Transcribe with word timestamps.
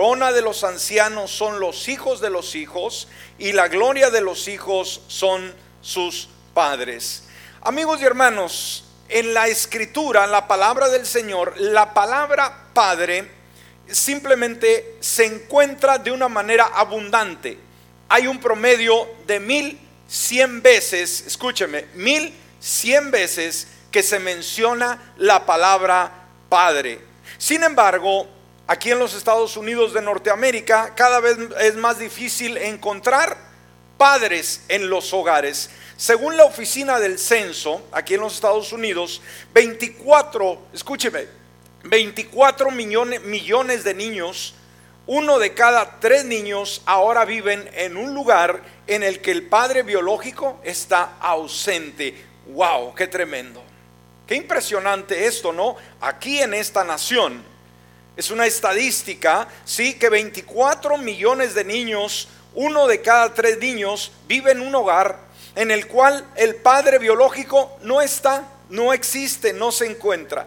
corona 0.00 0.32
de 0.32 0.40
los 0.40 0.64
ancianos 0.64 1.30
son 1.30 1.60
los 1.60 1.86
hijos 1.86 2.22
de 2.22 2.30
los 2.30 2.54
hijos 2.54 3.06
y 3.38 3.52
la 3.52 3.68
gloria 3.68 4.08
de 4.08 4.22
los 4.22 4.48
hijos 4.48 5.02
son 5.08 5.54
sus 5.82 6.30
padres. 6.54 7.24
Amigos 7.60 8.00
y 8.00 8.06
hermanos, 8.06 8.84
en 9.10 9.34
la 9.34 9.48
escritura, 9.48 10.26
la 10.26 10.48
palabra 10.48 10.88
del 10.88 11.04
Señor, 11.04 11.52
la 11.60 11.92
palabra 11.92 12.70
Padre 12.72 13.30
simplemente 13.88 14.96
se 15.00 15.26
encuentra 15.26 15.98
de 15.98 16.12
una 16.12 16.30
manera 16.30 16.70
abundante. 16.74 17.58
Hay 18.08 18.26
un 18.26 18.40
promedio 18.40 19.06
de 19.26 19.38
mil 19.38 19.78
cien 20.08 20.62
veces, 20.62 21.26
escúcheme, 21.26 21.84
mil 21.92 22.34
cien 22.58 23.10
veces 23.10 23.68
que 23.90 24.02
se 24.02 24.18
menciona 24.18 25.12
la 25.18 25.44
palabra 25.44 26.10
Padre. 26.48 27.02
Sin 27.36 27.62
embargo, 27.62 28.39
aquí 28.70 28.92
en 28.92 29.00
los 29.00 29.14
Estados 29.14 29.56
Unidos 29.56 29.92
de 29.92 30.00
Norteamérica 30.00 30.94
cada 30.94 31.18
vez 31.18 31.36
es 31.60 31.74
más 31.74 31.98
difícil 31.98 32.56
encontrar 32.56 33.36
padres 33.98 34.62
en 34.68 34.88
los 34.88 35.12
hogares. 35.12 35.70
Según 35.96 36.36
la 36.36 36.44
oficina 36.44 37.00
del 37.00 37.18
censo, 37.18 37.82
aquí 37.90 38.14
en 38.14 38.20
los 38.20 38.34
Estados 38.34 38.72
Unidos, 38.72 39.22
24, 39.52 40.68
escúcheme, 40.72 41.26
24 41.82 42.70
millones, 42.70 43.20
millones 43.22 43.82
de 43.82 43.92
niños, 43.92 44.54
uno 45.08 45.40
de 45.40 45.52
cada 45.52 45.98
tres 45.98 46.24
niños 46.24 46.82
ahora 46.86 47.24
viven 47.24 47.68
en 47.72 47.96
un 47.96 48.14
lugar 48.14 48.62
en 48.86 49.02
el 49.02 49.20
que 49.20 49.32
el 49.32 49.48
padre 49.48 49.82
biológico 49.82 50.60
está 50.62 51.16
ausente. 51.18 52.24
¡Wow! 52.46 52.94
¡Qué 52.94 53.08
tremendo! 53.08 53.64
Qué 54.28 54.36
impresionante 54.36 55.26
esto, 55.26 55.52
¿no? 55.52 55.74
Aquí 56.00 56.40
en 56.40 56.54
esta 56.54 56.84
nación. 56.84 57.49
Es 58.16 58.30
una 58.30 58.46
estadística, 58.46 59.48
sí, 59.64 59.94
que 59.94 60.08
24 60.08 60.98
millones 60.98 61.54
de 61.54 61.64
niños, 61.64 62.28
uno 62.54 62.86
de 62.86 63.00
cada 63.00 63.32
tres 63.34 63.58
niños, 63.58 64.12
vive 64.26 64.52
en 64.52 64.60
un 64.60 64.74
hogar 64.74 65.30
en 65.54 65.70
el 65.70 65.86
cual 65.86 66.24
el 66.36 66.56
padre 66.56 66.98
biológico 66.98 67.78
no 67.82 68.00
está, 68.00 68.44
no 68.68 68.92
existe, 68.92 69.52
no 69.52 69.72
se 69.72 69.86
encuentra. 69.86 70.46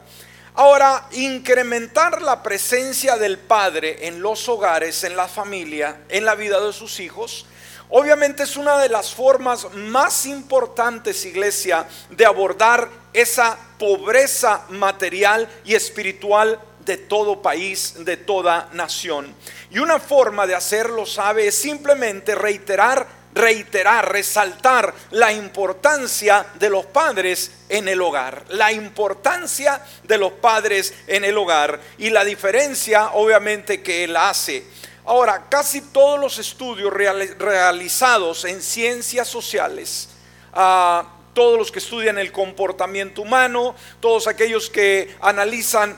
Ahora, 0.55 1.07
incrementar 1.13 2.21
la 2.21 2.43
presencia 2.43 3.17
del 3.17 3.39
Padre 3.39 4.07
en 4.07 4.21
los 4.21 4.47
hogares, 4.47 5.03
en 5.03 5.15
la 5.15 5.27
familia, 5.27 6.01
en 6.09 6.25
la 6.25 6.35
vida 6.35 6.63
de 6.63 6.71
sus 6.71 6.99
hijos, 6.99 7.47
obviamente 7.89 8.43
es 8.43 8.55
una 8.55 8.77
de 8.77 8.89
las 8.89 9.15
formas 9.15 9.73
más 9.73 10.27
importantes, 10.27 11.25
iglesia, 11.25 11.87
de 12.11 12.25
abordar 12.25 12.87
esa 13.13 13.57
pobreza 13.79 14.65
material 14.69 15.49
y 15.65 15.73
espiritual 15.73 16.59
de 16.85 16.97
todo 16.97 17.41
país, 17.41 17.95
de 17.99 18.17
toda 18.17 18.69
nación. 18.73 19.33
Y 19.71 19.79
una 19.79 19.99
forma 19.99 20.47
de 20.47 20.55
hacerlo, 20.55 21.05
sabe, 21.05 21.47
es 21.47 21.55
simplemente 21.55 22.35
reiterar 22.35 23.23
reiterar, 23.33 24.11
resaltar 24.11 24.93
la 25.11 25.33
importancia 25.33 26.45
de 26.55 26.69
los 26.69 26.85
padres 26.85 27.51
en 27.69 27.87
el 27.87 28.01
hogar, 28.01 28.45
la 28.49 28.71
importancia 28.71 29.81
de 30.03 30.17
los 30.17 30.33
padres 30.33 30.93
en 31.07 31.25
el 31.25 31.37
hogar 31.37 31.79
y 31.97 32.09
la 32.09 32.23
diferencia 32.23 33.11
obviamente 33.13 33.81
que 33.81 34.03
él 34.03 34.15
hace. 34.15 34.65
Ahora, 35.05 35.47
casi 35.49 35.81
todos 35.81 36.19
los 36.19 36.37
estudios 36.37 36.93
realizados 36.93 38.45
en 38.45 38.61
ciencias 38.61 39.27
sociales, 39.27 40.09
ah, 40.53 41.05
todos 41.33 41.57
los 41.57 41.71
que 41.71 41.79
estudian 41.79 42.17
el 42.17 42.31
comportamiento 42.31 43.23
humano, 43.23 43.75
todos 43.99 44.27
aquellos 44.27 44.69
que 44.69 45.15
analizan 45.19 45.97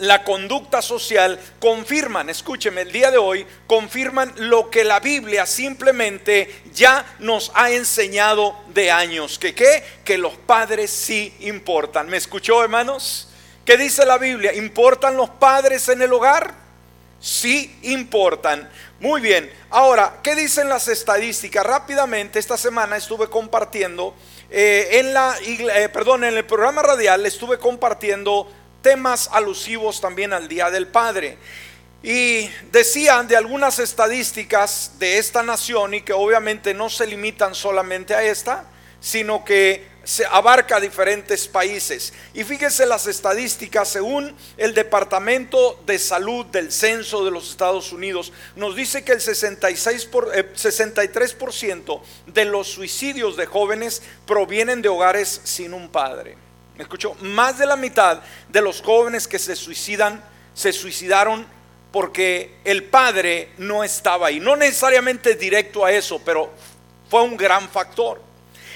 la 0.00 0.24
conducta 0.24 0.82
social 0.82 1.38
confirman, 1.58 2.28
escúcheme, 2.30 2.82
el 2.82 2.92
día 2.92 3.10
de 3.10 3.18
hoy 3.18 3.46
confirman 3.66 4.32
lo 4.36 4.70
que 4.70 4.84
la 4.84 5.00
Biblia 5.00 5.46
simplemente 5.46 6.62
ya 6.72 7.04
nos 7.18 7.50
ha 7.54 7.70
enseñado 7.70 8.56
de 8.74 8.90
años, 8.90 9.38
que 9.38 9.54
qué, 9.54 9.84
que 10.04 10.18
los 10.18 10.34
padres 10.36 10.90
sí 10.90 11.34
importan. 11.40 12.08
¿Me 12.08 12.16
escuchó, 12.16 12.62
hermanos? 12.62 13.28
¿Qué 13.64 13.76
dice 13.76 14.06
la 14.06 14.18
Biblia? 14.18 14.54
¿Importan 14.54 15.16
los 15.16 15.30
padres 15.30 15.88
en 15.88 16.02
el 16.02 16.12
hogar? 16.12 16.54
Sí 17.20 17.78
importan. 17.82 18.70
Muy 19.00 19.20
bien. 19.20 19.50
Ahora, 19.70 20.20
¿qué 20.22 20.34
dicen 20.34 20.68
las 20.68 20.88
estadísticas? 20.88 21.66
Rápidamente, 21.66 22.38
esta 22.38 22.56
semana 22.56 22.96
estuve 22.96 23.28
compartiendo 23.28 24.14
eh, 24.50 25.00
en 25.00 25.12
la, 25.12 25.36
eh, 25.42 25.88
perdón, 25.88 26.24
en 26.24 26.36
el 26.36 26.44
programa 26.44 26.82
radial 26.82 27.26
estuve 27.26 27.58
compartiendo 27.58 28.48
temas 28.86 29.28
alusivos 29.32 30.00
también 30.00 30.32
al 30.32 30.46
Día 30.46 30.70
del 30.70 30.86
Padre. 30.86 31.38
Y 32.04 32.48
decían 32.70 33.26
de 33.26 33.36
algunas 33.36 33.80
estadísticas 33.80 34.92
de 35.00 35.18
esta 35.18 35.42
nación 35.42 35.94
y 35.94 36.02
que 36.02 36.12
obviamente 36.12 36.72
no 36.72 36.88
se 36.88 37.04
limitan 37.04 37.56
solamente 37.56 38.14
a 38.14 38.22
esta, 38.22 38.64
sino 39.00 39.44
que 39.44 39.88
se 40.04 40.24
abarca 40.24 40.78
diferentes 40.78 41.48
países. 41.48 42.12
Y 42.32 42.44
fíjense 42.44 42.86
las 42.86 43.08
estadísticas 43.08 43.88
según 43.88 44.36
el 44.56 44.72
Departamento 44.72 45.82
de 45.84 45.98
Salud 45.98 46.46
del 46.46 46.70
Censo 46.70 47.24
de 47.24 47.32
los 47.32 47.50
Estados 47.50 47.90
Unidos, 47.90 48.32
nos 48.54 48.76
dice 48.76 49.02
que 49.02 49.14
el 49.14 49.20
66 49.20 50.04
por, 50.04 50.32
63% 50.32 52.00
eh, 52.00 52.04
de 52.28 52.44
los 52.44 52.68
suicidios 52.68 53.36
de 53.36 53.46
jóvenes 53.46 54.00
provienen 54.26 54.80
de 54.80 54.88
hogares 54.90 55.40
sin 55.42 55.74
un 55.74 55.88
padre. 55.88 56.45
¿Me 56.76 56.82
escuchó? 56.82 57.14
Más 57.22 57.58
de 57.58 57.66
la 57.66 57.76
mitad 57.76 58.20
de 58.48 58.60
los 58.60 58.82
jóvenes 58.82 59.26
que 59.26 59.38
se 59.38 59.56
suicidan 59.56 60.22
se 60.52 60.72
suicidaron 60.72 61.46
porque 61.90 62.58
el 62.64 62.84
padre 62.84 63.50
no 63.58 63.82
estaba 63.82 64.26
ahí. 64.26 64.40
No 64.40 64.56
necesariamente 64.56 65.34
directo 65.34 65.84
a 65.84 65.92
eso, 65.92 66.20
pero 66.24 66.50
fue 67.08 67.22
un 67.22 67.36
gran 67.36 67.68
factor. 67.68 68.20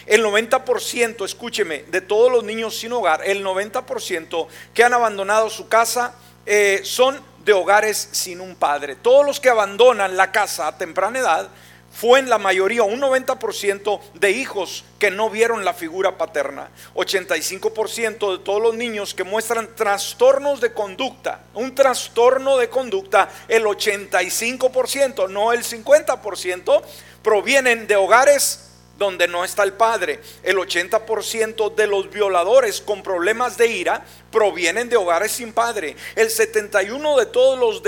El 0.06 0.24
90%, 0.24 1.24
escúcheme, 1.24 1.84
de 1.84 2.00
todos 2.00 2.32
los 2.32 2.42
niños 2.42 2.78
sin 2.78 2.92
hogar, 2.92 3.22
el 3.24 3.44
90% 3.44 4.46
que 4.72 4.82
han 4.82 4.94
abandonado 4.94 5.50
su 5.50 5.68
casa 5.68 6.14
eh, 6.46 6.80
son 6.82 7.20
de 7.44 7.52
hogares 7.52 8.08
sin 8.12 8.40
un 8.40 8.56
padre. 8.56 8.96
Todos 8.96 9.26
los 9.26 9.40
que 9.40 9.50
abandonan 9.50 10.16
la 10.16 10.32
casa 10.32 10.66
a 10.66 10.78
temprana 10.78 11.18
edad 11.18 11.48
fue 11.90 12.20
en 12.20 12.30
la 12.30 12.38
mayoría, 12.38 12.84
un 12.84 13.00
90% 13.00 14.00
de 14.14 14.30
hijos 14.30 14.84
que 14.98 15.10
no 15.10 15.28
vieron 15.28 15.64
la 15.64 15.74
figura 15.74 16.16
paterna. 16.16 16.70
85% 16.94 18.38
de 18.38 18.44
todos 18.44 18.62
los 18.62 18.74
niños 18.74 19.12
que 19.12 19.24
muestran 19.24 19.74
trastornos 19.74 20.60
de 20.60 20.72
conducta. 20.72 21.44
Un 21.54 21.74
trastorno 21.74 22.56
de 22.56 22.70
conducta, 22.70 23.28
el 23.48 23.64
85%, 23.64 25.28
no 25.28 25.52
el 25.52 25.64
50%, 25.64 26.82
provienen 27.22 27.86
de 27.86 27.96
hogares 27.96 28.69
donde 29.00 29.26
no 29.26 29.44
está 29.44 29.62
el 29.62 29.72
padre. 29.72 30.20
El 30.42 30.58
80% 30.58 31.74
de 31.74 31.86
los 31.86 32.10
violadores 32.10 32.82
con 32.82 33.02
problemas 33.02 33.56
de 33.56 33.66
ira 33.66 34.04
provienen 34.30 34.90
de 34.90 34.98
hogares 34.98 35.32
sin 35.32 35.54
padre. 35.54 35.96
El 36.14 36.28
71 36.28 37.16
de 37.16 37.24
todos 37.24 37.58
los 37.58 37.82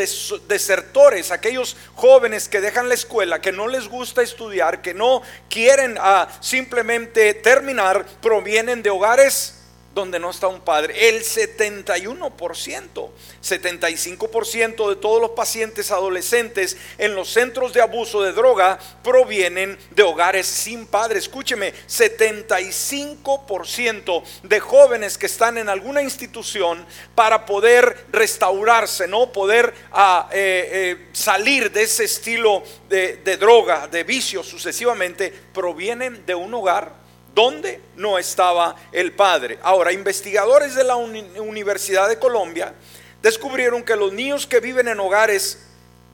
desertores, 0.49 1.31
aquellos 1.31 1.77
jóvenes 1.95 2.49
que 2.49 2.62
dejan 2.62 2.89
la 2.89 2.95
escuela, 2.95 3.43
que 3.43 3.53
no 3.53 3.69
les 3.69 3.89
gusta 3.89 4.22
estudiar, 4.22 4.81
que 4.81 4.95
no 4.95 5.21
quieren 5.51 5.99
ah, 6.01 6.28
simplemente 6.41 7.34
terminar, 7.34 8.06
provienen 8.22 8.83
de 8.83 8.89
hogares 8.89 9.62
donde 9.94 10.19
no 10.19 10.30
está 10.30 10.48
un 10.48 10.60
padre. 10.60 11.08
El 11.08 11.22
71%, 11.22 13.10
75% 13.42 14.88
de 14.88 14.97
todos 14.97 15.20
los 15.20 15.32
pacientes 15.32 15.91
adolescentes 15.91 16.78
en 16.98 17.14
los 17.14 17.28
centros 17.30 17.72
de 17.72 17.80
abuso 17.82 18.22
de 18.22 18.32
droga 18.32 18.78
provienen 19.03 19.78
de 19.91 20.03
hogares 20.03 20.47
sin 20.47 20.86
padre. 20.86 21.19
Escúcheme, 21.19 21.75
75% 21.88 24.22
de 24.42 24.60
jóvenes 24.60 25.19
que 25.19 25.26
están 25.26 25.58
en 25.58 25.69
alguna 25.69 26.00
institución 26.03 26.86
para 27.14 27.44
poder 27.44 28.06
restaurarse, 28.10 29.06
no 29.06 29.30
poder 29.32 29.74
ah, 29.92 30.30
eh, 30.32 30.70
eh, 30.72 31.09
salir 31.12 31.70
de 31.70 31.82
ese 31.82 32.04
estilo 32.04 32.62
de, 32.88 33.18
de 33.18 33.36
droga, 33.36 33.88
de 33.88 34.04
vicio 34.04 34.42
sucesivamente, 34.42 35.30
provienen 35.53 36.24
de 36.24 36.34
un 36.34 36.54
hogar 36.54 37.02
donde 37.34 37.81
no 37.97 38.19
estaba 38.19 38.77
el 38.93 39.13
padre. 39.13 39.59
Ahora, 39.63 39.93
investigadores 39.93 40.75
de 40.75 40.84
la 40.84 40.97
Universidad 40.97 42.09
de 42.09 42.19
Colombia 42.19 42.75
descubrieron 43.23 43.83
que 43.83 43.97
los 43.97 44.13
niños 44.13 44.47
que 44.47 44.61
viven 44.61 44.89
en 44.89 45.01
hogares 45.01 45.59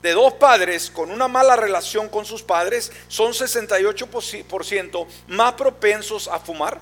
de 0.02 0.12
dos 0.12 0.34
padres 0.34 0.90
con 0.90 1.10
una 1.10 1.26
mala 1.26 1.56
relación 1.56 2.08
con 2.08 2.24
sus 2.24 2.42
padres 2.42 2.92
son 3.08 3.32
68% 3.32 5.06
más 5.28 5.54
propensos 5.54 6.28
a 6.28 6.38
fumar, 6.38 6.80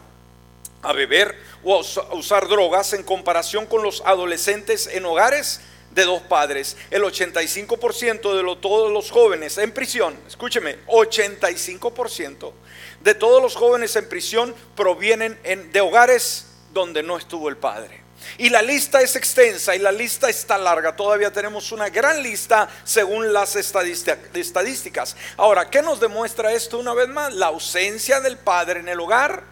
a 0.82 0.92
beber 0.92 1.34
o 1.64 1.74
a 1.76 2.14
usar 2.14 2.46
drogas 2.48 2.92
en 2.92 3.02
comparación 3.02 3.66
con 3.66 3.82
los 3.82 4.02
adolescentes 4.04 4.86
en 4.92 5.06
hogares 5.06 5.60
de 5.92 6.04
dos 6.04 6.20
padres. 6.22 6.76
El 6.90 7.02
85% 7.02 8.36
de 8.36 8.56
todos 8.60 8.92
los 8.92 9.10
jóvenes 9.10 9.56
en 9.56 9.72
prisión, 9.72 10.14
escúcheme, 10.26 10.84
85% 10.86 12.52
de 13.06 13.14
todos 13.14 13.40
los 13.40 13.54
jóvenes 13.54 13.94
en 13.94 14.08
prisión 14.08 14.52
provienen 14.74 15.38
de 15.72 15.80
hogares 15.80 16.46
donde 16.72 17.04
no 17.04 17.16
estuvo 17.16 17.48
el 17.48 17.56
padre. 17.56 18.02
Y 18.36 18.50
la 18.50 18.62
lista 18.62 19.00
es 19.00 19.14
extensa 19.14 19.76
y 19.76 19.78
la 19.78 19.92
lista 19.92 20.28
está 20.28 20.58
larga. 20.58 20.96
Todavía 20.96 21.32
tenemos 21.32 21.70
una 21.70 21.88
gran 21.88 22.20
lista 22.20 22.68
según 22.82 23.32
las 23.32 23.54
estadísticas. 23.54 25.16
Ahora, 25.36 25.70
¿qué 25.70 25.82
nos 25.82 26.00
demuestra 26.00 26.52
esto 26.52 26.80
una 26.80 26.94
vez 26.94 27.08
más? 27.08 27.32
La 27.32 27.46
ausencia 27.46 28.20
del 28.20 28.38
padre 28.38 28.80
en 28.80 28.88
el 28.88 28.98
hogar 28.98 29.44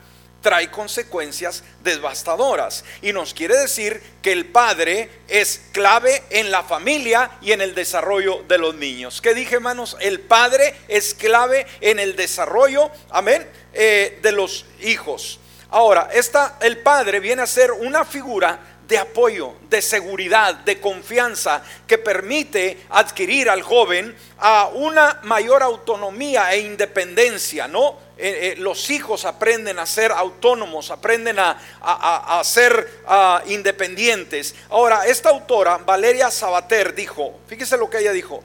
trae 0.44 0.70
consecuencias 0.70 1.64
devastadoras. 1.82 2.84
Y 3.00 3.12
nos 3.12 3.32
quiere 3.32 3.56
decir 3.56 4.00
que 4.22 4.30
el 4.30 4.44
padre 4.44 5.08
es 5.26 5.62
clave 5.72 6.22
en 6.28 6.50
la 6.50 6.62
familia 6.62 7.30
y 7.40 7.52
en 7.52 7.62
el 7.62 7.74
desarrollo 7.74 8.44
de 8.46 8.58
los 8.58 8.74
niños. 8.74 9.22
¿Qué 9.22 9.34
dije, 9.34 9.56
hermanos? 9.56 9.96
El 10.00 10.20
padre 10.20 10.74
es 10.86 11.14
clave 11.14 11.66
en 11.80 11.98
el 11.98 12.14
desarrollo, 12.14 12.90
amén, 13.10 13.48
eh, 13.72 14.18
de 14.22 14.32
los 14.32 14.66
hijos. 14.82 15.40
Ahora, 15.70 16.10
esta, 16.12 16.58
el 16.60 16.78
padre 16.78 17.20
viene 17.20 17.40
a 17.40 17.46
ser 17.46 17.72
una 17.72 18.04
figura 18.04 18.60
de 18.86 18.98
apoyo, 18.98 19.54
de 19.70 19.80
seguridad, 19.80 20.56
de 20.56 20.78
confianza 20.78 21.62
que 21.86 21.96
permite 21.96 22.84
adquirir 22.90 23.48
al 23.48 23.62
joven 23.62 24.14
a 24.38 24.68
una 24.74 25.20
mayor 25.22 25.62
autonomía 25.62 26.52
e 26.52 26.60
independencia, 26.60 27.66
¿no? 27.66 28.03
Eh, 28.16 28.52
eh, 28.52 28.54
los 28.58 28.90
hijos 28.90 29.24
aprenden 29.24 29.78
a 29.78 29.86
ser 29.86 30.12
autónomos, 30.12 30.90
aprenden 30.90 31.38
a, 31.38 32.40
ser 32.44 33.02
independientes. 33.46 34.54
Ahora, 34.70 35.06
esta 35.06 35.30
autora, 35.30 35.78
Valeria 35.78 36.30
Sabater, 36.30 36.94
dijo, 36.94 37.40
fíjese 37.48 37.76
lo 37.76 37.90
que 37.90 37.98
ella 37.98 38.12
dijo, 38.12 38.42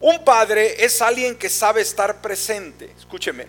un 0.00 0.22
padre 0.24 0.84
es 0.84 1.00
alguien 1.00 1.36
que 1.36 1.48
sabe 1.48 1.80
estar 1.80 2.20
presente, 2.20 2.92
escúcheme, 2.98 3.46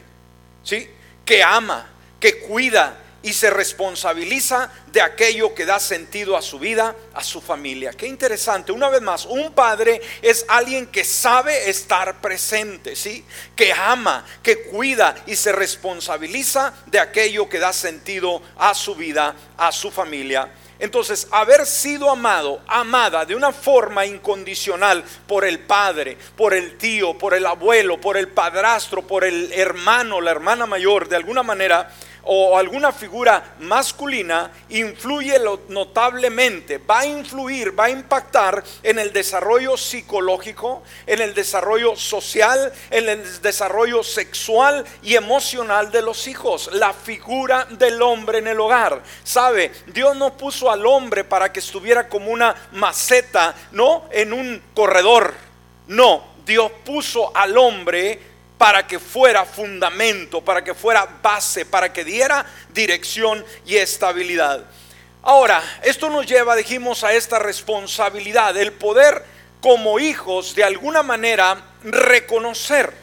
¿sí? 0.64 0.90
Que 1.26 1.44
ama, 1.44 1.90
que 2.20 2.40
cuida, 2.40 2.98
y 3.24 3.34
se 3.34 3.50
responsabiliza 3.50 4.72
de 4.92 5.02
aquello 5.02 5.54
que 5.54 5.66
da 5.66 5.80
sentido 5.80 6.36
a 6.36 6.42
su 6.42 6.60
vida, 6.60 6.96
a 7.14 7.24
su 7.24 7.42
familia. 7.42 7.92
Qué 7.94 8.08
interesante. 8.08 8.72
Una 8.72 8.90
vez 8.90 9.02
más, 9.02 9.26
un 9.26 9.54
padre 9.54 10.02
es 10.22 10.46
alguien 10.48 10.88
que 10.88 11.04
sabe 11.04 11.70
estar 11.70 12.20
presente, 12.22 12.96
¿sí? 12.96 13.26
Que 13.56 13.72
ama, 13.74 14.26
que 14.42 14.64
cuida 14.64 15.16
y 15.28 15.36
se 15.36 15.52
responsabiliza 15.52 16.74
de 16.88 17.00
aquello 17.00 17.48
que 17.48 17.60
da 17.60 17.74
sentido 17.74 18.42
a 18.58 18.74
su 18.74 18.96
vida, 18.96 19.36
a 19.58 19.72
su 19.72 19.92
familia. 19.92 20.52
Entonces, 20.82 21.28
haber 21.30 21.68
sido 21.68 22.10
amado, 22.10 22.60
amada 22.66 23.24
de 23.24 23.36
una 23.36 23.52
forma 23.52 24.04
incondicional 24.04 25.04
por 25.28 25.46
el 25.46 25.60
padre, 25.60 26.18
por 26.36 26.56
el 26.56 26.76
tío, 26.80 27.16
por 27.20 27.36
el 27.36 27.46
abuelo, 27.46 28.02
por 28.02 28.18
el 28.18 28.30
padrastro, 28.30 29.06
por 29.06 29.24
el 29.24 29.54
hermano, 29.54 30.20
la 30.20 30.32
hermana 30.32 30.66
mayor, 30.66 31.08
de 31.08 31.18
alguna 31.18 31.44
manera, 31.44 31.92
o 32.24 32.58
alguna 32.58 32.92
figura 32.92 33.56
masculina 33.60 34.52
influye 34.70 35.40
notablemente, 35.70 36.78
va 36.78 37.00
a 37.00 37.06
influir, 37.06 37.78
va 37.78 37.86
a 37.86 37.90
impactar 37.90 38.64
en 38.84 39.00
el 39.00 39.12
desarrollo 39.12 39.78
psicológico, 39.78 40.84
en 41.08 41.22
el 41.22 41.34
desarrollo 41.34 41.96
social, 41.96 42.72
en 42.90 43.10
el 43.10 43.42
desarrollo 43.42 44.04
sexual 44.04 44.86
y 45.04 45.16
emocional 45.16 45.92
de 45.92 46.02
los 46.02 46.28
hijos. 46.28 46.70
La 46.74 46.94
figura 46.94 47.66
del 47.70 48.02
hombre 48.02 48.40
en 48.40 48.48
el 48.48 48.60
hogar. 48.60 49.02
¿Sabe? 49.24 49.72
Dios 49.88 50.16
no 50.16 50.38
puso 50.38 50.70
al 50.70 50.86
hombre 50.86 51.24
para 51.24 51.52
que 51.52 51.60
estuviera 51.60 52.08
como 52.08 52.32
una 52.32 52.56
maceta, 52.74 53.56
¿no? 53.72 54.06
En 54.12 54.34
un 54.34 54.62
corredor. 54.74 55.34
No, 55.88 56.24
Dios 56.46 56.72
puso 56.86 57.36
al 57.36 57.58
hombre 57.58 58.31
para 58.62 58.86
que 58.86 59.00
fuera 59.00 59.44
fundamento, 59.44 60.40
para 60.46 60.64
que 60.64 60.76
fuera 60.76 61.10
base, 61.20 61.66
para 61.66 61.92
que 61.92 62.04
diera 62.04 62.46
dirección 62.72 63.44
y 63.66 63.76
estabilidad. 63.78 64.64
Ahora, 65.24 65.64
esto 65.82 66.12
nos 66.12 66.28
lleva, 66.28 66.56
dijimos, 66.56 67.04
a 67.04 67.12
esta 67.12 67.40
responsabilidad, 67.40 68.56
el 68.56 68.72
poder 68.74 69.26
como 69.62 69.98
hijos 69.98 70.54
de 70.54 70.64
alguna 70.64 71.02
manera 71.02 71.58
reconocer, 71.84 72.94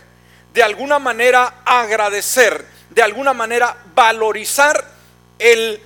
de 0.55 0.63
alguna 0.63 1.01
manera 1.01 1.55
agradecer, 1.65 2.65
de 2.91 3.03
alguna 3.03 3.33
manera 3.33 3.79
valorizar 3.97 4.85
el 5.41 5.83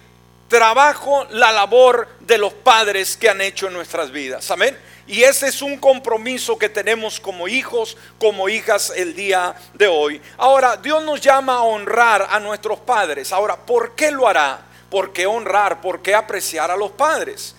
trabajo, 0.48 1.26
la 1.30 1.50
labor 1.50 2.08
de 2.20 2.36
los 2.36 2.52
padres 2.52 3.16
que 3.16 3.30
han 3.30 3.40
hecho 3.40 3.68
en 3.68 3.72
nuestras 3.72 4.10
vidas. 4.10 4.50
Amén. 4.50 4.76
Y 5.06 5.24
ese 5.24 5.48
es 5.48 5.62
un 5.62 5.78
compromiso 5.78 6.56
que 6.56 6.68
tenemos 6.68 7.18
como 7.18 7.48
hijos, 7.48 7.96
como 8.18 8.48
hijas 8.48 8.92
el 8.94 9.14
día 9.14 9.54
de 9.74 9.88
hoy. 9.88 10.22
Ahora, 10.36 10.76
Dios 10.76 11.02
nos 11.02 11.20
llama 11.20 11.54
a 11.54 11.62
honrar 11.62 12.28
a 12.30 12.38
nuestros 12.38 12.78
padres. 12.80 13.32
Ahora, 13.32 13.56
¿por 13.56 13.94
qué 13.94 14.10
lo 14.10 14.28
hará? 14.28 14.60
¿Por 14.90 15.12
qué 15.12 15.26
honrar? 15.26 15.80
¿Por 15.80 16.02
qué 16.02 16.14
apreciar 16.14 16.70
a 16.70 16.76
los 16.76 16.92
padres? 16.92 17.56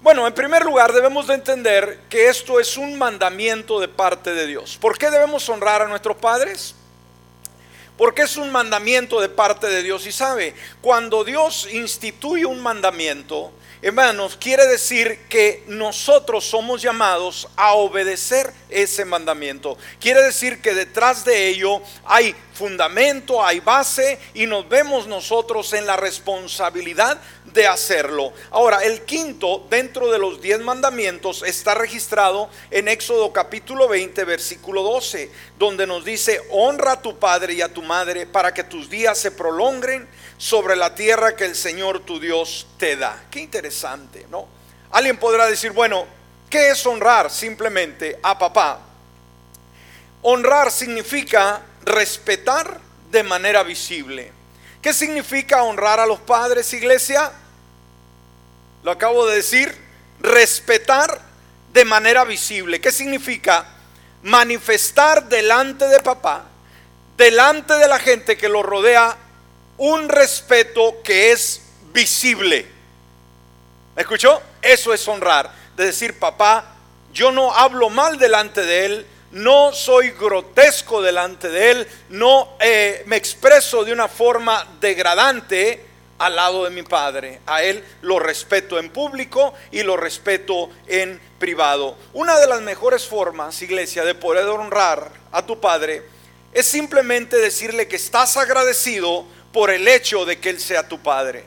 Bueno, 0.00 0.26
en 0.26 0.32
primer 0.32 0.64
lugar 0.64 0.92
debemos 0.92 1.26
de 1.26 1.34
entender 1.34 2.00
que 2.08 2.28
esto 2.28 2.60
es 2.60 2.76
un 2.76 2.96
mandamiento 2.96 3.80
de 3.80 3.88
parte 3.88 4.32
de 4.32 4.46
Dios. 4.46 4.78
¿Por 4.80 4.96
qué 4.96 5.10
debemos 5.10 5.48
honrar 5.48 5.82
a 5.82 5.88
nuestros 5.88 6.16
padres? 6.16 6.74
Porque 7.96 8.22
es 8.22 8.36
un 8.36 8.52
mandamiento 8.52 9.20
de 9.20 9.28
parte 9.28 9.66
de 9.66 9.82
Dios. 9.82 10.06
Y 10.06 10.12
sabe, 10.12 10.54
cuando 10.80 11.24
Dios 11.24 11.68
instituye 11.70 12.46
un 12.46 12.60
mandamiento, 12.60 13.52
Hermanos, 13.80 14.36
quiere 14.36 14.66
decir 14.66 15.20
que 15.28 15.62
nosotros 15.68 16.44
somos 16.44 16.82
llamados 16.82 17.46
a 17.54 17.74
obedecer 17.74 18.52
ese 18.68 19.04
mandamiento. 19.04 19.78
Quiere 20.00 20.20
decir 20.20 20.60
que 20.60 20.74
detrás 20.74 21.24
de 21.24 21.46
ello 21.46 21.80
hay 22.04 22.34
fundamento, 22.54 23.44
hay 23.44 23.60
base 23.60 24.18
y 24.34 24.46
nos 24.46 24.68
vemos 24.68 25.06
nosotros 25.06 25.72
en 25.74 25.86
la 25.86 25.96
responsabilidad 25.96 27.20
de 27.52 27.66
hacerlo. 27.66 28.32
Ahora, 28.50 28.78
el 28.78 29.02
quinto 29.02 29.66
dentro 29.70 30.10
de 30.10 30.18
los 30.18 30.40
diez 30.40 30.60
mandamientos 30.60 31.42
está 31.42 31.74
registrado 31.74 32.48
en 32.70 32.88
Éxodo 32.88 33.32
capítulo 33.32 33.88
20, 33.88 34.24
versículo 34.24 34.82
12, 34.82 35.30
donde 35.58 35.86
nos 35.86 36.04
dice, 36.04 36.40
honra 36.50 36.92
a 36.92 37.02
tu 37.02 37.18
padre 37.18 37.54
y 37.54 37.62
a 37.62 37.72
tu 37.72 37.82
madre 37.82 38.26
para 38.26 38.52
que 38.52 38.64
tus 38.64 38.90
días 38.90 39.18
se 39.18 39.30
prolongren 39.30 40.08
sobre 40.36 40.76
la 40.76 40.94
tierra 40.94 41.36
que 41.36 41.44
el 41.44 41.56
Señor 41.56 42.00
tu 42.00 42.20
Dios 42.20 42.66
te 42.78 42.96
da. 42.96 43.24
Qué 43.30 43.40
interesante, 43.40 44.26
¿no? 44.30 44.46
Alguien 44.90 45.18
podrá 45.18 45.46
decir, 45.46 45.72
bueno, 45.72 46.06
¿qué 46.48 46.70
es 46.70 46.86
honrar 46.86 47.30
simplemente 47.30 48.18
a 48.22 48.38
papá? 48.38 48.80
Honrar 50.22 50.70
significa 50.70 51.62
respetar 51.84 52.80
de 53.10 53.22
manera 53.22 53.62
visible. 53.62 54.37
¿Qué 54.82 54.92
significa 54.92 55.62
honrar 55.62 55.98
a 56.00 56.06
los 56.06 56.20
padres, 56.20 56.72
iglesia? 56.72 57.32
Lo 58.82 58.92
acabo 58.92 59.26
de 59.26 59.36
decir, 59.36 59.76
respetar 60.20 61.20
de 61.72 61.84
manera 61.84 62.24
visible. 62.24 62.80
¿Qué 62.80 62.92
significa? 62.92 63.66
Manifestar 64.22 65.28
delante 65.28 65.86
de 65.88 66.00
papá, 66.00 66.44
delante 67.16 67.74
de 67.74 67.88
la 67.88 67.98
gente 67.98 68.36
que 68.36 68.48
lo 68.48 68.62
rodea, 68.62 69.16
un 69.78 70.08
respeto 70.08 71.02
que 71.02 71.32
es 71.32 71.62
visible. 71.92 72.66
¿Me 73.96 74.02
escuchó? 74.02 74.40
Eso 74.62 74.94
es 74.94 75.06
honrar. 75.08 75.52
De 75.76 75.86
decir, 75.86 76.18
papá, 76.18 76.76
yo 77.12 77.32
no 77.32 77.52
hablo 77.52 77.90
mal 77.90 78.18
delante 78.18 78.62
de 78.62 78.86
él, 78.86 79.06
no 79.32 79.72
soy 79.72 80.10
grotesco 80.12 81.02
delante 81.02 81.48
de 81.48 81.70
Él, 81.70 81.88
no 82.10 82.56
eh, 82.60 83.02
me 83.06 83.16
expreso 83.16 83.84
de 83.84 83.92
una 83.92 84.08
forma 84.08 84.66
degradante 84.80 85.84
al 86.18 86.36
lado 86.36 86.64
de 86.64 86.70
mi 86.70 86.82
Padre. 86.82 87.40
A 87.46 87.62
Él 87.62 87.84
lo 88.02 88.18
respeto 88.18 88.78
en 88.78 88.90
público 88.90 89.54
y 89.70 89.82
lo 89.82 89.96
respeto 89.96 90.70
en 90.86 91.20
privado. 91.38 91.96
Una 92.12 92.38
de 92.38 92.46
las 92.46 92.60
mejores 92.60 93.06
formas, 93.06 93.60
iglesia, 93.62 94.04
de 94.04 94.14
poder 94.14 94.46
honrar 94.46 95.10
a 95.30 95.44
tu 95.44 95.60
Padre 95.60 96.02
es 96.52 96.66
simplemente 96.66 97.36
decirle 97.36 97.88
que 97.88 97.96
estás 97.96 98.36
agradecido 98.36 99.26
por 99.52 99.70
el 99.70 99.86
hecho 99.86 100.24
de 100.24 100.38
que 100.38 100.50
Él 100.50 100.60
sea 100.60 100.88
tu 100.88 101.00
Padre. 101.00 101.44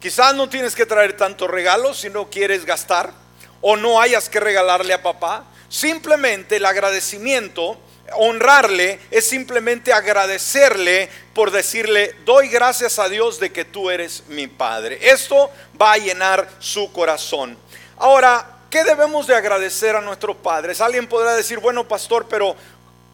Quizás 0.00 0.34
no 0.34 0.48
tienes 0.48 0.74
que 0.74 0.86
traer 0.86 1.16
tantos 1.16 1.50
regalos 1.50 2.00
si 2.00 2.08
no 2.08 2.30
quieres 2.30 2.64
gastar 2.64 3.12
o 3.60 3.76
no 3.76 4.00
hayas 4.00 4.28
que 4.28 4.40
regalarle 4.40 4.94
a 4.94 5.02
papá 5.02 5.44
Simplemente 5.68 6.56
el 6.56 6.64
agradecimiento, 6.64 7.78
honrarle, 8.14 8.98
es 9.10 9.28
simplemente 9.28 9.92
agradecerle 9.92 11.08
por 11.34 11.50
decirle, 11.50 12.14
doy 12.24 12.48
gracias 12.48 12.98
a 12.98 13.08
Dios 13.08 13.38
de 13.38 13.52
que 13.52 13.64
tú 13.64 13.90
eres 13.90 14.24
mi 14.28 14.46
Padre. 14.46 14.98
Esto 15.00 15.50
va 15.80 15.92
a 15.92 15.98
llenar 15.98 16.48
su 16.58 16.90
corazón. 16.92 17.56
Ahora, 17.98 18.58
¿qué 18.70 18.84
debemos 18.84 19.26
de 19.26 19.34
agradecer 19.34 19.96
a 19.96 20.00
nuestros 20.00 20.36
padres? 20.36 20.80
Alguien 20.80 21.06
podrá 21.06 21.34
decir, 21.34 21.58
bueno, 21.58 21.86
pastor, 21.86 22.26
pero 22.28 22.54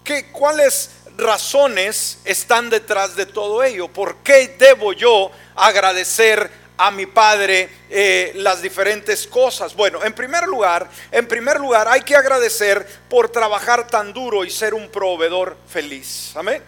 ¿qué, 0.04 0.30
¿cuáles 0.30 0.90
razones 1.16 2.18
están 2.24 2.70
detrás 2.70 3.16
de 3.16 3.26
todo 3.26 3.62
ello? 3.62 3.88
¿Por 3.88 4.16
qué 4.18 4.56
debo 4.58 4.92
yo 4.92 5.30
agradecer 5.54 6.50
a 6.76 6.90
mi 6.90 7.06
padre 7.06 7.68
eh, 7.90 8.32
las 8.36 8.62
diferentes 8.62 9.26
cosas. 9.26 9.74
Bueno, 9.74 10.02
en 10.04 10.12
primer 10.12 10.46
lugar, 10.46 10.88
en 11.10 11.26
primer 11.26 11.60
lugar 11.60 11.88
hay 11.88 12.02
que 12.02 12.16
agradecer 12.16 12.86
por 13.08 13.28
trabajar 13.28 13.86
tan 13.86 14.12
duro 14.12 14.44
y 14.44 14.50
ser 14.50 14.74
un 14.74 14.88
proveedor 14.88 15.56
feliz. 15.68 16.32
Amén. 16.36 16.62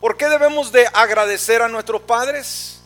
¿Por 0.00 0.16
qué 0.16 0.28
debemos 0.28 0.70
de 0.70 0.86
agradecer 0.92 1.62
a 1.62 1.68
nuestros 1.68 2.02
padres? 2.02 2.80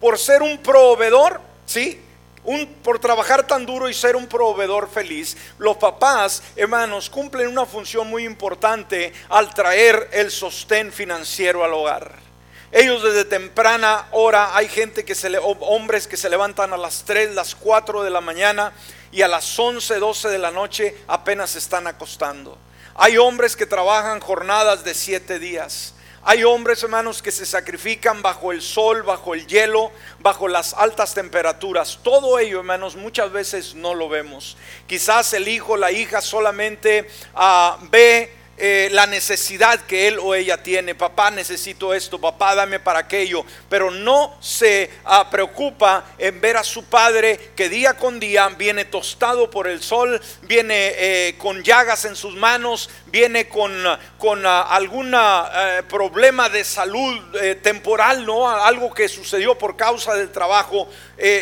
Por 0.00 0.18
ser 0.18 0.42
un 0.42 0.58
proveedor, 0.58 1.40
¿sí? 1.66 2.00
un, 2.44 2.66
por 2.82 2.98
trabajar 2.98 3.46
tan 3.46 3.66
duro 3.66 3.88
y 3.88 3.94
ser 3.94 4.16
un 4.16 4.26
proveedor 4.26 4.88
feliz, 4.88 5.36
los 5.58 5.76
papás, 5.76 6.42
hermanos, 6.56 7.08
cumplen 7.08 7.48
una 7.48 7.66
función 7.66 8.08
muy 8.08 8.24
importante 8.24 9.12
al 9.28 9.52
traer 9.54 10.08
el 10.12 10.30
sostén 10.30 10.92
financiero 10.92 11.64
al 11.64 11.72
hogar. 11.72 12.31
Ellos 12.72 13.02
desde 13.02 13.26
temprana 13.26 14.06
hora 14.12 14.56
hay 14.56 14.66
gente 14.66 15.04
que 15.04 15.14
se 15.14 15.28
le, 15.28 15.38
hombres 15.38 16.08
que 16.08 16.16
se 16.16 16.30
levantan 16.30 16.72
a 16.72 16.78
las 16.78 17.04
3, 17.04 17.34
las 17.34 17.54
4 17.54 18.02
de 18.02 18.08
la 18.08 18.22
mañana 18.22 18.72
y 19.12 19.20
a 19.20 19.28
las 19.28 19.58
11, 19.58 19.98
12 19.98 20.30
de 20.30 20.38
la 20.38 20.50
noche 20.50 20.96
apenas 21.06 21.50
se 21.50 21.58
están 21.58 21.86
acostando. 21.86 22.56
Hay 22.94 23.18
hombres 23.18 23.56
que 23.56 23.66
trabajan 23.66 24.20
jornadas 24.20 24.84
de 24.84 24.94
7 24.94 25.38
días. 25.38 25.92
Hay 26.24 26.44
hombres, 26.44 26.82
hermanos, 26.82 27.20
que 27.20 27.30
se 27.30 27.44
sacrifican 27.44 28.22
bajo 28.22 28.52
el 28.52 28.62
sol, 28.62 29.02
bajo 29.02 29.34
el 29.34 29.46
hielo, 29.46 29.90
bajo 30.20 30.48
las 30.48 30.72
altas 30.72 31.12
temperaturas. 31.12 31.98
Todo 32.02 32.38
ello, 32.38 32.60
hermanos, 32.60 32.96
muchas 32.96 33.32
veces 33.32 33.74
no 33.74 33.92
lo 33.92 34.08
vemos. 34.08 34.56
Quizás 34.86 35.34
el 35.34 35.48
hijo, 35.48 35.76
la 35.76 35.90
hija 35.90 36.22
solamente 36.22 37.06
uh, 37.34 37.76
ve 37.90 38.32
eh, 38.64 38.90
la 38.92 39.08
necesidad 39.08 39.80
que 39.86 40.06
él 40.06 40.20
o 40.20 40.36
ella 40.36 40.62
tiene. 40.62 40.94
Papá, 40.94 41.32
necesito 41.32 41.92
esto, 41.92 42.20
papá, 42.20 42.54
dame 42.54 42.78
para 42.78 43.00
aquello. 43.00 43.44
Pero 43.68 43.90
no 43.90 44.36
se 44.40 44.88
ah, 45.04 45.28
preocupa 45.28 46.04
en 46.16 46.40
ver 46.40 46.56
a 46.56 46.62
su 46.62 46.84
padre 46.84 47.50
que 47.56 47.68
día 47.68 47.94
con 47.94 48.20
día 48.20 48.48
viene 48.50 48.84
tostado 48.84 49.50
por 49.50 49.66
el 49.66 49.82
sol, 49.82 50.22
viene 50.42 50.92
eh, 50.94 51.34
con 51.38 51.64
llagas 51.64 52.04
en 52.04 52.14
sus 52.14 52.36
manos, 52.36 52.88
viene 53.12 53.48
con, 53.48 53.72
con 54.18 54.44
ah, 54.46 54.62
algún 54.62 55.14
eh, 55.14 55.82
problema 55.88 56.48
de 56.48 56.64
salud 56.64 57.20
temporal, 57.62 58.26
¿no? 58.26 58.48
Algo 58.48 58.92
que 58.92 59.08
sucedió 59.08 59.56
por 59.56 59.76
causa 59.76 60.14
del 60.14 60.32
trabajo 60.32 60.88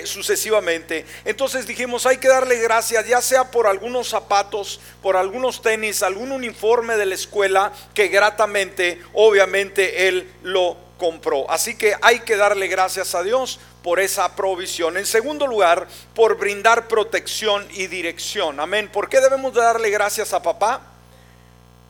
sucesivamente. 0.05 1.07
Entonces 1.25 1.67
dijimos, 1.67 2.05
hay 2.05 2.19
que 2.19 2.29
darle 2.29 2.57
gracias, 2.57 3.07
ya 3.07 3.23
sea 3.23 3.51
por 3.51 3.67
algunos 3.67 4.09
zapatos, 4.09 4.79
por 5.01 5.17
algunos 5.17 5.63
tenis, 5.63 6.03
algún 6.03 6.33
uniforme 6.33 6.99
del 6.99 7.13
escuela 7.13 7.73
que 7.95 8.09
gratamente, 8.09 9.01
obviamente, 9.15 10.09
Él 10.09 10.31
lo 10.43 10.77
compró. 10.99 11.51
Así 11.51 11.77
que 11.77 11.97
hay 12.03 12.21
que 12.21 12.37
darle 12.37 12.69
gracias 12.69 13.15
a 13.15 13.23
Dios 13.23 13.59
por 13.83 13.99
esa 13.99 14.37
provisión. 14.37 14.97
En 14.97 15.07
segundo 15.07 15.47
lugar, 15.47 15.89
por 16.15 16.37
brindar 16.37 16.87
protección 16.89 17.67
y 17.71 17.87
dirección. 17.87 18.61
Amén. 18.61 18.91
¿Por 18.93 19.09
qué 19.09 19.21
debemos 19.21 19.55
de 19.55 19.63
darle 19.63 19.91
gracias 19.91 20.33
a 20.33 20.43
papá? 20.43 20.83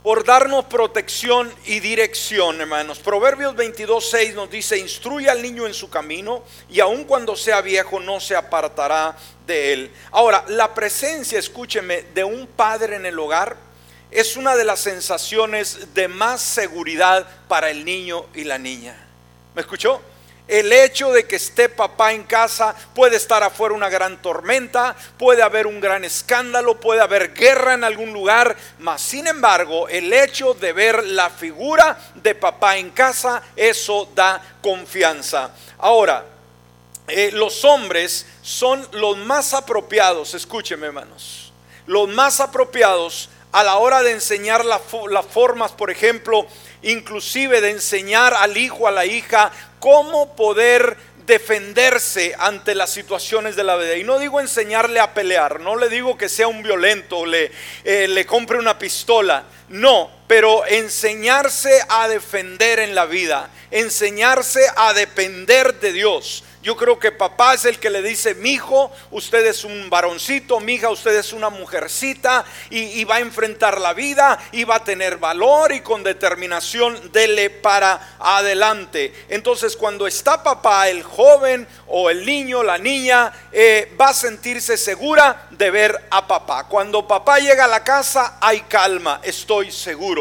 Por 0.02 0.24
darnos 0.24 0.64
protección 0.64 1.52
y 1.66 1.78
dirección, 1.80 2.58
hermanos. 2.58 2.98
Proverbios 3.00 3.54
22, 3.54 4.08
6 4.08 4.34
nos 4.34 4.50
dice, 4.50 4.78
instruye 4.78 5.28
al 5.28 5.42
niño 5.42 5.66
en 5.66 5.74
su 5.74 5.90
camino 5.90 6.42
y 6.70 6.80
aun 6.80 7.04
cuando 7.04 7.36
sea 7.36 7.60
viejo 7.60 8.00
no 8.00 8.18
se 8.18 8.34
apartará 8.34 9.14
de 9.46 9.74
él. 9.74 9.90
Ahora, 10.10 10.42
la 10.48 10.72
presencia, 10.72 11.38
escúcheme, 11.38 12.02
de 12.14 12.24
un 12.24 12.46
padre 12.46 12.96
en 12.96 13.04
el 13.04 13.18
hogar 13.18 13.58
es 14.10 14.38
una 14.38 14.56
de 14.56 14.64
las 14.64 14.80
sensaciones 14.80 15.92
de 15.92 16.08
más 16.08 16.40
seguridad 16.40 17.28
para 17.46 17.68
el 17.68 17.84
niño 17.84 18.24
y 18.34 18.44
la 18.44 18.56
niña. 18.56 19.06
¿Me 19.54 19.60
escuchó? 19.60 20.00
El 20.50 20.72
hecho 20.72 21.12
de 21.12 21.28
que 21.28 21.36
esté 21.36 21.68
papá 21.68 22.12
en 22.12 22.24
casa 22.24 22.74
puede 22.92 23.14
estar 23.14 23.40
afuera 23.44 23.72
una 23.72 23.88
gran 23.88 24.20
tormenta, 24.20 24.96
puede 25.16 25.44
haber 25.44 25.68
un 25.68 25.80
gran 25.80 26.04
escándalo, 26.04 26.80
puede 26.80 27.00
haber 27.00 27.34
guerra 27.34 27.74
en 27.74 27.84
algún 27.84 28.12
lugar, 28.12 28.56
mas 28.80 29.00
sin 29.00 29.28
embargo 29.28 29.88
el 29.88 30.12
hecho 30.12 30.54
de 30.54 30.72
ver 30.72 31.04
la 31.04 31.30
figura 31.30 31.96
de 32.16 32.34
papá 32.34 32.78
en 32.78 32.90
casa, 32.90 33.44
eso 33.54 34.08
da 34.12 34.42
confianza. 34.60 35.52
Ahora, 35.78 36.24
eh, 37.06 37.30
los 37.32 37.64
hombres 37.64 38.26
son 38.42 38.84
los 38.90 39.18
más 39.18 39.54
apropiados, 39.54 40.34
escúcheme 40.34 40.88
hermanos, 40.88 41.52
los 41.86 42.08
más 42.08 42.40
apropiados 42.40 43.28
a 43.52 43.62
la 43.62 43.76
hora 43.76 44.02
de 44.02 44.10
enseñar 44.10 44.64
las 44.64 44.82
formas, 45.26 45.70
por 45.70 45.92
ejemplo, 45.92 46.46
inclusive 46.82 47.60
de 47.60 47.70
enseñar 47.70 48.34
al 48.34 48.56
hijo, 48.56 48.86
a 48.86 48.90
la 48.90 49.06
hija, 49.06 49.50
cómo 49.78 50.34
poder 50.34 50.96
defenderse 51.26 52.34
ante 52.38 52.74
las 52.74 52.90
situaciones 52.90 53.56
de 53.56 53.64
la 53.64 53.76
vida. 53.76 53.96
Y 53.96 54.04
no 54.04 54.18
digo 54.18 54.40
enseñarle 54.40 55.00
a 55.00 55.14
pelear, 55.14 55.60
no 55.60 55.76
le 55.76 55.88
digo 55.88 56.18
que 56.18 56.28
sea 56.28 56.48
un 56.48 56.62
violento, 56.62 57.24
le, 57.24 57.52
eh, 57.84 58.08
le 58.08 58.26
compre 58.26 58.58
una 58.58 58.78
pistola, 58.78 59.44
no, 59.68 60.19
pero 60.30 60.64
enseñarse 60.64 61.84
a 61.88 62.06
defender 62.06 62.78
en 62.78 62.94
la 62.94 63.04
vida, 63.04 63.50
enseñarse 63.72 64.64
a 64.76 64.92
depender 64.92 65.80
de 65.80 65.92
Dios 65.92 66.44
yo 66.62 66.76
creo 66.76 66.98
que 66.98 67.10
papá 67.10 67.54
es 67.54 67.64
el 67.64 67.78
que 67.78 67.88
le 67.88 68.02
dice, 68.02 68.34
mi 68.34 68.52
hijo, 68.52 68.92
usted 69.10 69.46
es 69.46 69.64
un 69.64 69.88
varoncito, 69.88 70.60
mi 70.60 70.74
hija, 70.74 70.90
usted 70.90 71.16
es 71.16 71.32
una 71.32 71.48
mujercita 71.48 72.44
y, 72.68 73.02
va 73.04 73.16
a 73.16 73.20
enfrentar 73.20 73.80
la 73.80 73.94
vida 73.94 74.38
y 74.52 74.64
va 74.64 74.76
a 74.76 74.84
tener 74.84 75.16
valor 75.16 75.72
y 75.72 75.80
con 75.80 76.02
determinación 76.02 77.12
dele 77.12 77.48
para 77.48 78.16
adelante. 78.18 79.14
Entonces 79.30 79.74
cuando 79.74 80.06
está 80.06 80.42
papá, 80.42 80.90
el 80.90 81.02
joven 81.02 81.66
o 81.86 82.10
el 82.10 82.26
niño, 82.26 82.62
la 82.62 82.76
niña, 82.76 83.32
eh, 83.52 83.96
va 83.98 84.10
a 84.10 84.14
sentirse 84.14 84.76
segura 84.76 85.46
de 85.50 85.70
ver 85.70 86.08
a 86.10 86.26
papá. 86.26 86.68
Cuando 86.68 87.08
papá 87.08 87.38
llega 87.38 87.64
a 87.64 87.68
la 87.68 87.82
casa 87.82 88.36
hay 88.38 88.60
calma, 88.62 89.20
estoy 89.22 89.72
seguro 89.72 90.19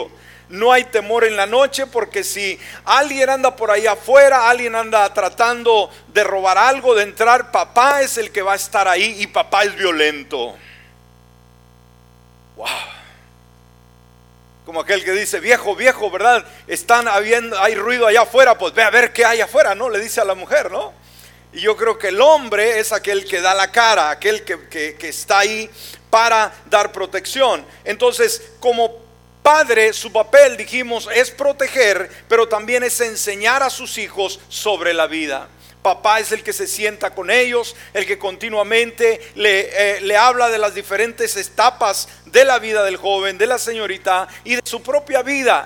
no 0.50 0.74
hay 0.74 0.86
temor 0.86 1.24
en 1.24 1.36
la 1.36 1.46
noche 1.46 1.86
porque 1.86 2.24
si 2.24 2.60
alguien 2.84 3.29
anda 3.29 3.56
por 3.56 3.70
ahí 3.72 3.86
afuera, 3.86 4.50
alguien 4.50 4.75
anda 4.75 5.13
tratando 5.13 5.91
de 6.08 6.24
robar 6.24 6.58
algo, 6.58 6.96
de 6.96 7.03
entrar, 7.03 7.51
papá 7.51 8.01
es 8.01 8.18
el 8.18 8.32
que 8.32 8.41
va 8.41 8.53
a 8.53 8.56
estar 8.56 8.88
ahí 8.88 9.18
y 9.20 9.27
papá 9.27 9.63
es 9.63 9.75
violento. 9.75 10.58
Wow. 12.56 12.68
Como 14.65 14.82
aquel 14.82 15.03
que 15.03 15.12
dice, 15.12 15.39
viejo, 15.39 15.75
viejo, 15.75 16.12
¿verdad? 16.12 16.46
Están 16.68 17.08
habiendo, 17.08 17.60
hay 17.60 17.75
ruido 17.75 18.08
allá 18.08 18.22
afuera, 18.22 18.58
pues 18.58 18.74
ve 18.74 18.84
a 18.84 18.89
ver 18.89 19.13
qué 19.13 19.25
hay 19.25 19.41
afuera, 19.41 19.75
¿no? 19.75 19.89
Le 19.89 20.00
dice 20.00 20.20
a 20.20 20.25
la 20.25 20.36
mujer, 20.36 20.72
¿no? 20.72 20.94
Y 21.53 21.62
yo 21.62 21.75
creo 21.75 21.98
que 21.98 22.10
el 22.10 22.22
hombre 22.22 22.79
es 22.79 22.91
aquel 22.91 23.25
que 23.25 23.41
da 23.41 23.53
la 23.53 23.72
cara, 23.72 24.12
aquel 24.12 24.44
que, 24.44 24.68
que 24.70 25.10
está 25.10 25.39
ahí 25.39 25.70
para 26.10 26.51
dar 26.65 26.91
protección. 26.91 27.65
Entonces, 27.84 28.51
como 28.60 29.09
padre, 29.43 29.93
su 29.93 30.12
papel, 30.12 30.58
dijimos, 30.58 31.08
es 31.13 31.31
proteger, 31.31 32.10
pero 32.27 32.48
también 32.48 32.84
es 32.84 33.00
enseñar 33.01 33.63
a 33.63 33.69
sus 33.69 33.98
hijos 33.98 34.39
sobre 34.50 34.93
la 34.93 35.08
vida. 35.08 35.50
Papá 35.81 36.19
es 36.19 36.34
el 36.34 36.43
que 36.43 36.51
se 36.51 36.67
sienta 36.67 37.15
con 37.15 37.31
ellos, 37.31 37.74
el 37.93 38.05
que 38.05 38.19
continuamente 38.19 39.22
le, 39.36 39.69
eh, 39.72 40.01
le, 40.01 40.17
habla 40.17 40.50
de 40.50 40.58
las 40.58 40.75
diferentes 40.75 41.38
etapas 41.38 42.10
de 42.25 42.43
la 42.43 42.60
vida 42.60 42.84
del 42.84 42.98
joven, 42.98 43.38
de 43.38 43.48
la 43.48 43.58
señorita 43.58 44.27
y 44.43 44.55
de 44.55 44.62
su 44.65 44.84
propia 44.84 45.22
vida, 45.22 45.65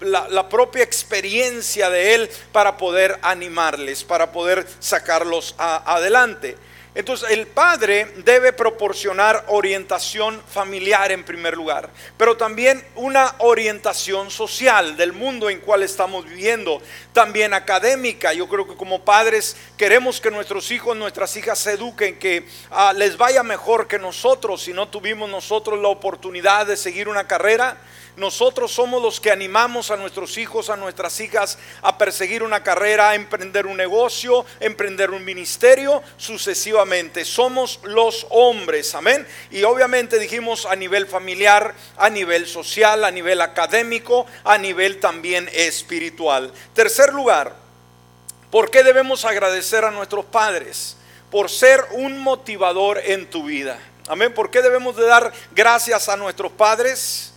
la, 0.00 0.28
la, 0.28 0.48
propia 0.50 0.84
experiencia 0.84 1.88
de 1.88 2.14
él 2.14 2.30
para 2.52 2.76
poder 2.76 3.18
animarles, 3.22 4.04
para 4.04 4.30
poder 4.30 4.66
sacarlos 4.78 5.54
adelante. 5.56 6.58
Entonces 6.96 7.30
el 7.30 7.46
padre 7.46 8.10
debe 8.24 8.54
proporcionar 8.54 9.44
orientación 9.48 10.42
familiar 10.48 11.12
en 11.12 11.24
primer 11.24 11.54
lugar, 11.54 11.90
pero 12.16 12.38
también 12.38 12.82
una 12.94 13.34
orientación 13.40 14.30
social 14.30 14.96
del 14.96 15.12
mundo 15.12 15.50
en 15.50 15.60
cual 15.60 15.82
estamos 15.82 16.24
viviendo, 16.24 16.80
también 17.12 17.52
académica. 17.52 18.32
Yo 18.32 18.48
creo 18.48 18.66
que 18.66 18.76
como 18.76 19.04
padres 19.04 19.58
queremos 19.76 20.22
que 20.22 20.30
nuestros 20.30 20.70
hijos, 20.70 20.96
nuestras 20.96 21.36
hijas 21.36 21.58
se 21.58 21.72
eduquen, 21.72 22.18
que 22.18 22.48
ah, 22.70 22.94
les 22.96 23.18
vaya 23.18 23.42
mejor 23.42 23.88
que 23.88 23.98
nosotros 23.98 24.62
si 24.62 24.72
no 24.72 24.88
tuvimos 24.88 25.28
nosotros 25.28 25.78
la 25.78 25.88
oportunidad 25.88 26.64
de 26.64 26.78
seguir 26.78 27.10
una 27.10 27.26
carrera 27.26 27.76
nosotros 28.16 28.72
somos 28.72 29.02
los 29.02 29.20
que 29.20 29.30
animamos 29.30 29.90
a 29.90 29.96
nuestros 29.96 30.38
hijos, 30.38 30.70
a 30.70 30.76
nuestras 30.76 31.20
hijas 31.20 31.58
a 31.82 31.98
perseguir 31.98 32.42
una 32.42 32.62
carrera, 32.62 33.10
a 33.10 33.14
emprender 33.14 33.66
un 33.66 33.76
negocio, 33.76 34.46
emprender 34.58 35.10
un 35.10 35.22
ministerio, 35.22 36.02
sucesivamente. 36.16 37.26
Somos 37.26 37.78
los 37.82 38.26
hombres, 38.30 38.94
amén. 38.94 39.26
Y 39.50 39.64
obviamente 39.64 40.18
dijimos 40.18 40.64
a 40.64 40.74
nivel 40.76 41.06
familiar, 41.06 41.74
a 41.98 42.08
nivel 42.08 42.46
social, 42.46 43.04
a 43.04 43.10
nivel 43.10 43.42
académico, 43.42 44.26
a 44.44 44.56
nivel 44.56 44.98
también 44.98 45.50
espiritual. 45.52 46.52
Tercer 46.72 47.12
lugar, 47.12 47.54
¿por 48.50 48.70
qué 48.70 48.82
debemos 48.82 49.26
agradecer 49.26 49.84
a 49.84 49.90
nuestros 49.90 50.24
padres? 50.24 50.96
Por 51.30 51.50
ser 51.50 51.84
un 51.90 52.18
motivador 52.18 52.98
en 53.04 53.28
tu 53.28 53.44
vida. 53.44 53.78
Amén. 54.08 54.32
¿Por 54.32 54.50
qué 54.50 54.62
debemos 54.62 54.96
de 54.96 55.04
dar 55.04 55.32
gracias 55.52 56.08
a 56.08 56.16
nuestros 56.16 56.52
padres? 56.52 57.34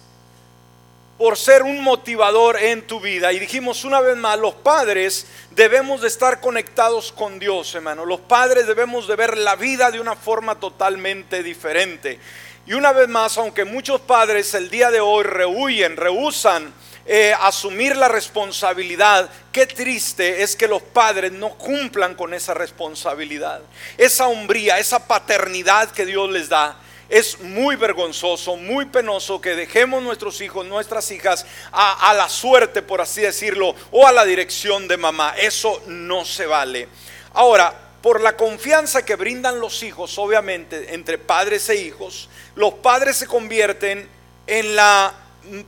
Por 1.20 1.38
ser 1.38 1.64
un 1.64 1.84
motivador 1.84 2.58
en 2.58 2.88
tu 2.88 3.02
vida. 3.02 3.34
Y 3.34 3.40
dijimos 3.40 3.84
una 3.84 4.00
vez 4.00 4.16
más, 4.16 4.40
los 4.40 4.56
padres 4.56 5.28
debemos 5.52 6.00
de 6.00 6.08
estar 6.08 6.40
conectados 6.40 7.12
con 7.12 7.40
Dios, 7.40 7.76
hermano. 7.76 8.06
Los 8.06 8.22
padres 8.22 8.66
debemos 8.66 9.06
de 9.06 9.18
ver 9.18 9.38
la 9.38 9.58
vida 9.58 9.92
de 9.92 10.00
una 10.00 10.16
forma 10.16 10.58
totalmente 10.62 11.44
diferente. 11.44 12.18
Y 12.66 12.72
una 12.74 12.94
vez 12.94 13.10
más, 13.10 13.38
aunque 13.38 13.66
muchos 13.66 14.00
padres 14.00 14.54
el 14.54 14.70
día 14.70 14.92
de 14.92 15.02
hoy 15.02 15.26
rehuyen, 15.26 15.98
rehusan 15.98 16.74
eh, 17.06 17.36
asumir 17.42 17.98
la 17.98 18.08
responsabilidad, 18.08 19.30
qué 19.52 19.66
triste 19.66 20.42
es 20.42 20.56
que 20.56 20.70
los 20.70 20.82
padres 20.82 21.34
no 21.34 21.50
cumplan 21.50 22.16
con 22.16 22.34
esa 22.34 22.54
responsabilidad. 22.54 23.60
Esa 23.98 24.28
hombría, 24.28 24.80
esa 24.80 25.06
paternidad 25.06 25.92
que 25.92 26.06
Dios 26.06 26.32
les 26.32 26.48
da. 26.48 26.78
Es 27.10 27.40
muy 27.40 27.76
vergonzoso, 27.76 28.56
muy 28.56 28.86
penoso 28.86 29.42
que 29.42 29.56
dejemos 29.56 30.04
nuestros 30.04 30.40
hijos, 30.42 30.66
nuestras 30.66 31.10
hijas 31.12 31.46
a, 31.72 32.10
a 32.10 32.14
la 32.14 32.30
suerte, 32.30 32.82
por 32.82 33.02
así 33.02 33.22
decirlo, 33.22 33.76
o 33.92 34.06
a 34.06 34.12
la 34.12 34.26
dirección 34.26 34.88
de 34.88 34.98
mamá. 34.98 35.34
Eso 35.38 35.82
no 35.88 36.24
se 36.24 36.46
vale. 36.46 36.88
Ahora, 37.34 37.74
por 38.02 38.22
la 38.22 38.38
confianza 38.38 39.04
que 39.04 39.16
brindan 39.16 39.60
los 39.60 39.84
hijos, 39.84 40.18
obviamente, 40.18 40.94
entre 40.94 41.18
padres 41.18 41.68
e 41.70 41.76
hijos, 41.76 42.30
los 42.56 42.76
padres 42.76 43.18
se 43.18 43.28
convierten 43.28 44.08
en 44.48 44.76
la 44.76 45.14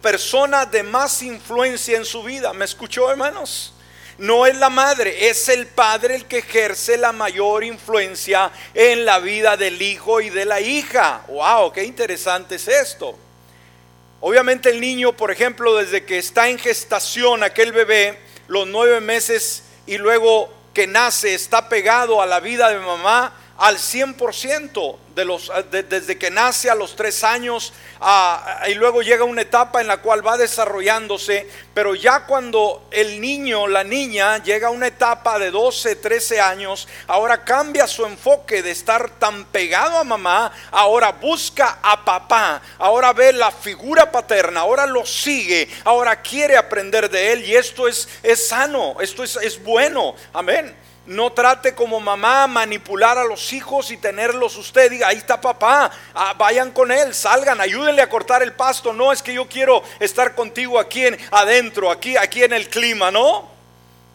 persona 0.01 0.65
de 0.65 0.83
más 0.83 1.21
influencia 1.21 1.97
en 1.97 2.05
su 2.05 2.23
vida. 2.23 2.53
¿Me 2.53 2.65
escuchó, 2.65 3.09
hermanos? 3.09 3.73
No 4.17 4.45
es 4.45 4.55
la 4.57 4.69
madre, 4.69 5.29
es 5.29 5.49
el 5.49 5.67
padre 5.67 6.15
el 6.15 6.25
que 6.25 6.39
ejerce 6.39 6.97
la 6.97 7.11
mayor 7.11 7.63
influencia 7.63 8.51
en 8.73 9.05
la 9.05 9.19
vida 9.19 9.57
del 9.57 9.81
hijo 9.81 10.21
y 10.21 10.29
de 10.29 10.45
la 10.45 10.61
hija. 10.61 11.23
¡Wow! 11.27 11.71
¡Qué 11.71 11.83
interesante 11.83 12.55
es 12.55 12.67
esto! 12.67 13.17
Obviamente 14.19 14.69
el 14.69 14.79
niño, 14.79 15.13
por 15.13 15.31
ejemplo, 15.31 15.75
desde 15.75 16.05
que 16.05 16.19
está 16.19 16.47
en 16.47 16.59
gestación, 16.59 17.43
aquel 17.43 17.71
bebé, 17.71 18.19
los 18.47 18.67
nueve 18.67 19.01
meses 19.01 19.63
y 19.87 19.97
luego 19.97 20.53
que 20.73 20.85
nace 20.85 21.33
está 21.33 21.67
pegado 21.67 22.21
a 22.21 22.25
la 22.25 22.39
vida 22.39 22.69
de 22.69 22.79
mamá 22.79 23.33
al 23.61 23.77
100% 23.77 24.97
de 25.13 25.23
los, 25.23 25.51
desde 25.69 26.17
que 26.17 26.31
nace 26.31 26.71
a 26.71 26.73
los 26.73 26.95
tres 26.95 27.23
años 27.23 27.73
y 28.67 28.73
luego 28.73 29.03
llega 29.03 29.23
una 29.23 29.43
etapa 29.43 29.81
en 29.81 29.87
la 29.87 29.97
cual 29.97 30.25
va 30.25 30.35
desarrollándose, 30.35 31.47
pero 31.75 31.93
ya 31.93 32.25
cuando 32.25 32.87
el 32.89 33.21
niño, 33.21 33.67
la 33.67 33.83
niña 33.83 34.41
llega 34.41 34.69
a 34.69 34.71
una 34.71 34.87
etapa 34.87 35.37
de 35.37 35.51
12, 35.51 35.97
13 35.97 36.41
años, 36.41 36.87
ahora 37.05 37.45
cambia 37.45 37.85
su 37.85 38.03
enfoque 38.03 38.63
de 38.63 38.71
estar 38.71 39.11
tan 39.19 39.45
pegado 39.45 39.99
a 39.99 40.03
mamá, 40.03 40.51
ahora 40.71 41.11
busca 41.11 41.77
a 41.83 42.03
papá, 42.03 42.63
ahora 42.79 43.13
ve 43.13 43.31
la 43.31 43.51
figura 43.51 44.11
paterna, 44.11 44.61
ahora 44.61 44.87
lo 44.87 45.05
sigue, 45.05 45.69
ahora 45.83 46.19
quiere 46.19 46.57
aprender 46.57 47.11
de 47.11 47.33
él 47.33 47.45
y 47.45 47.55
esto 47.55 47.87
es, 47.87 48.09
es 48.23 48.47
sano, 48.47 48.99
esto 49.01 49.23
es, 49.23 49.35
es 49.35 49.61
bueno, 49.63 50.15
amén. 50.33 50.80
No 51.11 51.33
trate 51.33 51.75
como 51.75 51.99
mamá 51.99 52.47
manipular 52.47 53.17
a 53.17 53.25
los 53.25 53.51
hijos 53.51 53.91
y 53.91 53.97
tenerlos 53.97 54.55
usted. 54.55 54.89
Diga, 54.89 55.09
ahí 55.09 55.17
está 55.17 55.41
papá, 55.41 55.91
ah, 56.15 56.33
vayan 56.37 56.71
con 56.71 56.89
él, 56.89 57.13
salgan, 57.13 57.59
ayúdenle 57.59 58.01
a 58.01 58.07
cortar 58.07 58.41
el 58.41 58.53
pasto. 58.53 58.93
No 58.93 59.11
es 59.11 59.21
que 59.21 59.33
yo 59.33 59.45
quiero 59.45 59.83
estar 59.99 60.35
contigo 60.35 60.79
aquí 60.79 61.05
en, 61.05 61.19
adentro, 61.31 61.91
aquí, 61.91 62.15
aquí 62.15 62.43
en 62.43 62.53
el 62.53 62.69
clima, 62.69 63.11
¿no? 63.11 63.51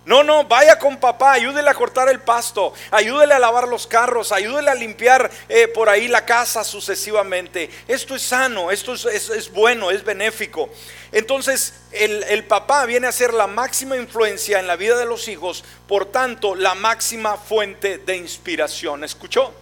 No, 0.07 0.23
no, 0.23 0.45
vaya 0.45 0.79
con 0.79 0.99
papá, 0.99 1.33
ayúdele 1.33 1.69
a 1.69 1.75
cortar 1.75 2.09
el 2.09 2.21
pasto, 2.21 2.73
ayúdele 2.93 3.35
a 3.35 3.41
lavar 3.41 3.67
los 3.67 3.89
carros, 3.89 4.31
ayúdele 4.31 4.71
a 4.71 4.75
limpiar 4.77 5.29
eh, 5.49 5.67
por 5.67 5.89
ahí 5.89 6.07
la 6.07 6.25
casa 6.25 6.63
sucesivamente. 6.63 7.69
Esto 7.89 8.15
es 8.15 8.23
sano, 8.23 8.71
esto 8.71 8.95
es, 8.95 9.53
bueno, 9.53 9.91
es 9.91 10.05
benéfico. 10.05 10.71
Entonces, 11.13 11.75
el, 11.93 12.45
papá 12.45 12.85
viene 12.87 13.07
a 13.07 13.13
ser 13.13 13.33
la 13.33 13.47
máxima 13.47 13.97
influencia 13.97 14.59
en 14.59 14.67
la 14.67 14.77
vida 14.77 14.97
de 14.99 15.05
los 15.05 15.29
hijos, 15.29 15.65
por 15.87 16.07
tanto, 16.07 16.55
la 16.55 16.75
máxima 16.75 17.37
fuente 17.37 17.99
de 17.99 18.17
inspiración. 18.17 19.05
¿Escuchó? 19.05 19.53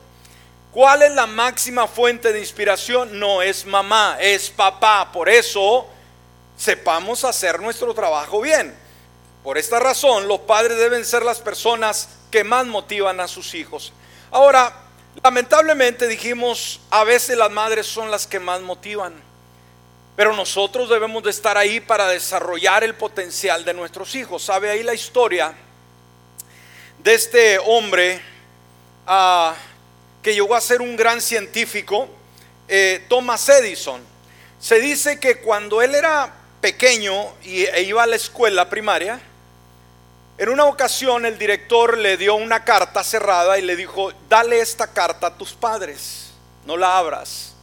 ¿Cuál 0.72 1.02
es 1.02 1.12
la 1.12 1.26
máxima 1.26 1.86
fuente 1.86 2.32
de 2.32 2.40
inspiración? 2.40 3.18
No 3.18 3.42
es 3.42 3.64
mamá, 3.64 4.16
es 4.20 4.50
papá. 4.50 5.12
Por 5.12 5.28
eso, 5.28 5.86
sepamos 6.56 7.24
hacer 7.24 7.60
nuestro 7.60 7.94
trabajo 7.94 8.40
bien. 8.40 8.74
Por 9.44 9.58
esta 9.58 9.78
razón, 9.78 10.26
los 10.26 10.40
padres 10.40 10.78
deben 10.78 11.04
ser 11.04 11.22
las 11.22 11.38
personas 11.38 12.08
que 12.30 12.42
más 12.42 12.66
motivan 12.66 13.20
a 13.20 13.28
sus 13.28 13.54
hijos. 13.54 13.92
Ahora, 14.30 14.74
lamentablemente 15.22 16.08
dijimos, 16.08 16.80
a 16.90 17.04
veces 17.04 17.36
las 17.36 17.50
madres 17.50 17.86
son 17.86 18.10
las 18.10 18.26
que 18.26 18.40
más 18.40 18.62
motivan, 18.62 19.14
pero 20.16 20.34
nosotros 20.34 20.88
debemos 20.88 21.22
de 21.24 21.30
estar 21.30 21.58
ahí 21.58 21.80
para 21.80 22.08
desarrollar 22.08 22.84
el 22.84 22.94
potencial 22.94 23.64
de 23.64 23.74
nuestros 23.74 24.14
hijos. 24.14 24.44
¿Sabe 24.44 24.70
ahí 24.70 24.82
la 24.82 24.94
historia 24.94 25.52
de 26.98 27.14
este 27.14 27.58
hombre 27.58 28.20
ah, 29.06 29.54
que 30.22 30.34
llegó 30.34 30.54
a 30.54 30.60
ser 30.60 30.80
un 30.80 30.96
gran 30.96 31.20
científico, 31.20 32.08
eh, 32.68 33.04
Thomas 33.08 33.48
Edison? 33.48 34.00
Se 34.60 34.78
dice 34.78 35.18
que 35.18 35.40
cuando 35.40 35.82
él 35.82 35.94
era 35.96 36.32
pequeño 36.60 37.34
y, 37.42 37.64
e 37.64 37.82
iba 37.82 38.04
a 38.04 38.06
la 38.06 38.16
escuela 38.16 38.70
primaria, 38.70 39.20
en 40.38 40.48
una 40.48 40.64
ocasión 40.64 41.26
el 41.26 41.38
director 41.38 41.98
le 41.98 42.16
dio 42.16 42.36
una 42.36 42.64
carta 42.64 43.02
cerrada 43.02 43.58
y 43.58 43.62
le 43.62 43.74
dijo, 43.74 44.12
dale 44.28 44.60
esta 44.60 44.86
carta 44.86 45.26
a 45.26 45.36
tus 45.36 45.54
padres, 45.54 46.30
no 46.64 46.76
la 46.76 46.98
abras. 46.98 47.53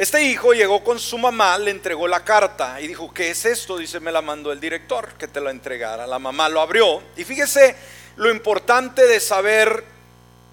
Este 0.00 0.22
hijo 0.22 0.54
llegó 0.54 0.82
con 0.82 0.98
su 0.98 1.18
mamá, 1.18 1.58
le 1.58 1.70
entregó 1.70 2.08
la 2.08 2.24
carta 2.24 2.80
y 2.80 2.86
dijo, 2.86 3.12
¿qué 3.12 3.28
es 3.28 3.44
esto? 3.44 3.76
Dice, 3.76 4.00
me 4.00 4.10
la 4.10 4.22
mandó 4.22 4.50
el 4.50 4.58
director, 4.58 5.12
que 5.18 5.28
te 5.28 5.42
la 5.42 5.50
entregara. 5.50 6.06
La 6.06 6.18
mamá 6.18 6.48
lo 6.48 6.62
abrió 6.62 7.02
y 7.18 7.24
fíjese 7.24 7.76
lo 8.16 8.30
importante 8.30 9.06
de 9.06 9.20
saber 9.20 9.84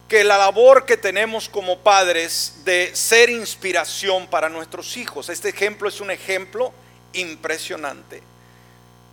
que 0.10 0.26
la 0.26 0.38
labor 0.38 0.86
que 0.86 0.98
tenemos 0.98 1.48
como 1.48 1.80
padres 1.80 2.56
de 2.66 2.94
ser 2.94 3.30
inspiración 3.30 4.28
para 4.28 4.50
nuestros 4.50 4.98
hijos. 4.98 5.30
Este 5.30 5.48
ejemplo 5.48 5.88
es 5.88 6.02
un 6.02 6.12
ejemplo 6.12 6.74
impresionante. 7.14 8.22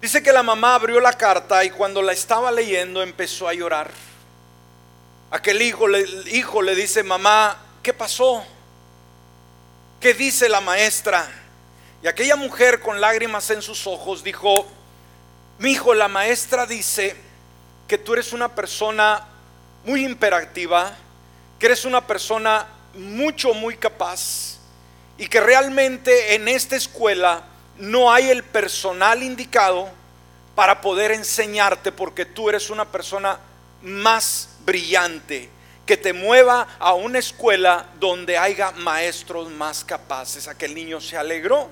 Dice 0.01 0.21
que 0.21 0.33
la 0.33 0.43
mamá 0.43 0.75
abrió 0.75 0.99
la 0.99 1.13
carta 1.13 1.65
y 1.65 1.71
cuando 1.71 2.03
la 2.03 2.13
estaba 2.13 2.51
leyendo 2.51 3.05
empezó 3.05 3.47
a 3.47 3.55
llorar. 3.55 3.89
Aquel 5.31 5.63
hijo 5.63 5.87
le, 5.87 6.05
hijo 6.33 6.61
le 6.61 6.75
dice, 6.75 7.05
mamá, 7.05 7.57
¿qué 7.85 7.93
pasó? 7.93 8.45
¿Qué 10.05 10.13
dice 10.13 10.51
la 10.51 10.61
maestra? 10.61 11.27
Y 12.03 12.07
aquella 12.07 12.37
mujer 12.37 12.79
con 12.81 13.01
lágrimas 13.01 13.49
en 13.49 13.63
sus 13.63 13.87
ojos 13.87 14.23
dijo, 14.23 14.67
mi 15.59 15.71
hijo, 15.71 15.95
la 15.95 16.09
maestra 16.09 16.67
dice 16.67 17.17
que 17.89 17.97
tú 17.97 18.13
eres 18.13 18.35
una 18.35 18.55
persona 18.55 19.27
muy 19.83 20.05
imperativa, 20.05 20.95
que 21.59 21.65
eres 21.65 21.87
una 21.87 22.07
persona 22.07 22.67
mucho, 22.93 23.55
muy 23.55 23.79
capaz 23.79 24.59
y 25.17 25.27
que 25.27 25.41
realmente 25.41 26.35
en 26.35 26.49
esta 26.49 26.77
escuela 26.77 27.45
no 27.79 28.13
hay 28.13 28.29
el 28.29 28.43
personal 28.43 29.23
indicado 29.23 29.89
para 30.55 30.83
poder 30.83 31.13
enseñarte 31.13 31.93
porque 31.93 32.27
tú 32.27 32.51
eres 32.51 32.69
una 32.69 32.85
persona 32.85 33.39
más 33.81 34.51
brillante, 34.67 35.49
que 35.87 35.97
te 35.97 36.13
mueva 36.13 36.67
a 36.79 36.95
una 36.95 37.19
escuela 37.19 37.87
donde 38.01 38.39
haya 38.39 38.71
maestros 38.73 39.51
más 39.51 39.85
capaces. 39.85 40.49
Aquel 40.49 40.75
niño 40.75 41.01
se 41.01 41.17
alegró 41.17 41.69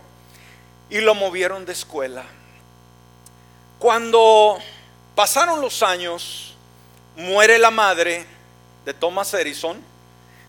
y 0.90 1.00
lo 1.00 1.14
movieron 1.14 1.64
de 1.64 1.72
escuela. 1.72 2.24
Cuando 3.78 4.58
pasaron 5.14 5.60
los 5.60 5.82
años, 5.82 6.54
muere 7.16 7.58
la 7.58 7.70
madre 7.70 8.26
de 8.84 8.94
Thomas 8.94 9.32
Edison 9.34 9.92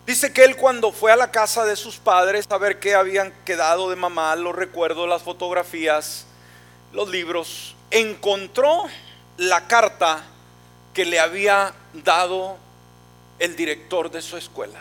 Dice 0.06 0.34
que 0.34 0.44
él 0.44 0.58
cuando 0.58 0.92
fue 0.92 1.14
a 1.14 1.16
la 1.16 1.32
casa 1.32 1.64
de 1.64 1.78
sus 1.78 1.96
padres 1.96 2.46
a 2.50 2.58
ver 2.58 2.80
qué 2.80 2.94
habían 2.94 3.32
quedado 3.46 3.90
de 3.90 3.96
mamá, 3.96 4.36
los 4.36 4.54
recuerdos, 4.54 5.08
las 5.08 5.22
fotografías, 5.22 6.26
los 6.92 7.08
libros, 7.08 7.76
encontró 7.90 8.84
la 9.38 9.66
carta 9.68 10.24
que 10.94 11.06
le 11.06 11.22
había 11.22 11.74
dado 11.94 12.58
el 13.40 13.56
director 13.56 14.12
de 14.12 14.22
su 14.22 14.38
escuela. 14.38 14.80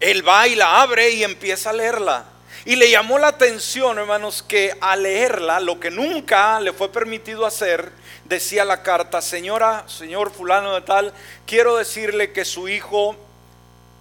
Él 0.00 0.26
va 0.26 0.46
y 0.46 0.54
la 0.54 0.80
abre 0.80 1.10
y 1.10 1.24
empieza 1.24 1.70
a 1.70 1.72
leerla. 1.72 2.24
Y 2.64 2.76
le 2.76 2.90
llamó 2.90 3.18
la 3.18 3.28
atención, 3.28 3.98
hermanos, 3.98 4.42
que 4.42 4.76
al 4.80 5.02
leerla, 5.02 5.60
lo 5.60 5.80
que 5.80 5.90
nunca 5.90 6.60
le 6.60 6.72
fue 6.72 6.90
permitido 6.90 7.46
hacer, 7.46 7.92
decía 8.24 8.64
la 8.64 8.82
carta, 8.82 9.22
señora, 9.22 9.84
señor 9.88 10.32
fulano 10.32 10.74
de 10.74 10.82
tal, 10.82 11.14
quiero 11.46 11.76
decirle 11.76 12.32
que 12.32 12.44
su 12.44 12.68
hijo 12.68 13.16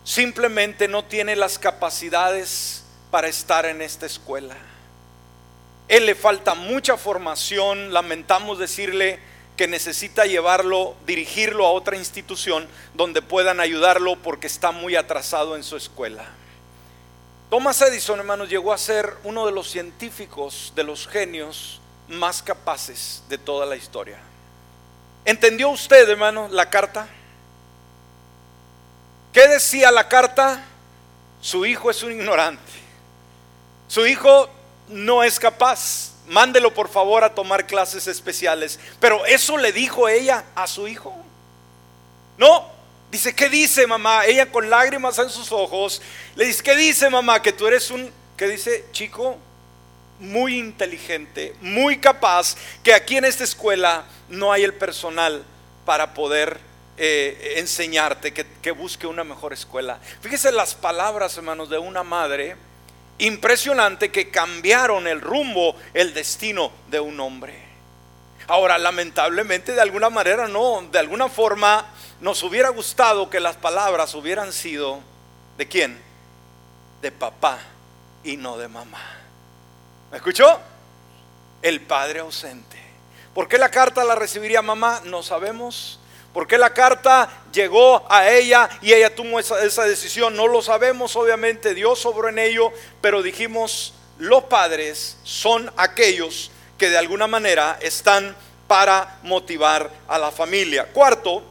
simplemente 0.03 0.87
no 0.87 1.05
tiene 1.05 1.35
las 1.35 1.59
capacidades 1.59 2.83
para 3.11 3.27
estar 3.27 3.65
en 3.65 3.81
esta 3.81 4.05
escuela. 4.05 4.55
Él 5.87 6.05
le 6.05 6.15
falta 6.15 6.53
mucha 6.53 6.97
formación, 6.97 7.93
lamentamos 7.93 8.59
decirle 8.59 9.19
que 9.57 9.67
necesita 9.67 10.25
llevarlo, 10.25 10.95
dirigirlo 11.05 11.65
a 11.65 11.71
otra 11.71 11.97
institución 11.97 12.67
donde 12.93 13.23
puedan 13.23 13.59
ayudarlo 13.59 14.15
porque 14.17 14.47
está 14.47 14.71
muy 14.71 14.95
atrasado 14.95 15.55
en 15.55 15.63
su 15.63 15.75
escuela. 15.75 16.25
Thomas 17.49 17.81
Edison, 17.81 18.19
hermanos, 18.19 18.49
llegó 18.49 18.71
a 18.71 18.77
ser 18.77 19.15
uno 19.23 19.45
de 19.45 19.51
los 19.51 19.69
científicos, 19.69 20.73
de 20.75 20.83
los 20.83 21.07
genios 21.07 21.81
más 22.07 22.43
capaces 22.43 23.23
de 23.29 23.37
toda 23.37 23.65
la 23.65 23.75
historia. 23.75 24.19
¿Entendió 25.25 25.69
usted, 25.69 26.07
hermano, 26.07 26.47
la 26.49 26.69
carta? 26.69 27.07
¿Qué 29.33 29.47
decía 29.47 29.91
la 29.91 30.07
carta? 30.07 30.63
Su 31.41 31.65
hijo 31.65 31.89
es 31.89 32.03
un 32.03 32.11
ignorante. 32.11 32.71
Su 33.87 34.05
hijo 34.05 34.49
no 34.89 35.23
es 35.23 35.39
capaz 35.39 36.11
mándelo 36.27 36.73
por 36.73 36.89
favor 36.89 37.23
a 37.23 37.33
tomar 37.33 37.65
clases 37.65 38.07
especiales. 38.07 38.79
Pero 38.99 39.25
eso 39.25 39.57
le 39.57 39.71
dijo 39.71 40.07
ella 40.07 40.45
a 40.55 40.67
su 40.67 40.87
hijo. 40.87 41.15
No, 42.37 42.69
dice, 43.11 43.35
¿qué 43.35 43.49
dice 43.49 43.87
mamá? 43.87 44.25
Ella 44.25 44.51
con 44.51 44.69
lágrimas 44.69 45.17
en 45.19 45.29
sus 45.29 45.51
ojos, 45.51 46.01
le 46.35 46.45
dice, 46.45 46.63
¿qué 46.63 46.75
dice 46.75 47.09
mamá? 47.09 47.41
Que 47.41 47.51
tú 47.51 47.67
eres 47.67 47.89
un, 47.89 48.11
¿qué 48.35 48.47
dice? 48.47 48.85
Chico 48.91 49.37
muy 50.19 50.57
inteligente, 50.57 51.55
muy 51.61 51.99
capaz, 51.99 52.55
que 52.83 52.93
aquí 52.93 53.17
en 53.17 53.25
esta 53.25 53.43
escuela 53.43 54.05
no 54.29 54.51
hay 54.51 54.63
el 54.63 54.73
personal 54.73 55.43
para 55.85 56.13
poder 56.13 56.59
eh, 56.97 57.53
enseñarte, 57.57 58.33
que, 58.33 58.45
que 58.61 58.71
busque 58.71 59.05
una 59.05 59.23
mejor 59.23 59.53
escuela. 59.53 59.99
Fíjese 60.21 60.51
las 60.51 60.73
palabras, 60.73 61.37
hermanos, 61.37 61.69
de 61.69 61.77
una 61.77 62.03
madre 62.03 62.55
impresionante 63.19 64.11
que 64.11 64.29
cambiaron 64.29 65.07
el 65.07 65.21
rumbo, 65.21 65.75
el 65.93 66.13
destino 66.13 66.71
de 66.89 66.99
un 66.99 67.19
hombre. 67.19 67.67
Ahora, 68.47 68.77
lamentablemente, 68.77 69.73
de 69.73 69.81
alguna 69.81 70.09
manera, 70.09 70.47
no, 70.47 70.81
de 70.91 70.99
alguna 70.99 71.27
forma, 71.27 71.85
nos 72.21 72.41
hubiera 72.43 72.69
gustado 72.69 73.29
que 73.29 73.39
las 73.39 73.57
palabras 73.57 74.15
hubieran 74.15 74.53
sido 74.53 75.01
de 75.57 75.67
quién? 75.67 76.01
De 77.01 77.11
papá 77.11 77.59
y 78.23 78.37
no 78.37 78.57
de 78.57 78.67
mamá. 78.67 79.03
¿Me 80.11 80.17
escuchó? 80.17 80.59
El 81.61 81.81
padre 81.81 82.19
ausente. 82.19 82.77
¿Por 83.33 83.47
qué 83.47 83.57
la 83.57 83.69
carta 83.69 84.03
la 84.03 84.15
recibiría 84.15 84.61
mamá? 84.61 85.01
No 85.03 85.21
sabemos. 85.21 85.96
¿Por 86.37 86.45
qué 86.45 86.59
la 86.59 86.71
carta 86.71 87.27
llegó 87.51 88.05
a 88.07 88.29
ella 88.29 88.69
y 88.83 88.93
ella 88.93 89.15
tomó 89.15 89.39
esa, 89.39 89.63
esa 89.63 89.85
decisión? 89.85 90.35
No 90.35 90.45
lo 90.47 90.61
sabemos, 90.61 91.15
obviamente 91.15 91.73
Dios 91.73 91.97
sobró 91.97 92.29
en 92.29 92.37
ello, 92.37 92.71
pero 93.01 93.23
dijimos, 93.23 93.95
los 94.19 94.43
padres 94.43 95.17
son 95.23 95.73
aquellos 95.77 96.51
que 96.77 96.91
de 96.91 96.97
alguna 96.99 97.25
manera 97.25 97.79
están 97.81 98.35
para 98.67 99.17
motivar 99.23 99.89
a 100.07 100.19
la 100.19 100.29
familia. 100.29 100.85
Cuarto, 100.93 101.41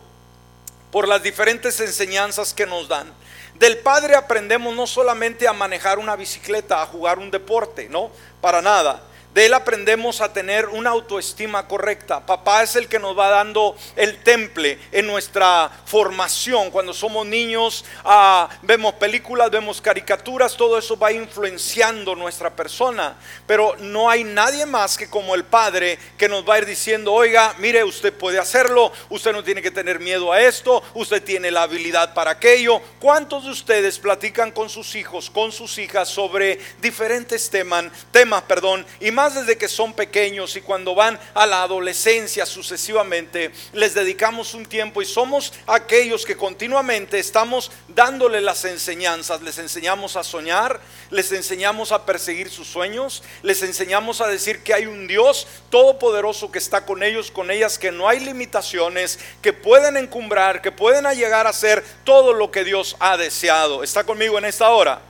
por 0.92 1.08
las 1.08 1.20
diferentes 1.20 1.80
enseñanzas 1.80 2.54
que 2.54 2.64
nos 2.64 2.86
dan. 2.86 3.12
Del 3.54 3.78
padre 3.78 4.14
aprendemos 4.14 4.72
no 4.76 4.86
solamente 4.86 5.48
a 5.48 5.52
manejar 5.52 5.98
una 5.98 6.14
bicicleta, 6.14 6.80
a 6.80 6.86
jugar 6.86 7.18
un 7.18 7.32
deporte, 7.32 7.88
no, 7.88 8.12
para 8.40 8.62
nada. 8.62 9.02
De 9.36 9.44
él 9.44 9.52
aprendemos 9.52 10.22
a 10.22 10.32
tener 10.32 10.64
una 10.64 10.88
autoestima 10.88 11.68
correcta. 11.68 12.24
Papá 12.24 12.62
es 12.62 12.74
el 12.74 12.88
que 12.88 12.98
nos 12.98 13.18
va 13.18 13.28
dando 13.28 13.76
el 13.94 14.16
temple 14.22 14.78
en 14.90 15.06
nuestra 15.06 15.70
formación. 15.84 16.70
Cuando 16.70 16.94
somos 16.94 17.26
niños, 17.26 17.84
ah, 18.02 18.48
vemos 18.62 18.94
películas, 18.94 19.50
vemos 19.50 19.82
caricaturas, 19.82 20.56
todo 20.56 20.78
eso 20.78 20.98
va 20.98 21.12
influenciando 21.12 22.14
nuestra 22.14 22.56
persona. 22.56 23.14
Pero 23.46 23.76
no 23.78 24.08
hay 24.08 24.24
nadie 24.24 24.64
más 24.64 24.96
que 24.96 25.10
como 25.10 25.34
el 25.34 25.44
Padre 25.44 25.98
que 26.16 26.30
nos 26.30 26.48
va 26.48 26.54
a 26.54 26.58
ir 26.60 26.64
diciendo, 26.64 27.12
oiga, 27.12 27.54
mire, 27.58 27.84
usted 27.84 28.14
puede 28.14 28.38
hacerlo, 28.38 28.90
usted 29.10 29.32
no 29.34 29.44
tiene 29.44 29.60
que 29.60 29.70
tener 29.70 30.00
miedo 30.00 30.32
a 30.32 30.40
esto, 30.40 30.82
usted 30.94 31.22
tiene 31.22 31.50
la 31.50 31.64
habilidad 31.64 32.14
para 32.14 32.30
aquello. 32.30 32.80
¿Cuántos 32.98 33.44
de 33.44 33.50
ustedes 33.50 33.98
platican 33.98 34.50
con 34.50 34.70
sus 34.70 34.94
hijos, 34.94 35.28
con 35.28 35.52
sus 35.52 35.76
hijas 35.76 36.08
sobre 36.08 36.58
diferentes 36.80 37.50
temas, 37.50 37.84
temas, 38.10 38.40
perdón, 38.44 38.86
y 38.98 39.10
más 39.10 39.25
desde 39.34 39.58
que 39.58 39.68
son 39.68 39.94
pequeños 39.94 40.56
y 40.56 40.60
cuando 40.60 40.94
van 40.94 41.18
a 41.34 41.46
la 41.46 41.62
adolescencia 41.62 42.46
sucesivamente, 42.46 43.50
les 43.72 43.94
dedicamos 43.94 44.54
un 44.54 44.66
tiempo 44.66 45.02
y 45.02 45.06
somos 45.06 45.52
aquellos 45.66 46.24
que 46.24 46.36
continuamente 46.36 47.18
estamos 47.18 47.70
dándole 47.88 48.40
las 48.40 48.64
enseñanzas, 48.64 49.42
les 49.42 49.58
enseñamos 49.58 50.16
a 50.16 50.24
soñar, 50.24 50.80
les 51.10 51.32
enseñamos 51.32 51.92
a 51.92 52.04
perseguir 52.04 52.50
sus 52.50 52.68
sueños, 52.68 53.22
les 53.42 53.62
enseñamos 53.62 54.20
a 54.20 54.26
decir 54.26 54.62
que 54.62 54.74
hay 54.74 54.86
un 54.86 55.06
Dios 55.06 55.46
todopoderoso 55.70 56.50
que 56.50 56.58
está 56.58 56.84
con 56.84 57.02
ellos, 57.02 57.30
con 57.30 57.50
ellas, 57.50 57.78
que 57.78 57.92
no 57.92 58.08
hay 58.08 58.20
limitaciones, 58.20 59.18
que 59.42 59.52
pueden 59.52 59.96
encumbrar, 59.96 60.62
que 60.62 60.72
pueden 60.72 61.06
llegar 61.14 61.46
a 61.46 61.52
ser 61.52 61.84
todo 62.04 62.32
lo 62.32 62.50
que 62.50 62.64
Dios 62.64 62.96
ha 62.98 63.16
deseado. 63.16 63.82
¿Está 63.82 64.04
conmigo 64.04 64.38
en 64.38 64.44
esta 64.44 64.70
hora? 64.70 65.00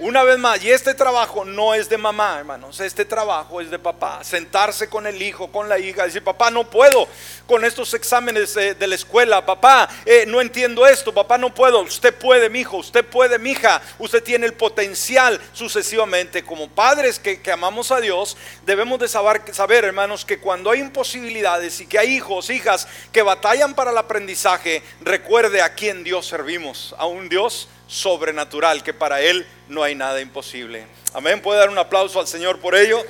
Una 0.00 0.24
vez 0.24 0.38
más, 0.38 0.60
y 0.64 0.72
este 0.72 0.92
trabajo 0.92 1.44
no 1.44 1.72
es 1.72 1.88
de 1.88 1.96
mamá, 1.96 2.36
hermanos, 2.36 2.80
este 2.80 3.04
trabajo 3.04 3.60
es 3.60 3.70
de 3.70 3.78
papá. 3.78 4.24
Sentarse 4.24 4.88
con 4.88 5.06
el 5.06 5.22
hijo, 5.22 5.52
con 5.52 5.68
la 5.68 5.78
hija, 5.78 6.04
decir, 6.04 6.24
papá, 6.24 6.50
no 6.50 6.68
puedo 6.68 7.06
con 7.46 7.64
estos 7.64 7.94
exámenes 7.94 8.54
de 8.54 8.86
la 8.88 8.94
escuela, 8.96 9.46
papá, 9.46 9.88
eh, 10.04 10.24
no 10.26 10.40
entiendo 10.40 10.84
esto, 10.84 11.14
papá, 11.14 11.38
no 11.38 11.54
puedo. 11.54 11.82
Usted 11.82 12.12
puede, 12.12 12.50
mi 12.50 12.60
hijo, 12.60 12.78
usted 12.78 13.04
puede, 13.04 13.38
mi 13.38 13.52
hija, 13.52 13.80
usted 14.00 14.20
tiene 14.20 14.46
el 14.46 14.54
potencial 14.54 15.40
sucesivamente. 15.52 16.44
Como 16.44 16.68
padres 16.68 17.20
que, 17.20 17.40
amamos 17.52 17.92
a 17.92 18.00
Dios, 18.00 18.36
debemos 18.66 18.98
de 18.98 19.06
saber, 19.06 19.42
saber, 19.54 19.84
hermanos, 19.84 20.24
que 20.24 20.40
cuando 20.40 20.72
hay 20.72 20.80
imposibilidades 20.80 21.80
y 21.80 21.86
que 21.86 22.00
hay 22.00 22.16
hijos, 22.16 22.50
hijas 22.50 22.88
que 23.12 23.22
batallan 23.22 23.74
para 23.74 23.92
el 23.92 23.98
aprendizaje, 23.98 24.82
recuerde 25.02 25.62
a 25.62 25.72
quién 25.76 26.02
Dios 26.02 26.26
servimos, 26.26 26.96
a 26.98 27.06
un 27.06 27.28
Dios 27.28 27.68
sobrenatural, 27.94 28.82
que 28.82 28.92
para 28.92 29.20
Él 29.20 29.46
no 29.68 29.84
hay 29.84 29.94
nada 29.94 30.20
imposible. 30.20 30.84
Amén, 31.12 31.40
puede 31.40 31.60
dar 31.60 31.70
un 31.70 31.78
aplauso 31.78 32.18
al 32.18 32.26
Señor 32.26 32.58
por 32.58 32.74
ello. 32.74 33.00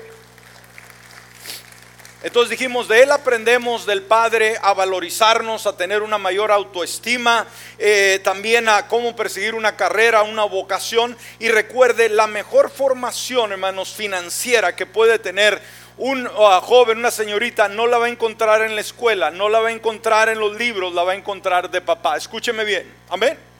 Entonces 2.22 2.50
dijimos, 2.50 2.86
de 2.86 3.02
Él 3.02 3.10
aprendemos 3.10 3.86
del 3.86 4.02
Padre 4.02 4.58
a 4.60 4.74
valorizarnos, 4.74 5.66
a 5.66 5.76
tener 5.76 6.02
una 6.02 6.18
mayor 6.18 6.52
autoestima, 6.52 7.46
eh, 7.78 8.20
también 8.22 8.68
a 8.68 8.86
cómo 8.86 9.16
perseguir 9.16 9.54
una 9.54 9.74
carrera, 9.74 10.22
una 10.22 10.44
vocación. 10.44 11.16
Y 11.38 11.48
recuerde, 11.48 12.10
la 12.10 12.26
mejor 12.26 12.70
formación, 12.70 13.52
hermanos, 13.52 13.94
financiera 13.94 14.76
que 14.76 14.84
puede 14.84 15.18
tener 15.18 15.62
un 15.96 16.26
uh, 16.26 16.60
joven, 16.60 16.98
una 16.98 17.10
señorita, 17.10 17.68
no 17.68 17.86
la 17.86 17.98
va 17.98 18.06
a 18.06 18.10
encontrar 18.10 18.62
en 18.62 18.74
la 18.74 18.80
escuela, 18.82 19.30
no 19.30 19.48
la 19.48 19.60
va 19.60 19.68
a 19.68 19.72
encontrar 19.72 20.28
en 20.28 20.40
los 20.40 20.56
libros, 20.58 20.92
la 20.92 21.04
va 21.04 21.12
a 21.12 21.16
encontrar 21.16 21.70
de 21.70 21.80
papá. 21.80 22.16
Escúcheme 22.16 22.64
bien, 22.64 22.92
amén. 23.08 23.53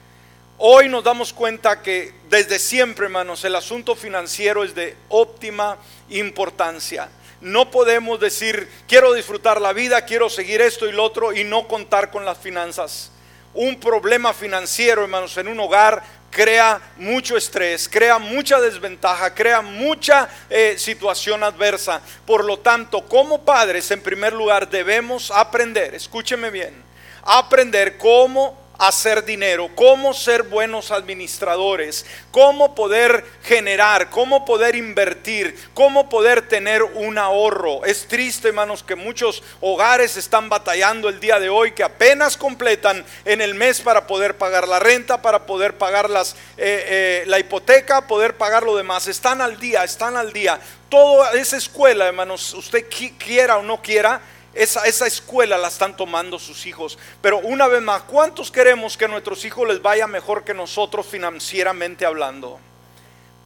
Hoy 0.57 0.87
nos 0.87 1.03
damos 1.03 1.33
cuenta 1.33 1.81
que 1.81 2.13
desde 2.29 2.59
siempre, 2.59 3.05
hermanos, 3.07 3.43
el 3.43 3.57
asunto 3.57 3.93
financiero 3.93 4.63
es 4.63 4.73
de 4.73 4.95
óptima 5.09 5.77
importancia. 6.07 7.09
No 7.41 7.69
podemos 7.69 8.21
decir, 8.21 8.69
quiero 8.87 9.13
disfrutar 9.13 9.59
la 9.59 9.73
vida, 9.73 10.05
quiero 10.05 10.29
seguir 10.29 10.61
esto 10.61 10.87
y 10.87 10.93
lo 10.93 11.03
otro 11.03 11.33
y 11.33 11.43
no 11.43 11.67
contar 11.67 12.09
con 12.09 12.23
las 12.23 12.37
finanzas. 12.37 13.11
Un 13.53 13.77
problema 13.81 14.33
financiero, 14.33 15.01
hermanos, 15.01 15.35
en 15.35 15.49
un 15.49 15.59
hogar 15.59 16.01
crea 16.31 16.81
mucho 16.95 17.35
estrés, 17.35 17.89
crea 17.89 18.17
mucha 18.17 18.61
desventaja, 18.61 19.35
crea 19.35 19.59
mucha 19.61 20.29
eh, 20.49 20.75
situación 20.77 21.43
adversa. 21.43 22.01
Por 22.25 22.45
lo 22.45 22.59
tanto, 22.59 23.05
como 23.05 23.43
padres, 23.43 23.91
en 23.91 24.01
primer 24.01 24.31
lugar, 24.31 24.69
debemos 24.69 25.31
aprender, 25.31 25.95
escúcheme 25.95 26.49
bien, 26.49 26.81
aprender 27.23 27.97
cómo 27.97 28.64
hacer 28.77 29.25
dinero, 29.25 29.69
cómo 29.75 30.13
ser 30.13 30.43
buenos 30.43 30.91
administradores, 30.91 32.05
cómo 32.31 32.75
poder 32.75 33.25
generar, 33.43 34.09
cómo 34.09 34.45
poder 34.45 34.75
invertir, 34.75 35.57
cómo 35.73 36.09
poder 36.09 36.47
tener 36.47 36.83
un 36.83 37.17
ahorro. 37.17 37.85
Es 37.85 38.07
triste, 38.07 38.49
hermanos, 38.49 38.83
que 38.83 38.95
muchos 38.95 39.43
hogares 39.61 40.17
están 40.17 40.49
batallando 40.49 41.09
el 41.09 41.19
día 41.19 41.39
de 41.39 41.49
hoy, 41.49 41.71
que 41.71 41.83
apenas 41.83 42.37
completan 42.37 43.05
en 43.23 43.41
el 43.41 43.55
mes 43.55 43.81
para 43.81 44.07
poder 44.07 44.37
pagar 44.37 44.67
la 44.67 44.79
renta, 44.79 45.21
para 45.21 45.45
poder 45.45 45.77
pagar 45.77 46.09
las, 46.09 46.33
eh, 46.57 46.85
eh, 46.87 47.23
la 47.27 47.39
hipoteca, 47.39 48.07
poder 48.07 48.37
pagar 48.37 48.63
lo 48.63 48.75
demás. 48.75 49.07
Están 49.07 49.41
al 49.41 49.59
día, 49.59 49.83
están 49.83 50.17
al 50.17 50.33
día. 50.33 50.59
Toda 50.89 51.33
esa 51.33 51.57
escuela, 51.57 52.07
hermanos, 52.07 52.53
usted 52.53 52.85
quiera 53.17 53.57
o 53.57 53.63
no 53.63 53.81
quiera, 53.81 54.21
esa, 54.55 55.05
escuela 55.05 55.57
la 55.57 55.67
están 55.67 55.97
tomando 55.97 56.39
sus 56.39 56.65
hijos. 56.65 56.97
Pero 57.21 57.39
una 57.39 57.67
vez 57.67 57.81
más, 57.81 58.03
¿cuántos 58.03 58.49
queremos 58.49 58.97
que 58.97 59.05
a 59.05 59.09
nuestros 59.09 59.43
hijos 59.43 59.67
les 59.67 59.81
vaya 59.81 60.07
mejor 60.07 60.43
que 60.45 60.53
nosotros 60.53 61.05
financieramente 61.05 62.05
hablando? 62.05 62.59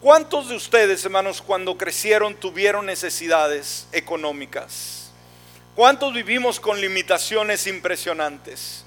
¿Cuántos 0.02 0.50
de 0.50 0.56
ustedes, 0.56 1.04
hermanos, 1.04 1.42
cuando 1.42 1.78
crecieron 1.78 2.36
tuvieron 2.36 2.86
necesidades 2.86 3.88
económicas? 3.92 5.12
¿Cuántos 5.76 6.14
vivimos 6.14 6.60
con 6.60 6.80
limitaciones 6.80 7.66
impresionantes? 7.66 8.86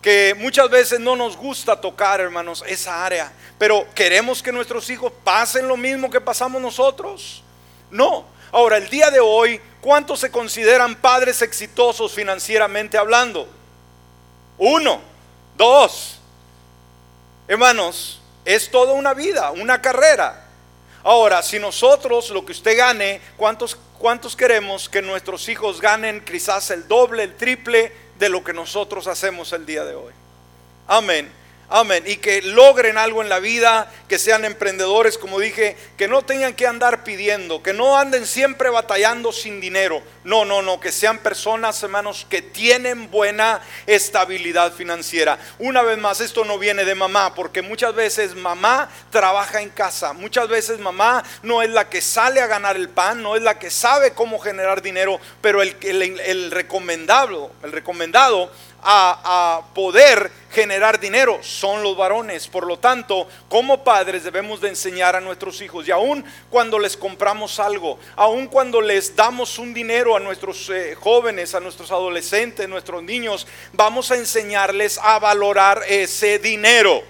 Que 0.00 0.34
muchas 0.38 0.70
veces 0.70 1.00
no 1.00 1.16
nos 1.16 1.36
gusta 1.36 1.80
tocar, 1.80 2.20
hermanos, 2.20 2.62
esa 2.68 3.04
área, 3.04 3.32
pero 3.58 3.86
queremos 3.94 4.40
que 4.42 4.52
nuestros 4.52 4.88
hijos 4.88 5.12
pasen 5.24 5.66
lo 5.66 5.76
mismo 5.76 6.08
que 6.08 6.20
pasamos 6.20 6.62
nosotros. 6.62 7.42
No. 7.90 8.24
Ahora, 8.52 8.76
el 8.76 8.88
día 8.88 9.10
de 9.10 9.20
hoy 9.20 9.60
¿Cuántos 9.86 10.18
se 10.18 10.32
consideran 10.32 10.96
padres 10.96 11.42
exitosos 11.42 12.12
financieramente 12.12 12.98
hablando? 12.98 13.48
Uno, 14.58 15.00
dos. 15.56 16.18
Hermanos, 17.46 18.20
es 18.44 18.68
toda 18.68 18.94
una 18.94 19.14
vida, 19.14 19.52
una 19.52 19.80
carrera. 19.80 20.44
Ahora, 21.04 21.40
si 21.40 21.60
nosotros 21.60 22.30
lo 22.30 22.44
que 22.44 22.50
usted 22.50 22.76
gane, 22.76 23.20
¿cuántos, 23.36 23.78
¿cuántos 23.96 24.34
queremos 24.34 24.88
que 24.88 25.02
nuestros 25.02 25.48
hijos 25.48 25.80
ganen 25.80 26.24
quizás 26.24 26.72
el 26.72 26.88
doble, 26.88 27.22
el 27.22 27.36
triple 27.36 27.92
de 28.18 28.28
lo 28.28 28.42
que 28.42 28.52
nosotros 28.52 29.06
hacemos 29.06 29.52
el 29.52 29.64
día 29.66 29.84
de 29.84 29.94
hoy? 29.94 30.12
Amén. 30.88 31.30
Amén. 31.68 32.04
Y 32.06 32.16
que 32.16 32.42
logren 32.42 32.96
algo 32.96 33.22
en 33.22 33.28
la 33.28 33.40
vida, 33.40 33.90
que 34.08 34.20
sean 34.20 34.44
emprendedores, 34.44 35.18
como 35.18 35.40
dije, 35.40 35.76
que 35.96 36.06
no 36.06 36.22
tengan 36.22 36.54
que 36.54 36.66
andar 36.66 37.02
pidiendo, 37.02 37.60
que 37.60 37.72
no 37.72 37.96
anden 37.96 38.24
siempre 38.24 38.70
batallando 38.70 39.32
sin 39.32 39.60
dinero. 39.60 40.00
No, 40.22 40.44
no, 40.44 40.62
no, 40.62 40.78
que 40.78 40.92
sean 40.92 41.18
personas, 41.18 41.82
hermanos, 41.82 42.24
que 42.30 42.40
tienen 42.40 43.10
buena 43.10 43.60
estabilidad 43.86 44.72
financiera. 44.74 45.38
Una 45.58 45.82
vez 45.82 45.98
más, 45.98 46.20
esto 46.20 46.44
no 46.44 46.56
viene 46.56 46.84
de 46.84 46.94
mamá, 46.94 47.34
porque 47.34 47.62
muchas 47.62 47.94
veces 47.96 48.36
mamá 48.36 48.88
trabaja 49.10 49.60
en 49.60 49.70
casa. 49.70 50.12
Muchas 50.12 50.48
veces 50.48 50.78
mamá 50.78 51.24
no 51.42 51.62
es 51.62 51.70
la 51.70 51.88
que 51.88 52.00
sale 52.00 52.40
a 52.40 52.46
ganar 52.46 52.76
el 52.76 52.90
pan, 52.90 53.22
no 53.22 53.34
es 53.34 53.42
la 53.42 53.58
que 53.58 53.70
sabe 53.70 54.12
cómo 54.12 54.38
generar 54.38 54.82
dinero, 54.82 55.18
pero 55.40 55.62
el, 55.62 55.76
el, 55.82 56.50
recomendado, 56.52 57.50
el 57.64 57.72
recomendado 57.72 58.52
a, 58.88 59.62
poder 59.74 60.30
generar 60.50 61.00
dinero 61.00 61.40
son 61.42 61.82
los 61.82 61.96
varones. 61.96 62.46
Por 62.46 62.66
lo 62.66 62.78
tanto, 62.78 63.26
como 63.48 63.82
padres 63.82 64.24
debemos 64.24 64.60
de 64.60 64.68
enseñar 64.68 65.16
a 65.16 65.20
nuestros 65.20 65.60
hijos. 65.60 65.86
Y 65.88 65.90
aun 65.90 66.24
cuando 66.48 66.78
les 66.78 66.96
compramos 66.96 67.58
algo, 67.58 67.98
aun 68.14 68.46
cuando 68.46 68.80
les 68.80 69.14
damos 69.14 69.58
un 69.58 69.74
dinero 69.74 70.16
a 70.16 70.20
nuestros 70.20 70.70
eh, 70.70 70.94
jóvenes, 70.94 71.54
a 71.54 71.60
nuestros 71.60 71.90
adolescentes, 71.90 72.64
a 72.64 72.68
nuestros 72.68 73.02
niños, 73.02 73.46
vamos 73.72 74.10
a 74.10 74.16
enseñarles 74.16 74.98
a 75.02 75.18
valorar 75.18 75.82
ese 75.88 76.38
dinero. 76.38 77.02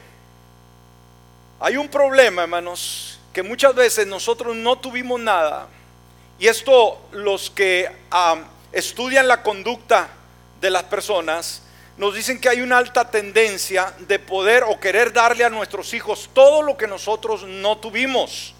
Hay 1.60 1.76
un 1.76 1.88
problema, 1.88 2.42
hermanos, 2.42 3.20
que 3.32 3.42
muchas 3.42 3.74
veces 3.74 4.06
nosotros 4.06 4.56
no 4.56 4.78
tuvimos 4.78 5.20
nada. 5.20 5.68
Y 6.38 6.48
esto 6.48 7.00
los 7.12 7.50
que 7.50 7.90
estudian 8.72 9.28
la 9.28 9.42
conducta 9.42 10.08
de 10.60 10.70
las 10.70 10.84
personas 10.84 11.62
nos 11.96 12.14
dicen 12.14 12.40
que 12.40 12.48
hay 12.48 12.60
una 12.60 12.78
alta 12.78 13.10
tendencia 13.10 13.94
de 14.00 14.18
poder 14.18 14.64
o 14.64 14.78
querer 14.78 15.12
darle 15.12 15.44
a 15.44 15.50
nuestros 15.50 15.94
hijos 15.94 16.28
todo 16.34 16.62
lo 16.62 16.76
que 16.76 16.86
nosotros 16.86 17.44
no 17.44 17.78
tuvimos. 17.78 18.54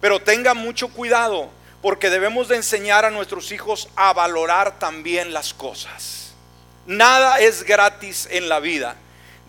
Pero 0.00 0.20
tenga 0.20 0.54
mucho 0.54 0.88
cuidado 0.88 1.50
porque 1.82 2.10
debemos 2.10 2.48
de 2.48 2.56
enseñar 2.56 3.04
a 3.04 3.10
nuestros 3.10 3.50
hijos 3.50 3.88
a 3.96 4.12
valorar 4.12 4.78
también 4.78 5.32
las 5.32 5.54
cosas. 5.54 6.34
Nada 6.86 7.40
es 7.40 7.64
gratis 7.64 8.28
en 8.30 8.48
la 8.48 8.60
vida. 8.60 8.96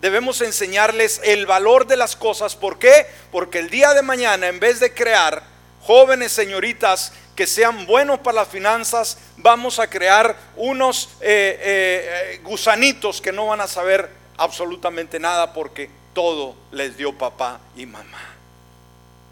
Debemos 0.00 0.40
enseñarles 0.40 1.20
el 1.24 1.46
valor 1.46 1.86
de 1.86 1.96
las 1.96 2.16
cosas. 2.16 2.56
¿Por 2.56 2.78
qué? 2.78 3.06
Porque 3.30 3.58
el 3.58 3.70
día 3.70 3.94
de 3.94 4.02
mañana, 4.02 4.48
en 4.48 4.58
vez 4.58 4.80
de 4.80 4.92
crear 4.92 5.42
jóvenes 5.82 6.32
señoritas 6.32 7.12
que 7.40 7.46
sean 7.46 7.86
buenos 7.86 8.18
para 8.18 8.34
las 8.34 8.48
finanzas, 8.48 9.16
vamos 9.38 9.78
a 9.78 9.88
crear 9.88 10.36
unos 10.56 11.08
eh, 11.22 11.58
eh, 11.62 12.40
gusanitos 12.44 13.22
que 13.22 13.32
no 13.32 13.46
van 13.46 13.62
a 13.62 13.66
saber 13.66 14.10
absolutamente 14.36 15.18
nada 15.18 15.54
porque 15.54 15.88
todo 16.12 16.54
les 16.70 16.98
dio 16.98 17.16
papá 17.16 17.58
y 17.74 17.86
mamá. 17.86 18.20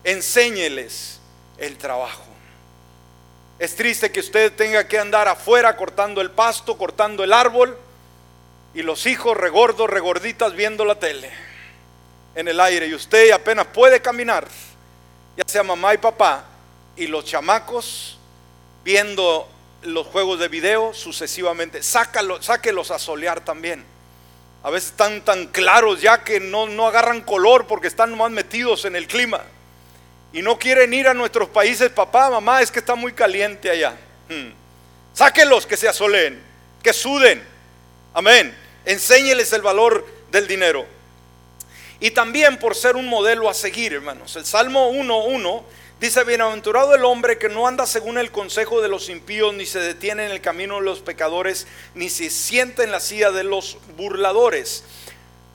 Enséñeles 0.04 1.20
el 1.58 1.76
trabajo. 1.76 2.24
Es 3.58 3.76
triste 3.76 4.10
que 4.10 4.20
usted 4.20 4.54
tenga 4.56 4.88
que 4.88 4.98
andar 4.98 5.28
afuera 5.28 5.76
cortando 5.76 6.22
el 6.22 6.30
pasto, 6.30 6.78
cortando 6.78 7.22
el 7.24 7.34
árbol 7.34 7.76
y 8.72 8.80
los 8.80 9.04
hijos 9.04 9.36
regordos, 9.36 9.90
regorditas 9.90 10.54
viendo 10.54 10.86
la 10.86 10.94
tele 10.94 11.30
en 12.34 12.48
el 12.48 12.58
aire 12.58 12.86
y 12.86 12.94
usted 12.94 13.32
apenas 13.32 13.66
puede 13.66 14.00
caminar, 14.00 14.48
ya 15.36 15.44
sea 15.46 15.62
mamá 15.62 15.92
y 15.92 15.98
papá, 15.98 16.46
y 16.98 17.06
los 17.06 17.24
chamacos 17.24 18.18
viendo 18.84 19.48
los 19.82 20.06
juegos 20.08 20.40
de 20.40 20.48
video 20.48 20.92
sucesivamente. 20.92 21.82
Sácalo, 21.82 22.42
sáquelos 22.42 22.90
a 22.90 22.98
solear 22.98 23.44
también. 23.44 23.84
A 24.64 24.70
veces 24.70 24.90
están 24.90 25.24
tan 25.24 25.46
claros 25.46 26.00
ya 26.02 26.24
que 26.24 26.40
no, 26.40 26.66
no 26.66 26.86
agarran 26.86 27.20
color 27.20 27.66
porque 27.66 27.86
están 27.86 28.16
más 28.16 28.30
metidos 28.32 28.84
en 28.84 28.96
el 28.96 29.06
clima. 29.06 29.42
Y 30.32 30.42
no 30.42 30.58
quieren 30.58 30.92
ir 30.92 31.06
a 31.06 31.14
nuestros 31.14 31.48
países, 31.48 31.90
papá, 31.90 32.28
mamá, 32.28 32.60
es 32.60 32.70
que 32.70 32.80
está 32.80 32.96
muy 32.96 33.12
caliente 33.12 33.70
allá. 33.70 33.96
Hmm. 34.28 34.52
Que 35.68 35.76
se 35.76 35.88
asoleen, 35.88 36.40
que 36.82 36.92
suden. 36.92 37.42
Amén. 38.12 38.56
Enséñeles 38.84 39.52
el 39.52 39.62
valor 39.62 40.06
del 40.30 40.46
dinero. 40.46 40.86
Y 42.00 42.10
también 42.12 42.58
por 42.58 42.74
ser 42.74 42.96
un 42.96 43.06
modelo 43.06 43.48
a 43.48 43.54
seguir, 43.54 43.92
hermanos. 43.92 44.36
El 44.36 44.46
Salmo 44.46 44.90
1.1 44.92 45.62
Dice, 46.00 46.22
bienaventurado 46.22 46.94
el 46.94 47.04
hombre 47.04 47.38
que 47.38 47.48
no 47.48 47.66
anda 47.66 47.84
según 47.84 48.18
el 48.18 48.30
consejo 48.30 48.80
de 48.80 48.86
los 48.86 49.08
impíos, 49.08 49.52
ni 49.54 49.66
se 49.66 49.80
detiene 49.80 50.26
en 50.26 50.30
el 50.30 50.40
camino 50.40 50.76
de 50.76 50.82
los 50.82 51.00
pecadores, 51.00 51.66
ni 51.96 52.08
se 52.08 52.30
sienta 52.30 52.84
en 52.84 52.92
la 52.92 53.00
silla 53.00 53.32
de 53.32 53.42
los 53.42 53.78
burladores. 53.96 54.84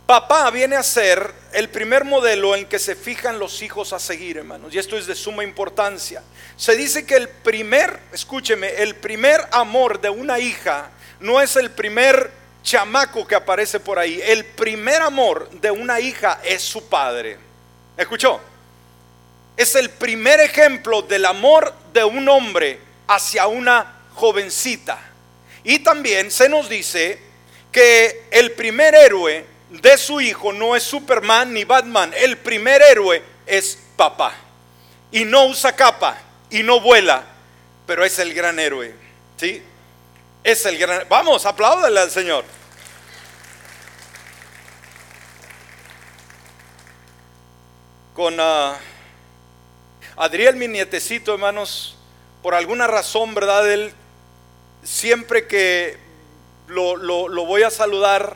Papá 0.06 0.52
viene 0.52 0.76
a 0.76 0.84
ser 0.84 1.34
el 1.54 1.70
primer 1.70 2.04
modelo 2.04 2.58
en 2.58 2.66
que 2.66 2.78
se 2.78 2.98
fijan 2.98 3.40
los 3.40 3.62
hijos 3.62 3.94
a 3.94 4.00
seguir, 4.00 4.38
hermanos. 4.38 4.76
Y 4.76 4.80
esto 4.80 4.98
es 4.98 5.08
de 5.08 5.16
suma 5.16 5.46
importancia. 5.46 6.22
Se 6.58 6.76
dice 6.76 7.06
que 7.06 7.16
el 7.16 7.30
primer, 7.30 8.02
escúcheme, 8.12 8.68
el 8.84 8.96
primer 8.96 9.48
amor 9.54 10.02
de 10.02 10.10
una 10.10 10.40
hija 10.40 10.92
no 11.22 11.40
es 11.40 11.56
el 11.56 11.72
primer 11.72 12.32
chamaco 12.64 13.28
que 13.28 13.36
aparece 13.36 13.80
por 13.80 14.00
ahí. 14.00 14.20
El 14.24 14.46
primer 14.46 15.02
amor 15.02 15.50
de 15.52 15.70
una 15.70 16.00
hija 16.00 16.40
es 16.44 16.62
su 16.62 16.88
padre. 16.88 17.38
¿Escuchó? 17.96 18.40
es 19.56 19.76
el 19.76 19.90
primer 19.90 20.40
ejemplo 20.40 21.02
del 21.02 21.26
amor 21.26 21.74
de 21.94 22.04
un 22.04 22.28
hombre 22.28 22.80
hacia 23.08 23.48
una 23.48 24.02
jovencita. 24.16 25.00
Y 25.64 25.80
también 25.80 26.32
se 26.32 26.50
nos 26.50 26.70
dice 26.70 27.20
que 27.72 28.26
el 28.32 28.52
primer 28.52 28.96
héroe 28.96 29.46
de 29.70 29.98
su 29.98 30.22
hijo 30.22 30.54
no 30.54 30.76
es 30.76 30.84
Superman 30.84 31.54
ni 31.54 31.64
Batman, 31.64 32.12
el 32.16 32.38
primer 32.38 32.82
héroe 32.82 33.22
es 33.46 33.78
papá. 33.96 34.34
Y 35.12 35.26
no 35.26 35.46
usa 35.46 35.76
capa 35.76 36.18
y 36.50 36.64
no 36.64 36.80
vuela, 36.80 37.24
pero 37.86 38.04
es 38.04 38.18
el 38.20 38.34
gran 38.34 38.60
héroe. 38.60 38.94
¿Sí? 39.38 39.62
Es 40.44 40.66
el 40.66 40.78
gran... 40.78 41.08
Vamos, 41.10 41.46
apláudale 41.46 42.00
al 42.00 42.12
Señor. 42.12 42.44
Con... 48.14 48.40
Uh, 48.40 48.74
Adriel, 50.16 50.56
mi 50.56 50.68
nietecito, 50.68 51.34
hermanos, 51.34 51.96
por 52.44 52.54
alguna 52.54 52.86
razón, 52.86 53.34
¿verdad? 53.34 53.72
Él, 53.72 53.94
siempre 54.84 55.48
que 55.48 55.98
lo, 56.68 57.46
voy 57.46 57.64
a 57.64 57.72
saludar, 57.72 58.36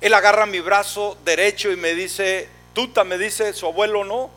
él 0.00 0.14
agarra 0.14 0.46
mi 0.46 0.60
brazo 0.60 1.16
derecho 1.24 1.70
y 1.70 1.76
me 1.76 1.94
dice, 1.94 2.48
tuta, 2.72 3.04
me 3.04 3.18
dice, 3.18 3.52
su 3.52 3.66
abuelo 3.66 4.04
no, 4.04 4.30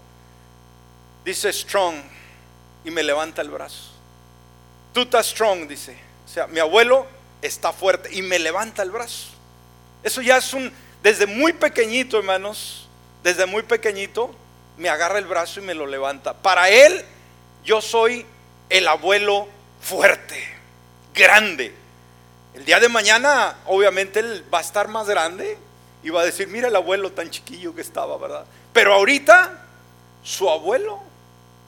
dice 1.24 1.52
strong 1.52 1.96
y 2.84 2.92
me 2.92 3.02
levanta 3.02 3.42
el 3.42 3.50
brazo. 3.50 3.92
Tuta 4.94 5.24
strong, 5.24 5.68
dice. 5.68 5.98
Sea, 6.36 6.48
mi 6.48 6.60
abuelo 6.60 7.08
está 7.42 7.72
fuerte 7.72 8.10
y 8.14 8.22
me 8.22 8.40
levanta 8.40 8.84
el 8.84 8.92
brazo. 8.92 9.30
Eso 10.04 10.22
ya 10.22 10.36
es 10.36 10.54
un, 10.54 10.70
desde 11.02 11.28
muy 11.28 11.54
pequeñito, 11.54 12.18
hermanos, 12.18 12.90
desde 13.24 13.46
muy 13.46 13.64
pequeñito, 13.64 14.36
me 14.76 14.90
agarra 14.90 15.18
el 15.18 15.28
brazo 15.28 15.62
y 15.62 15.64
me 15.64 15.74
lo 15.74 15.88
levanta. 15.88 16.34
Para 16.34 16.70
él, 16.70 17.06
yo 17.64 17.80
soy 17.82 18.26
el 18.68 18.86
abuelo 18.86 19.48
fuerte, 19.80 20.46
grande. 21.14 21.74
El 22.54 22.66
día 22.66 22.82
de 22.82 22.90
mañana, 22.90 23.56
obviamente, 23.66 24.20
él 24.20 24.44
va 24.54 24.58
a 24.58 24.62
estar 24.62 24.90
más 24.90 25.08
grande 25.08 25.58
y 26.04 26.10
va 26.10 26.20
a 26.20 26.26
decir, 26.26 26.50
mira 26.50 26.68
el 26.68 26.76
abuelo 26.76 27.14
tan 27.14 27.30
chiquillo 27.30 27.74
que 27.74 27.80
estaba, 27.80 28.18
¿verdad? 28.18 28.44
Pero 28.74 28.94
ahorita, 28.94 29.66
su 30.22 30.50
abuelo 30.50 31.00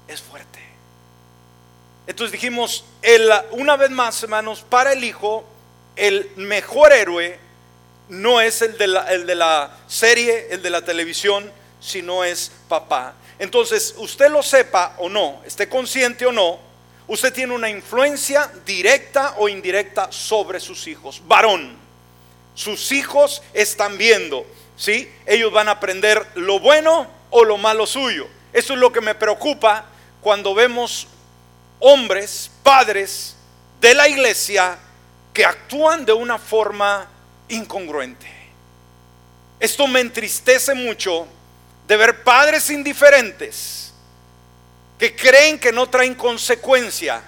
es 0.10 0.22
fuerte. 0.22 0.67
Entonces 2.08 2.32
dijimos, 2.32 2.86
una 3.52 3.76
vez 3.76 3.92
más, 3.92 4.24
hermanos, 4.24 4.66
para 4.68 4.94
el 4.94 5.04
hijo, 5.04 5.44
el 5.98 6.32
mejor 6.38 6.94
héroe 6.94 7.38
no 8.08 8.40
es 8.40 8.62
el 8.62 8.78
de, 8.78 8.88
la, 8.88 9.14
el 9.14 9.28
de 9.28 9.36
la 9.36 9.78
serie, 9.88 10.48
el 10.50 10.62
de 10.62 10.70
la 10.70 10.82
televisión, 10.84 11.52
si 11.82 12.02
no 12.02 12.24
es 12.24 12.52
papá. 12.70 13.14
Entonces, 13.40 13.94
usted 13.98 14.30
lo 14.30 14.42
sepa 14.42 14.96
o 15.00 15.10
no, 15.10 15.42
esté 15.46 15.68
consciente 15.68 16.26
o 16.26 16.32
no, 16.32 16.60
usted 17.08 17.34
tiene 17.34 17.54
una 17.54 17.70
influencia 17.70 18.50
directa 18.66 19.36
o 19.38 19.50
indirecta 19.50 20.10
sobre 20.12 20.62
sus 20.62 20.88
hijos. 20.88 21.22
Varón, 21.28 21.78
sus 22.56 22.92
hijos 22.94 23.44
están 23.54 23.98
viendo, 23.98 24.46
¿sí? 24.78 25.12
Ellos 25.26 25.52
van 25.52 25.68
a 25.68 25.74
aprender 25.74 26.26
lo 26.36 26.60
bueno 26.60 27.08
o 27.30 27.44
lo 27.44 27.58
malo 27.58 27.86
suyo. 27.86 28.28
Eso 28.54 28.74
es 28.74 28.80
lo 28.80 28.92
que 28.92 29.02
me 29.02 29.14
preocupa 29.14 29.86
cuando 30.22 30.56
vemos 30.56 31.08
hombres, 31.80 32.52
padres 32.64 33.36
de 33.80 33.94
la 33.94 34.08
iglesia 34.08 34.78
que 35.34 35.46
actúan 35.46 36.06
de 36.06 36.14
una 36.14 36.38
forma 36.38 37.08
incongruente. 37.50 38.28
Esto 39.60 39.88
me 39.88 40.00
entristece 40.00 40.74
mucho 40.74 41.28
de 41.88 41.98
ver 41.98 42.24
padres 42.24 42.70
indiferentes 42.70 43.94
que 44.98 45.16
creen 45.16 45.60
que 45.60 45.72
no 45.72 45.88
traen 45.90 46.16
consecuencia 46.16 47.24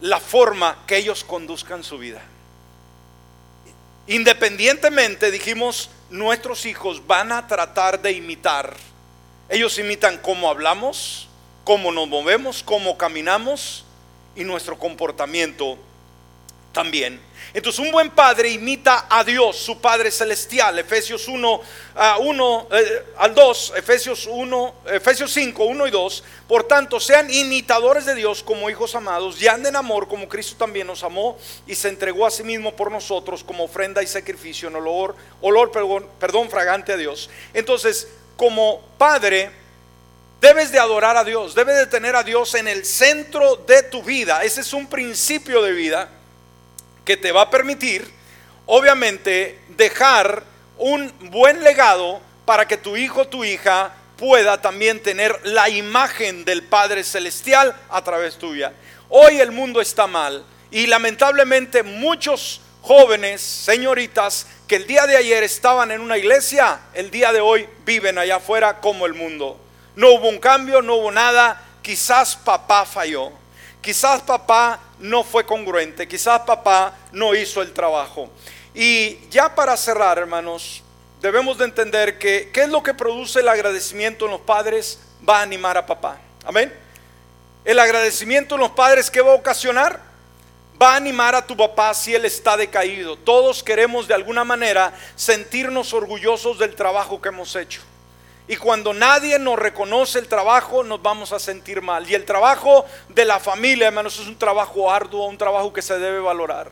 la 0.00 0.20
forma 0.20 0.84
que 0.86 0.96
ellos 0.96 1.24
conduzcan 1.24 1.82
su 1.82 1.98
vida. 1.98 2.22
Independientemente, 4.06 5.30
dijimos, 5.30 5.90
nuestros 6.10 6.64
hijos 6.66 7.06
van 7.06 7.32
a 7.32 7.46
tratar 7.46 8.00
de 8.00 8.12
imitar. 8.12 8.74
Ellos 9.48 9.78
imitan 9.78 10.18
cómo 10.18 10.48
hablamos, 10.48 11.27
cómo 11.68 11.92
nos 11.92 12.08
movemos, 12.08 12.62
cómo 12.62 12.96
caminamos 12.96 13.84
y 14.34 14.42
nuestro 14.42 14.78
comportamiento 14.78 15.76
también. 16.72 17.20
Entonces 17.52 17.78
un 17.78 17.92
buen 17.92 18.08
padre 18.08 18.48
imita 18.48 19.04
a 19.10 19.22
Dios, 19.22 19.58
su 19.58 19.78
Padre 19.78 20.10
celestial. 20.10 20.78
Efesios 20.78 21.28
1, 21.28 21.60
1 22.20 22.68
eh, 22.72 23.04
al 23.18 23.34
2, 23.34 23.74
Efesios 23.76 24.26
1, 24.26 24.74
Efesios 24.92 25.30
5, 25.30 25.62
1 25.62 25.86
y 25.88 25.90
2. 25.90 26.24
Por 26.48 26.64
tanto, 26.64 26.98
sean 26.98 27.30
imitadores 27.30 28.06
de 28.06 28.14
Dios 28.14 28.42
como 28.42 28.70
hijos 28.70 28.94
amados 28.94 29.38
y 29.42 29.46
anden 29.46 29.74
en 29.74 29.76
amor 29.76 30.08
como 30.08 30.26
Cristo 30.26 30.56
también 30.56 30.86
nos 30.86 31.04
amó 31.04 31.36
y 31.66 31.74
se 31.74 31.90
entregó 31.90 32.24
a 32.24 32.30
sí 32.30 32.44
mismo 32.44 32.74
por 32.76 32.90
nosotros 32.90 33.44
como 33.44 33.64
ofrenda 33.64 34.02
y 34.02 34.06
sacrificio 34.06 34.70
en 34.70 34.76
olor, 34.76 35.14
olor 35.42 35.70
perdón 36.18 36.48
fragante 36.48 36.94
a 36.94 36.96
Dios. 36.96 37.28
Entonces, 37.52 38.08
como 38.38 38.80
padre, 38.96 39.50
debes 40.40 40.70
de 40.72 40.78
adorar 40.78 41.16
a 41.16 41.24
Dios, 41.24 41.54
debes 41.54 41.76
de 41.76 41.86
tener 41.86 42.16
a 42.16 42.22
Dios 42.22 42.54
en 42.54 42.68
el 42.68 42.84
centro 42.84 43.56
de 43.56 43.82
tu 43.82 44.02
vida. 44.02 44.44
Ese 44.44 44.60
es 44.60 44.72
un 44.72 44.86
principio 44.86 45.62
de 45.62 45.72
vida 45.72 46.08
que 47.04 47.16
te 47.16 47.32
va 47.32 47.42
a 47.42 47.50
permitir, 47.50 48.08
obviamente, 48.66 49.58
dejar 49.70 50.42
un 50.76 51.12
buen 51.30 51.62
legado 51.64 52.20
para 52.44 52.68
que 52.68 52.76
tu 52.76 52.96
hijo, 52.96 53.26
tu 53.26 53.44
hija 53.44 53.92
pueda 54.16 54.60
también 54.60 55.00
tener 55.02 55.38
la 55.44 55.68
imagen 55.68 56.44
del 56.44 56.62
Padre 56.62 57.04
Celestial 57.04 57.74
a 57.88 58.02
través 58.02 58.36
tuya. 58.36 58.72
Hoy 59.08 59.40
el 59.40 59.52
mundo 59.52 59.80
está 59.80 60.06
mal 60.06 60.44
y 60.70 60.86
lamentablemente 60.86 61.82
muchos 61.82 62.60
jóvenes, 62.82 63.40
señoritas, 63.40 64.46
que 64.66 64.76
el 64.76 64.86
día 64.86 65.06
de 65.06 65.16
ayer 65.16 65.42
estaban 65.42 65.90
en 65.90 66.00
una 66.00 66.18
iglesia, 66.18 66.80
el 66.94 67.10
día 67.10 67.32
de 67.32 67.40
hoy 67.40 67.68
viven 67.84 68.18
allá 68.18 68.36
afuera 68.36 68.80
como 68.80 69.06
el 69.06 69.14
mundo. 69.14 69.58
No 69.98 70.12
hubo 70.12 70.28
un 70.28 70.38
cambio, 70.38 70.80
no 70.80 70.94
hubo 70.94 71.10
nada. 71.10 71.60
Quizás 71.82 72.36
papá 72.36 72.86
falló. 72.86 73.32
Quizás 73.80 74.22
papá 74.22 74.78
no 75.00 75.24
fue 75.24 75.44
congruente, 75.44 76.06
quizás 76.06 76.42
papá 76.42 76.94
no 77.10 77.34
hizo 77.34 77.62
el 77.62 77.72
trabajo. 77.72 78.30
Y 78.72 79.18
ya 79.28 79.52
para 79.52 79.76
cerrar, 79.76 80.18
hermanos, 80.18 80.84
debemos 81.20 81.58
de 81.58 81.64
entender 81.64 82.16
que 82.16 82.50
qué 82.52 82.62
es 82.62 82.68
lo 82.68 82.80
que 82.80 82.94
produce 82.94 83.40
el 83.40 83.48
agradecimiento 83.48 84.26
en 84.26 84.30
los 84.30 84.40
padres 84.42 85.00
va 85.28 85.40
a 85.40 85.42
animar 85.42 85.76
a 85.76 85.84
papá. 85.84 86.16
Amén. 86.44 86.72
El 87.64 87.80
agradecimiento 87.80 88.54
en 88.54 88.60
los 88.60 88.70
padres 88.70 89.10
que 89.10 89.20
va 89.20 89.32
a 89.32 89.34
ocasionar 89.34 90.00
va 90.80 90.92
a 90.92 90.96
animar 90.96 91.34
a 91.34 91.44
tu 91.44 91.56
papá 91.56 91.92
si 91.92 92.14
él 92.14 92.24
está 92.24 92.56
decaído. 92.56 93.16
Todos 93.16 93.64
queremos 93.64 94.06
de 94.06 94.14
alguna 94.14 94.44
manera 94.44 94.94
sentirnos 95.16 95.92
orgullosos 95.92 96.56
del 96.56 96.76
trabajo 96.76 97.20
que 97.20 97.30
hemos 97.30 97.56
hecho. 97.56 97.80
Y 98.48 98.56
cuando 98.56 98.94
nadie 98.94 99.38
nos 99.38 99.58
reconoce 99.58 100.18
el 100.18 100.26
trabajo, 100.26 100.82
nos 100.82 101.02
vamos 101.02 101.32
a 101.32 101.38
sentir 101.38 101.82
mal. 101.82 102.08
Y 102.10 102.14
el 102.14 102.24
trabajo 102.24 102.86
de 103.10 103.26
la 103.26 103.38
familia, 103.38 103.88
hermanos, 103.88 104.18
es 104.18 104.26
un 104.26 104.38
trabajo 104.38 104.90
arduo, 104.90 105.26
un 105.26 105.36
trabajo 105.36 105.70
que 105.70 105.82
se 105.82 105.98
debe 105.98 106.18
valorar. 106.18 106.70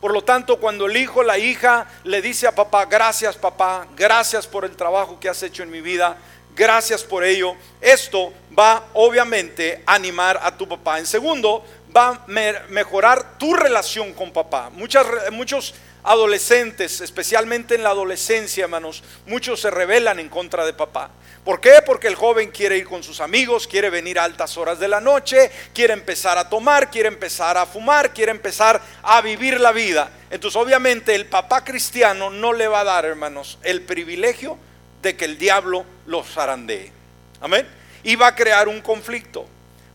Por 0.00 0.12
lo 0.12 0.22
tanto, 0.22 0.58
cuando 0.58 0.86
el 0.86 0.96
hijo, 0.96 1.22
la 1.22 1.38
hija 1.38 1.86
le 2.04 2.22
dice 2.22 2.46
a 2.46 2.54
papá, 2.54 2.86
gracias 2.86 3.36
papá, 3.36 3.86
gracias 3.94 4.46
por 4.46 4.64
el 4.64 4.74
trabajo 4.74 5.20
que 5.20 5.28
has 5.28 5.42
hecho 5.42 5.62
en 5.62 5.70
mi 5.70 5.80
vida, 5.80 6.16
gracias 6.54 7.02
por 7.02 7.24
ello, 7.24 7.54
esto 7.80 8.32
va 8.56 8.84
obviamente 8.94 9.82
a 9.84 9.94
animar 9.96 10.38
a 10.42 10.56
tu 10.56 10.68
papá. 10.68 10.98
En 10.98 11.06
segundo, 11.06 11.64
va 11.94 12.10
a 12.10 12.26
mejorar 12.68 13.38
tu 13.38 13.54
relación 13.54 14.12
con 14.14 14.32
papá. 14.32 14.70
Muchas, 14.70 15.04
muchos 15.32 15.74
adolescentes, 16.04 17.00
especialmente 17.00 17.74
en 17.74 17.82
la 17.82 17.90
adolescencia, 17.90 18.64
hermanos, 18.64 19.02
muchos 19.26 19.60
se 19.60 19.70
rebelan 19.70 20.18
en 20.18 20.28
contra 20.28 20.64
de 20.64 20.72
papá. 20.72 21.10
¿Por 21.44 21.60
qué? 21.60 21.80
Porque 21.84 22.08
el 22.08 22.14
joven 22.14 22.50
quiere 22.50 22.76
ir 22.76 22.86
con 22.86 23.02
sus 23.02 23.20
amigos, 23.20 23.66
quiere 23.66 23.88
venir 23.88 24.18
a 24.18 24.24
altas 24.24 24.56
horas 24.56 24.78
de 24.78 24.88
la 24.88 25.00
noche, 25.00 25.50
quiere 25.72 25.94
empezar 25.94 26.36
a 26.36 26.48
tomar, 26.48 26.90
quiere 26.90 27.08
empezar 27.08 27.56
a 27.56 27.64
fumar, 27.64 28.12
quiere 28.12 28.32
empezar 28.32 28.82
a 29.02 29.20
vivir 29.22 29.58
la 29.58 29.72
vida. 29.72 30.10
Entonces, 30.30 30.60
obviamente, 30.60 31.14
el 31.14 31.26
papá 31.26 31.64
cristiano 31.64 32.28
no 32.28 32.52
le 32.52 32.68
va 32.68 32.80
a 32.80 32.84
dar, 32.84 33.06
hermanos, 33.06 33.58
el 33.62 33.82
privilegio 33.82 34.58
de 35.00 35.16
que 35.16 35.24
el 35.24 35.38
diablo 35.38 35.86
los 36.06 36.26
zarandee. 36.26 36.92
Amén. 37.40 37.66
Y 38.02 38.16
va 38.16 38.28
a 38.28 38.34
crear 38.34 38.68
un 38.68 38.80
conflicto. 38.80 39.46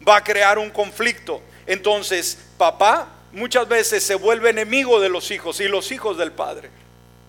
Va 0.08 0.18
a 0.18 0.24
crear 0.24 0.58
un 0.58 0.70
conflicto. 0.70 1.42
Entonces, 1.66 2.38
papá 2.58 3.08
muchas 3.34 3.68
veces 3.68 4.04
se 4.04 4.16
vuelve 4.16 4.52
enemigo 4.52 5.00
de 5.00 5.10
los 5.10 5.30
hijos 5.32 5.60
y 5.60 5.68
los 5.68 5.92
hijos 5.92 6.18
del 6.18 6.32
padre. 6.32 6.70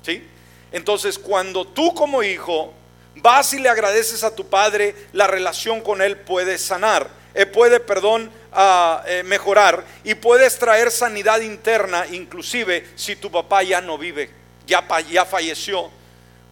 ¿Sí? 0.03 0.23
Entonces, 0.71 1.19
cuando 1.19 1.67
tú 1.67 1.95
como 1.95 2.23
hijo 2.23 2.73
vas 3.17 3.53
y 3.55 3.59
le 3.59 3.69
agradeces 3.69 4.23
a 4.23 4.35
tu 4.35 4.47
padre, 4.49 4.95
la 5.13 5.27
relación 5.27 5.81
con 5.81 6.03
él 6.03 6.19
puede 6.19 6.59
sanar, 6.59 7.09
eh, 7.35 7.47
puede, 7.47 7.81
perdón, 7.81 8.31
ah, 8.53 9.03
eh, 9.07 9.23
mejorar 9.25 9.85
y 10.05 10.15
puedes 10.15 10.59
traer 10.59 10.91
sanidad 10.91 11.41
interna, 11.41 12.07
inclusive 12.11 12.87
si 12.97 13.17
tu 13.17 13.31
papá 13.31 13.63
ya 13.63 13.81
no 13.81 13.99
vive, 13.99 14.31
ya, 14.67 14.87
ya 15.11 15.25
falleció. 15.25 15.91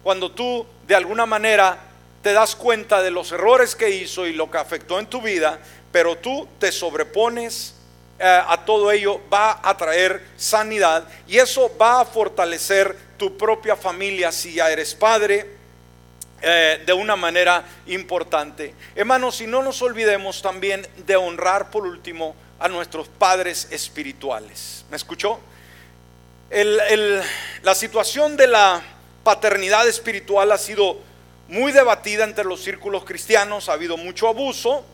Cuando 0.03 0.31
tú 0.31 0.65
de 0.87 0.95
alguna 0.95 1.25
manera 1.25 1.77
te 2.21 2.33
das 2.33 2.55
cuenta 2.55 3.01
de 3.01 3.11
los 3.11 3.31
errores 3.31 3.75
que 3.75 3.89
hizo 3.89 4.25
y 4.25 4.33
lo 4.33 4.49
que 4.49 4.57
afectó 4.57 4.99
en 4.99 5.07
tu 5.07 5.21
vida, 5.21 5.59
pero 5.91 6.17
tú 6.17 6.47
te 6.59 6.71
sobrepones 6.71 7.72
a 8.19 8.63
todo 8.65 8.91
ello 8.91 9.19
va 9.31 9.59
a 9.61 9.75
traer 9.75 10.25
sanidad 10.37 11.05
y 11.27 11.37
eso 11.37 11.69
va 11.81 12.01
a 12.01 12.05
fortalecer 12.05 12.95
tu 13.17 13.37
propia 13.37 13.75
familia 13.75 14.31
si 14.31 14.53
ya 14.53 14.71
eres 14.71 14.95
padre 14.95 15.45
eh, 16.45 16.83
de 16.85 16.91
una 16.91 17.15
manera 17.15 17.63
importante. 17.87 18.75
Hermanos, 18.95 19.37
si 19.37 19.47
no 19.47 19.63
nos 19.63 19.81
olvidemos 19.81 20.41
también 20.41 20.85
de 21.05 21.15
honrar 21.15 21.71
por 21.71 21.85
último 21.85 22.35
a 22.59 22.67
nuestros 22.67 23.07
padres 23.07 23.69
espirituales. 23.71 24.83
¿Me 24.89 24.97
escuchó? 24.97 25.39
la 26.51 27.73
situación 27.73 28.37
de 28.37 28.45
la 28.45 28.83
paternidad 29.23 29.87
espiritual 29.87 30.51
ha 30.51 30.57
sido 30.59 30.99
muy 31.47 31.71
debatida 31.71 32.25
entre 32.25 32.43
los 32.43 32.61
círculos 32.61 33.05
cristianos, 33.05 33.69
ha 33.69 33.73
habido 33.73 33.97
mucho 33.97 34.27
abuso, 34.27 34.85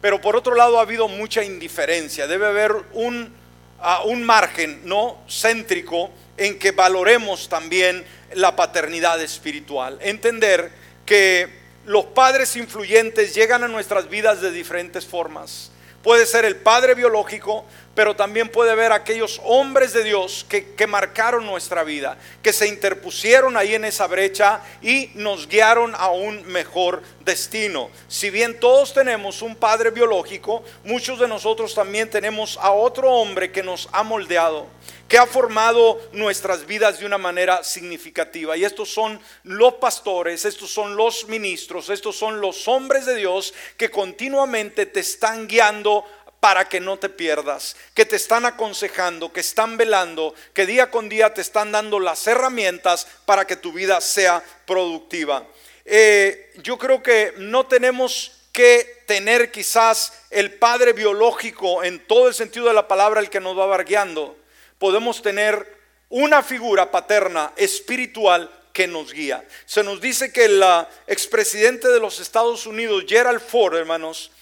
pero 0.00 0.20
por 0.20 0.36
otro 0.36 0.54
lado 0.54 0.78
ha 0.78 0.82
habido 0.82 1.08
mucha 1.08 1.44
indiferencia. 1.44 2.26
Debe 2.26 2.46
haber 2.46 2.74
un, 2.92 3.32
ah, 3.80 4.02
un 4.04 4.22
margen 4.22 4.80
no 4.84 5.22
céntrico 5.28 6.10
en 6.36 6.58
que 6.58 6.70
valoremos 6.70 7.48
también 7.48 8.04
la 8.34 8.56
paternidad 8.56 9.20
espiritual. 9.20 9.98
Entender 10.00 10.70
que 11.04 11.48
los 11.84 12.06
padres 12.06 12.56
influyentes 12.56 13.34
llegan 13.34 13.64
a 13.64 13.68
nuestras 13.68 14.08
vidas 14.08 14.40
de 14.40 14.50
diferentes 14.50 15.04
formas. 15.04 15.70
Puede 16.02 16.24
ser 16.24 16.46
el 16.46 16.56
padre 16.56 16.94
biológico, 16.94 17.66
pero 18.00 18.16
también 18.16 18.48
puede 18.48 18.70
haber 18.70 18.92
aquellos 18.92 19.42
hombres 19.44 19.92
de 19.92 20.02
Dios 20.02 20.46
que, 20.48 20.72
que, 20.72 20.86
marcaron 20.86 21.44
nuestra 21.44 21.84
vida, 21.84 22.16
que 22.42 22.50
se 22.50 22.66
interpusieron 22.66 23.58
ahí 23.58 23.74
en 23.74 23.84
esa 23.84 24.06
brecha 24.06 24.62
y 24.80 25.10
nos 25.16 25.46
guiaron 25.46 25.94
a 25.94 26.08
un 26.08 26.42
mejor 26.46 27.02
destino. 27.26 27.90
Si 28.08 28.30
bien 28.30 28.58
todos 28.58 28.94
tenemos 28.94 29.42
un 29.42 29.54
padre 29.54 29.90
biológico, 29.90 30.64
muchos 30.82 31.18
de 31.18 31.28
nosotros 31.28 31.74
también 31.74 32.08
tenemos 32.08 32.58
a 32.62 32.70
otro 32.70 33.10
hombre 33.10 33.52
que 33.52 33.62
nos 33.62 33.86
ha 33.92 34.02
moldeado 34.02 34.66
que 35.10 35.18
ha 35.18 35.26
formado 35.26 36.00
nuestras 36.12 36.64
vidas 36.68 37.00
de 37.00 37.04
una 37.04 37.18
manera 37.18 37.64
significativa. 37.64 38.56
Y 38.56 38.64
estos 38.64 38.94
son 38.94 39.20
los 39.42 39.74
pastores, 39.74 40.44
estos 40.44 40.70
son 40.70 40.94
los 40.94 41.26
ministros, 41.26 41.90
estos 41.90 42.16
son 42.16 42.40
los 42.40 42.68
hombres 42.68 43.06
de 43.06 43.16
Dios 43.16 43.52
que 43.76 43.90
continuamente 43.90 44.86
te 44.86 45.00
están 45.00 45.48
guiando 45.48 46.04
para 46.40 46.68
que 46.68 46.80
no 46.80 46.98
te 46.98 47.08
pierdas, 47.08 47.76
que 47.94 48.04
te 48.04 48.16
están 48.16 48.46
aconsejando, 48.46 49.32
que 49.32 49.40
están 49.40 49.76
velando, 49.76 50.34
que 50.54 50.66
día 50.66 50.90
con 50.90 51.08
día 51.08 51.32
te 51.32 51.42
están 51.42 51.70
dando 51.70 52.00
las 52.00 52.26
herramientas 52.26 53.06
para 53.26 53.46
que 53.46 53.56
tu 53.56 53.72
vida 53.72 54.00
sea 54.00 54.42
productiva. 54.66 55.46
Eh, 55.84 56.52
yo 56.62 56.78
creo 56.78 57.02
que 57.02 57.34
no 57.36 57.66
tenemos 57.66 58.32
que 58.52 59.04
tener 59.06 59.52
quizás 59.52 60.12
el 60.30 60.54
padre 60.54 60.92
biológico 60.92 61.84
en 61.84 62.04
todo 62.06 62.28
el 62.28 62.34
sentido 62.34 62.66
de 62.66 62.74
la 62.74 62.88
palabra 62.88 63.20
el 63.20 63.30
que 63.30 63.40
nos 63.40 63.56
va 63.56 63.66
bargueando 63.66 64.40
podemos 64.80 65.20
tener 65.20 65.78
una 66.08 66.42
figura 66.42 66.90
paterna 66.90 67.52
espiritual 67.54 68.50
que 68.72 68.88
nos 68.88 69.12
guía. 69.12 69.44
Se 69.66 69.84
nos 69.84 70.00
dice 70.00 70.32
que 70.32 70.46
el 70.46 70.64
expresidente 71.06 71.88
de 71.88 72.00
los 72.00 72.18
Estados 72.18 72.66
Unidos, 72.66 73.04
Gerald 73.06 73.42
Ford, 73.42 73.76
hermanos, 73.76 74.32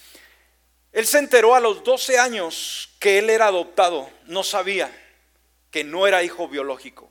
él 0.91 1.05
se 1.05 1.19
enteró 1.19 1.55
a 1.55 1.59
los 1.59 1.83
12 1.83 2.17
años 2.17 2.89
que 2.99 3.19
él 3.19 3.29
era 3.29 3.47
adoptado. 3.47 4.09
No 4.25 4.43
sabía 4.43 4.91
que 5.71 5.83
no 5.83 6.07
era 6.07 6.23
hijo 6.23 6.47
biológico. 6.47 7.09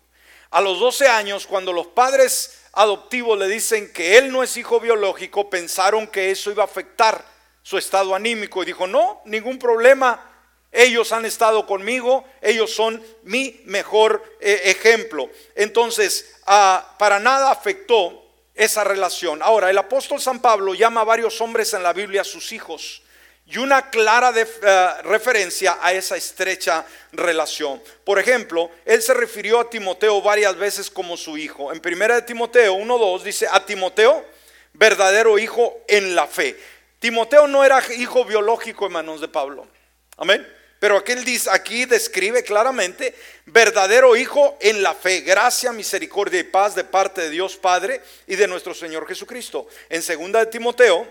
A 0.50 0.60
los 0.60 0.80
12 0.80 1.08
años, 1.08 1.46
cuando 1.46 1.72
los 1.72 1.88
padres 1.88 2.60
adoptivos 2.72 3.38
le 3.38 3.48
dicen 3.48 3.92
que 3.92 4.18
él 4.18 4.32
no 4.32 4.42
es 4.42 4.56
hijo 4.56 4.80
biológico, 4.80 5.48
pensaron 5.48 6.06
que 6.06 6.30
eso 6.30 6.50
iba 6.50 6.62
a 6.62 6.66
afectar 6.66 7.24
su 7.62 7.78
estado 7.78 8.14
anímico 8.14 8.62
y 8.62 8.66
dijo, 8.66 8.86
no, 8.86 9.20
ningún 9.26 9.58
problema, 9.58 10.24
ellos 10.72 11.12
han 11.12 11.24
estado 11.24 11.66
conmigo, 11.66 12.24
ellos 12.40 12.74
son 12.74 13.02
mi 13.24 13.60
mejor 13.64 14.22
eh, 14.40 14.62
ejemplo. 14.64 15.30
Entonces, 15.54 16.36
ah, 16.46 16.96
para 16.98 17.18
nada 17.20 17.50
afectó 17.50 18.24
esa 18.54 18.84
relación. 18.84 19.42
Ahora, 19.42 19.70
el 19.70 19.78
apóstol 19.78 20.20
San 20.20 20.40
Pablo 20.40 20.74
llama 20.74 21.02
a 21.02 21.04
varios 21.04 21.40
hombres 21.40 21.74
en 21.74 21.82
la 21.82 21.92
Biblia 21.92 22.24
sus 22.24 22.52
hijos 22.52 23.02
y 23.50 23.56
una 23.56 23.88
clara 23.88 24.32
eh, 24.36 25.02
referencia 25.04 25.78
a 25.80 25.92
esa 25.92 26.16
estrecha 26.16 26.84
relación. 27.12 27.82
Por 28.04 28.18
ejemplo, 28.18 28.70
él 28.84 29.00
se 29.00 29.14
refirió 29.14 29.60
a 29.60 29.70
Timoteo 29.70 30.20
varias 30.20 30.54
veces 30.56 30.90
como 30.90 31.16
su 31.16 31.38
hijo. 31.38 31.72
En 31.72 31.80
primera 31.80 32.16
de 32.16 32.22
Timoteo 32.22 32.76
1.2 32.76 33.22
dice, 33.22 33.46
a 33.50 33.64
Timoteo, 33.64 34.22
verdadero 34.74 35.38
hijo 35.38 35.78
en 35.88 36.14
la 36.14 36.26
fe. 36.26 36.56
Timoteo 36.98 37.46
no 37.46 37.64
era 37.64 37.82
hijo 37.96 38.24
biológico, 38.26 38.86
en 38.86 38.92
manos 38.92 39.20
de 39.22 39.28
Pablo. 39.28 39.66
Amén. 40.18 40.46
Pero 40.78 41.02
aquí 41.50 41.84
describe 41.86 42.44
claramente 42.44 43.14
verdadero 43.46 44.14
hijo 44.14 44.56
en 44.60 44.82
la 44.82 44.94
fe, 44.94 45.22
gracia, 45.22 45.72
misericordia 45.72 46.38
y 46.38 46.44
paz 46.44 46.74
de 46.74 46.84
parte 46.84 47.22
de 47.22 47.30
Dios 47.30 47.56
Padre 47.56 48.02
y 48.26 48.36
de 48.36 48.46
nuestro 48.46 48.74
Señor 48.74 49.08
Jesucristo. 49.08 49.66
En 49.88 50.02
segunda 50.02 50.38
de 50.38 50.46
Timoteo, 50.46 51.08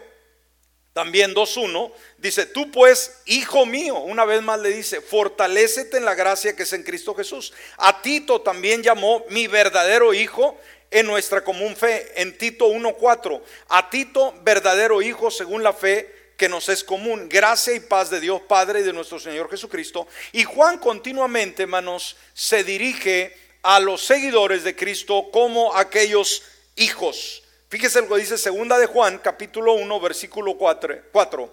también 0.98 1.36
2.1, 1.36 1.92
dice, 2.18 2.48
tú 2.48 2.72
pues, 2.72 3.20
hijo 3.28 3.68
mío, 3.68 4.00
una 4.00 4.26
vez 4.26 4.42
más 4.42 4.60
le 4.60 4.70
dice, 4.70 5.00
fortalécete 5.00 5.98
en 5.98 6.06
la 6.06 6.16
gracia 6.16 6.56
que 6.56 6.64
es 6.64 6.74
en 6.74 6.82
Cristo 6.82 7.14
Jesús. 7.14 7.54
A 7.78 8.02
Tito 8.02 8.42
también 8.42 8.82
llamó 8.82 9.24
mi 9.30 9.46
verdadero 9.46 10.16
hijo 10.16 10.58
en 10.90 11.06
nuestra 11.06 11.44
común 11.44 11.76
fe, 11.76 12.20
en 12.20 12.36
Tito 12.36 12.68
1.4. 12.70 13.40
A 13.70 13.92
Tito, 13.92 14.34
verdadero 14.42 15.04
hijo 15.04 15.30
según 15.30 15.62
la 15.62 15.72
fe 15.72 16.12
que 16.36 16.50
nos 16.50 16.68
es 16.68 16.84
común. 16.84 17.30
Gracia 17.30 17.76
y 17.76 17.80
paz 17.80 18.10
de 18.10 18.20
Dios 18.20 18.42
Padre 18.48 18.80
y 18.80 18.84
de 18.84 18.92
nuestro 18.92 19.20
Señor 19.20 19.52
Jesucristo. 19.52 20.08
Y 20.32 20.46
Juan 20.46 20.80
continuamente, 20.80 21.62
hermanos, 21.62 22.18
se 22.34 22.64
dirige 22.64 23.38
a 23.62 23.80
los 23.80 24.04
seguidores 24.04 24.64
de 24.64 24.76
Cristo 24.76 25.30
como 25.32 25.76
aquellos 25.76 26.42
hijos. 26.76 27.44
Fíjese 27.70 28.02
lo 28.02 28.10
que 28.10 28.22
dice 28.22 28.38
segunda 28.38 28.78
de 28.80 28.86
Juan, 28.86 29.18
capítulo 29.20 29.74
1, 29.74 30.00
versículo 30.00 30.58
4. 30.58 31.04
4. 31.12 31.52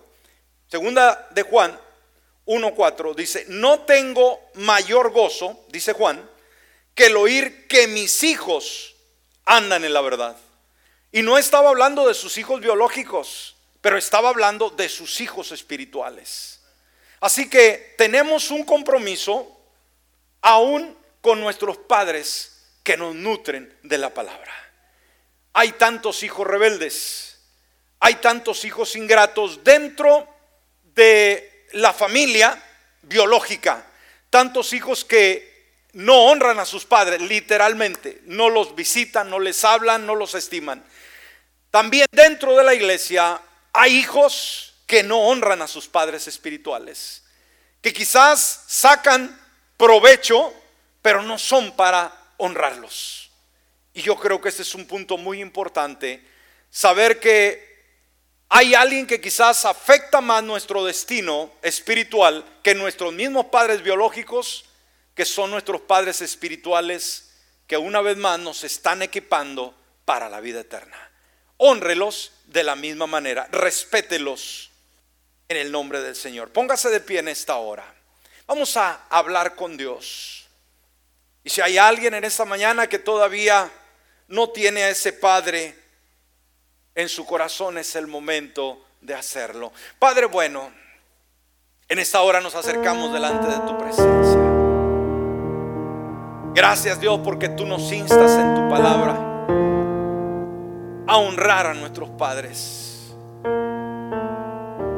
Segunda 0.68 1.28
de 1.32 1.42
Juan 1.42 1.78
1.4 2.46 3.14
dice, 3.14 3.46
no 3.48 3.80
tengo 3.80 4.40
mayor 4.54 5.10
gozo, 5.10 5.64
dice 5.68 5.92
Juan, 5.92 6.28
que 6.94 7.06
el 7.06 7.16
oír 7.16 7.66
que 7.66 7.88
mis 7.88 8.22
hijos 8.22 8.94
andan 9.44 9.84
en 9.84 9.92
la 9.92 10.00
verdad. 10.00 10.36
Y 11.10 11.22
no 11.22 11.38
estaba 11.38 11.70
hablando 11.70 12.06
de 12.06 12.14
sus 12.14 12.38
hijos 12.38 12.60
biológicos, 12.60 13.56
pero 13.80 13.96
estaba 13.96 14.28
hablando 14.28 14.70
de 14.70 14.88
sus 14.88 15.20
hijos 15.20 15.52
espirituales. 15.52 16.60
Así 17.20 17.48
que 17.48 17.94
tenemos 17.96 18.50
un 18.50 18.64
compromiso 18.64 19.48
aún 20.42 20.96
con 21.20 21.40
nuestros 21.40 21.78
padres 21.78 22.62
que 22.82 22.96
nos 22.96 23.14
nutren 23.14 23.76
de 23.82 23.98
la 23.98 24.12
palabra. 24.12 24.63
Hay 25.54 25.72
tantos 25.72 26.22
hijos 26.22 26.46
rebeldes, 26.46 27.38
hay 28.00 28.16
tantos 28.16 28.64
hijos 28.64 28.96
ingratos 28.96 29.64
dentro 29.64 30.28
de 30.94 31.66
la 31.72 31.92
familia 31.92 32.62
biológica, 33.02 33.86
tantos 34.30 34.72
hijos 34.72 35.04
que 35.04 35.54
no 35.92 36.26
honran 36.26 36.58
a 36.58 36.64
sus 36.64 36.84
padres, 36.84 37.20
literalmente, 37.20 38.20
no 38.24 38.50
los 38.50 38.74
visitan, 38.74 39.30
no 39.30 39.38
les 39.38 39.64
hablan, 39.64 40.06
no 40.06 40.16
los 40.16 40.34
estiman. 40.34 40.84
También 41.70 42.06
dentro 42.10 42.56
de 42.56 42.64
la 42.64 42.74
iglesia 42.74 43.40
hay 43.72 43.96
hijos 43.96 44.74
que 44.86 45.02
no 45.02 45.20
honran 45.20 45.62
a 45.62 45.68
sus 45.68 45.86
padres 45.86 46.26
espirituales, 46.26 47.22
que 47.80 47.92
quizás 47.92 48.64
sacan 48.66 49.40
provecho, 49.76 50.52
pero 51.00 51.22
no 51.22 51.38
son 51.38 51.76
para 51.76 52.12
honrarlos. 52.38 53.23
Y 53.94 54.02
yo 54.02 54.16
creo 54.16 54.40
que 54.40 54.48
este 54.48 54.62
es 54.62 54.74
un 54.74 54.86
punto 54.86 55.16
muy 55.16 55.40
importante, 55.40 56.22
saber 56.68 57.20
que 57.20 57.74
hay 58.48 58.74
alguien 58.74 59.06
que 59.06 59.20
quizás 59.20 59.64
afecta 59.64 60.20
más 60.20 60.42
nuestro 60.42 60.84
destino 60.84 61.52
espiritual 61.62 62.44
que 62.62 62.74
nuestros 62.74 63.12
mismos 63.12 63.46
padres 63.46 63.82
biológicos, 63.82 64.64
que 65.14 65.24
son 65.24 65.50
nuestros 65.50 65.80
padres 65.80 66.20
espirituales, 66.20 67.30
que 67.66 67.76
una 67.76 68.00
vez 68.00 68.16
más 68.16 68.38
nos 68.38 68.64
están 68.64 69.02
equipando 69.02 69.74
para 70.04 70.28
la 70.28 70.40
vida 70.40 70.60
eterna. 70.60 71.10
Honrelos 71.56 72.32
de 72.46 72.64
la 72.64 72.76
misma 72.76 73.06
manera. 73.06 73.48
Respételos 73.50 74.70
en 75.48 75.56
el 75.56 75.70
nombre 75.72 76.00
del 76.00 76.16
Señor. 76.16 76.50
Póngase 76.50 76.90
de 76.90 77.00
pie 77.00 77.20
en 77.20 77.28
esta 77.28 77.56
hora. 77.56 77.94
Vamos 78.46 78.76
a 78.76 79.06
hablar 79.08 79.54
con 79.54 79.76
Dios. 79.76 80.46
Y 81.42 81.50
si 81.50 81.60
hay 81.60 81.78
alguien 81.78 82.14
en 82.14 82.24
esta 82.24 82.44
mañana 82.44 82.88
que 82.88 82.98
todavía 82.98 83.70
no 84.28 84.50
tiene 84.50 84.84
a 84.84 84.90
ese 84.90 85.12
Padre 85.12 85.74
en 86.94 87.08
su 87.08 87.24
corazón, 87.26 87.78
es 87.78 87.96
el 87.96 88.06
momento 88.06 88.84
de 89.00 89.14
hacerlo. 89.14 89.72
Padre 89.98 90.26
bueno, 90.26 90.70
en 91.88 91.98
esta 91.98 92.22
hora 92.22 92.40
nos 92.40 92.54
acercamos 92.54 93.12
delante 93.12 93.46
de 93.46 93.58
tu 93.66 93.76
presencia. 93.78 94.40
Gracias 96.54 97.00
Dios 97.00 97.20
porque 97.24 97.48
tú 97.48 97.66
nos 97.66 97.90
instas 97.92 98.30
en 98.38 98.54
tu 98.54 98.68
palabra 98.68 99.34
a 101.06 101.16
honrar 101.18 101.66
a 101.66 101.74
nuestros 101.74 102.10
padres. 102.10 103.12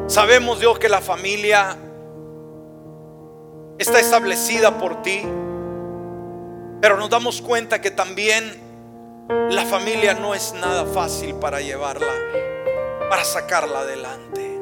Sabemos, 0.07 0.61
Dios, 0.61 0.79
que 0.79 0.89
la 0.89 1.01
familia 1.01 1.77
está 3.79 3.99
establecida 3.99 4.79
por 4.79 5.03
ti, 5.03 5.23
pero 6.81 6.97
nos 6.97 7.11
damos 7.11 7.43
cuenta 7.43 7.81
que 7.81 7.91
también 7.91 8.66
la 9.29 9.65
familia 9.65 10.15
no 10.15 10.35
es 10.35 10.53
nada 10.53 10.85
fácil 10.87 11.35
para 11.37 11.61
llevarla, 11.61 12.13
para 13.09 13.25
sacarla 13.25 13.81
adelante. 13.81 14.61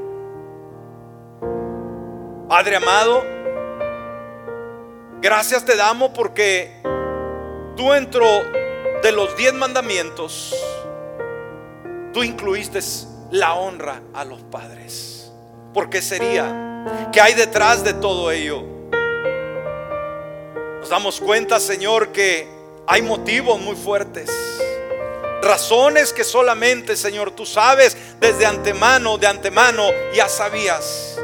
Padre 2.48 2.76
amado, 2.76 3.22
gracias 5.20 5.64
te 5.64 5.76
damos 5.76 6.10
porque 6.10 6.80
tú 7.76 7.90
dentro 7.92 8.26
de 9.02 9.12
los 9.12 9.36
diez 9.36 9.52
mandamientos, 9.52 10.54
tú 12.12 12.22
incluiste 12.22 12.80
la 13.30 13.54
honra 13.54 14.00
a 14.14 14.24
los 14.24 14.40
padres. 14.42 15.32
¿Por 15.72 15.90
qué 15.90 16.00
sería? 16.00 17.10
¿Qué 17.12 17.20
hay 17.20 17.34
detrás 17.34 17.82
de 17.82 17.94
todo 17.94 18.30
ello? 18.30 18.62
Nos 20.80 20.88
damos 20.88 21.20
cuenta, 21.20 21.58
Señor, 21.58 22.12
que 22.12 22.53
hay 22.86 23.02
motivos 23.02 23.60
muy 23.60 23.76
fuertes. 23.76 24.30
Razones 25.42 26.12
que 26.12 26.24
solamente, 26.24 26.96
Señor, 26.96 27.30
tú 27.32 27.44
sabes 27.44 27.96
desde 28.18 28.46
antemano, 28.46 29.18
de 29.18 29.26
antemano, 29.26 29.90
ya 30.14 30.28
sabías 30.28 31.18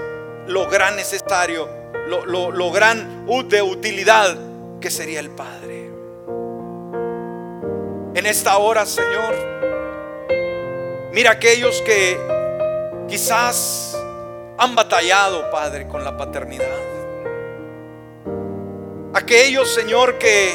lo 0.46 0.68
gran 0.68 0.96
necesario, 0.96 1.68
lo, 2.06 2.26
lo, 2.26 2.50
lo 2.50 2.70
gran 2.70 3.26
de 3.48 3.62
utilidad 3.62 4.36
que 4.80 4.90
sería 4.90 5.20
el 5.20 5.30
Padre. 5.30 5.90
En 8.14 8.26
esta 8.26 8.58
hora, 8.58 8.84
Señor, 8.84 9.50
Mira 11.12 11.32
aquellos 11.32 11.82
que 11.82 12.16
quizás 13.08 13.98
han 14.56 14.76
batallado, 14.76 15.50
Padre, 15.50 15.88
con 15.88 16.04
la 16.04 16.16
paternidad. 16.16 16.78
Aquellos, 19.12 19.74
Señor, 19.74 20.18
que 20.18 20.54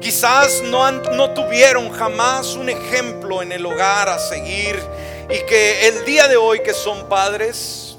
quizás 0.00 0.62
no, 0.62 1.30
tuvieron 1.30 1.90
jamás 1.90 2.54
un 2.54 2.68
ejemplo 2.68 3.42
en 3.42 3.52
el 3.52 3.64
hogar 3.64 4.08
a 4.08 4.18
seguir 4.18 4.80
y 5.28 5.38
que 5.46 5.88
el 5.88 6.04
día 6.04 6.28
de 6.28 6.36
hoy 6.36 6.60
que 6.60 6.74
son 6.74 7.08
padres, 7.08 7.96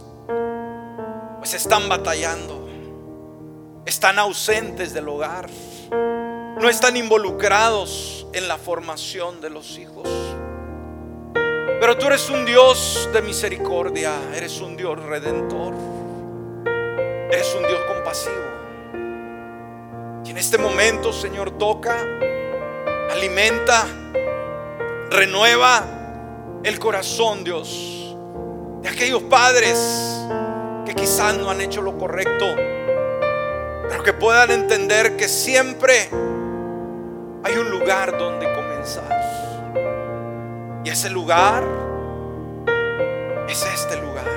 pues 1.40 1.54
están 1.54 1.90
batallando, 1.90 2.68
están 3.86 4.20
ausentes 4.20 4.94
del 4.94 5.08
hogar, 5.10 5.50
no 5.92 6.70
están 6.70 6.98
involucrados 6.98 8.26
en 8.34 8.48
la 8.48 8.58
formación 8.58 9.42
de 9.42 9.50
los 9.50 9.78
hijos. 9.78 10.08
Pero 11.80 11.96
tú 11.98 12.08
eres 12.08 12.30
un 12.30 12.44
Dios 12.46 13.08
de 13.14 13.22
misericordia, 13.22 14.14
eres 14.36 14.60
un 14.62 14.76
Dios 14.76 15.00
redentor, 15.04 15.76
eres 17.32 17.54
un 17.54 17.68
Dios 17.68 17.80
compasivo. 17.88 18.57
Y 20.28 20.32
en 20.32 20.38
este 20.38 20.58
momento, 20.58 21.14
Señor, 21.14 21.52
toca, 21.52 21.96
alimenta, 23.10 23.86
renueva 25.10 25.86
el 26.66 26.78
corazón, 26.80 27.46
Dios, 27.46 28.14
de 28.82 28.90
aquellos 28.90 29.24
padres 29.24 29.80
que 30.86 30.94
quizás 30.96 31.34
no 31.38 31.50
han 31.50 31.62
hecho 31.62 31.82
lo 31.82 31.98
correcto, 31.98 32.46
pero 33.88 34.04
que 34.04 34.12
puedan 34.12 34.52
entender 34.52 35.16
que 35.16 35.30
siempre 35.30 36.10
hay 37.44 37.56
un 37.58 37.70
lugar 37.70 38.18
donde 38.18 38.52
comenzar. 38.54 39.10
Y 40.84 40.90
ese 40.90 41.10
lugar 41.10 41.64
es 43.48 43.66
este 43.74 43.96
lugar. 43.96 44.28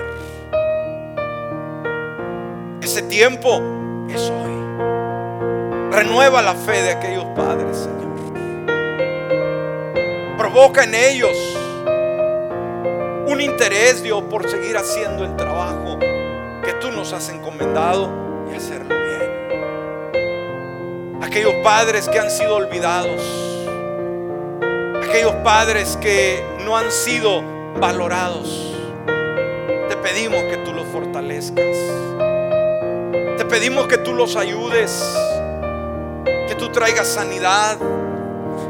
Ese 2.80 3.02
tiempo 3.02 3.60
es 4.08 4.30
hoy. 4.30 4.99
Renueva 5.90 6.40
la 6.40 6.54
fe 6.54 6.82
de 6.82 6.92
aquellos 6.92 7.24
padres, 7.36 7.76
Señor. 7.76 8.00
provoca 10.38 10.84
en 10.84 10.94
ellos 10.94 11.36
un 13.26 13.40
interés, 13.40 14.02
Dios, 14.02 14.22
por 14.30 14.48
seguir 14.48 14.76
haciendo 14.76 15.24
el 15.24 15.36
trabajo 15.36 15.98
que 16.64 16.72
tú 16.80 16.90
nos 16.90 17.12
has 17.12 17.28
encomendado 17.28 18.10
y 18.50 18.56
hacerlo 18.56 18.94
bien. 18.94 19.30
Aquellos 21.22 21.54
padres 21.62 22.08
que 22.08 22.18
han 22.18 22.30
sido 22.30 22.56
olvidados, 22.56 23.22
aquellos 25.06 25.34
padres 25.44 25.96
que 26.00 26.42
no 26.64 26.76
han 26.76 26.90
sido 26.90 27.42
valorados, 27.78 28.74
te 29.88 29.96
pedimos 29.96 30.42
que 30.44 30.56
tú 30.64 30.72
los 30.72 30.86
fortalezcas. 30.86 31.76
Te 33.36 33.44
pedimos 33.44 33.86
que 33.86 33.98
tú 33.98 34.14
los 34.14 34.36
ayudes, 34.36 35.14
tú 36.60 36.68
traigas 36.68 37.08
sanidad, 37.08 37.78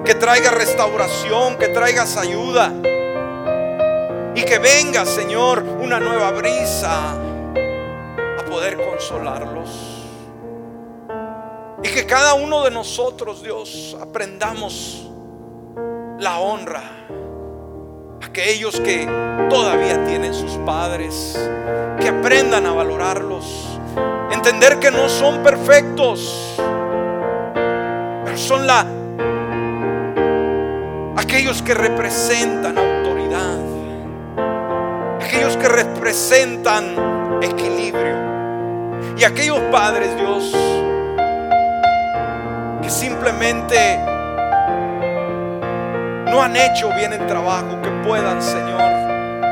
que 0.04 0.14
traigas 0.14 0.54
restauración, 0.54 1.56
que 1.56 1.68
traigas 1.68 2.16
ayuda. 2.16 2.72
Y 4.34 4.42
que 4.44 4.58
venga, 4.58 5.04
Señor, 5.04 5.62
una 5.62 5.98
nueva 5.98 6.30
brisa 6.30 7.12
a 7.12 8.44
poder 8.48 8.76
consolarlos. 8.76 10.06
Y 11.82 11.88
que 11.88 12.06
cada 12.06 12.34
uno 12.34 12.62
de 12.62 12.70
nosotros, 12.70 13.42
Dios, 13.42 13.96
aprendamos 14.00 15.08
la 16.20 16.38
honra. 16.38 16.82
Aquellos 18.22 18.78
que 18.80 19.04
todavía 19.50 20.04
tienen 20.04 20.32
sus 20.32 20.52
padres, 20.58 21.36
que 21.98 22.08
aprendan 22.08 22.66
a 22.66 22.72
valorarlos. 22.72 23.44
Entender 24.30 24.78
que 24.78 24.92
no 24.92 25.08
son 25.08 25.42
perfectos, 25.42 26.54
son 28.40 28.66
la 28.66 28.86
aquellos 31.16 31.62
que 31.62 31.74
representan 31.74 32.76
autoridad, 32.78 33.58
aquellos 35.20 35.56
que 35.58 35.68
representan 35.68 37.40
equilibrio 37.42 38.16
y 39.16 39.24
aquellos 39.24 39.58
padres, 39.70 40.16
Dios, 40.16 40.56
que 42.82 42.88
simplemente 42.88 43.98
no 46.30 46.42
han 46.42 46.56
hecho 46.56 46.88
bien 46.96 47.12
el 47.12 47.26
trabajo, 47.26 47.80
que 47.82 47.90
puedan, 48.08 48.40
Señor, 48.40 48.80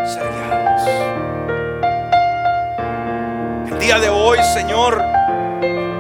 ser 0.07 0.25
guiados. 0.33 0.89
El 3.71 3.79
día 3.79 3.99
de 3.99 4.09
hoy, 4.09 4.39
Señor, 4.55 5.18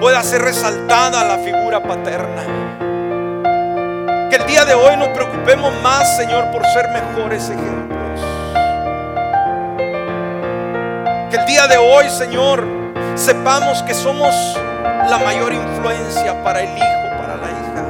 pueda 0.00 0.22
ser 0.22 0.42
resaltada 0.42 1.24
la 1.24 1.38
figura 1.38 1.82
paterna. 1.82 2.42
Que 4.30 4.36
el 4.36 4.46
día 4.46 4.64
de 4.64 4.74
hoy 4.74 4.96
nos 4.96 5.08
preocupemos 5.08 5.72
más, 5.82 6.16
Señor, 6.16 6.50
por 6.50 6.64
ser 6.66 6.88
mejores 6.90 7.48
ejemplos. 7.48 8.20
Que 11.30 11.36
el 11.36 11.46
día 11.46 11.66
de 11.66 11.78
hoy, 11.78 12.08
Señor, 12.10 12.64
sepamos 13.16 13.82
que 13.82 13.94
somos 13.94 14.34
la 15.08 15.18
mayor 15.18 15.52
influencia 15.52 16.42
para 16.44 16.62
el 16.62 16.76
hijo, 16.76 17.08
para 17.18 17.36
la 17.36 17.48
hija. 17.48 17.84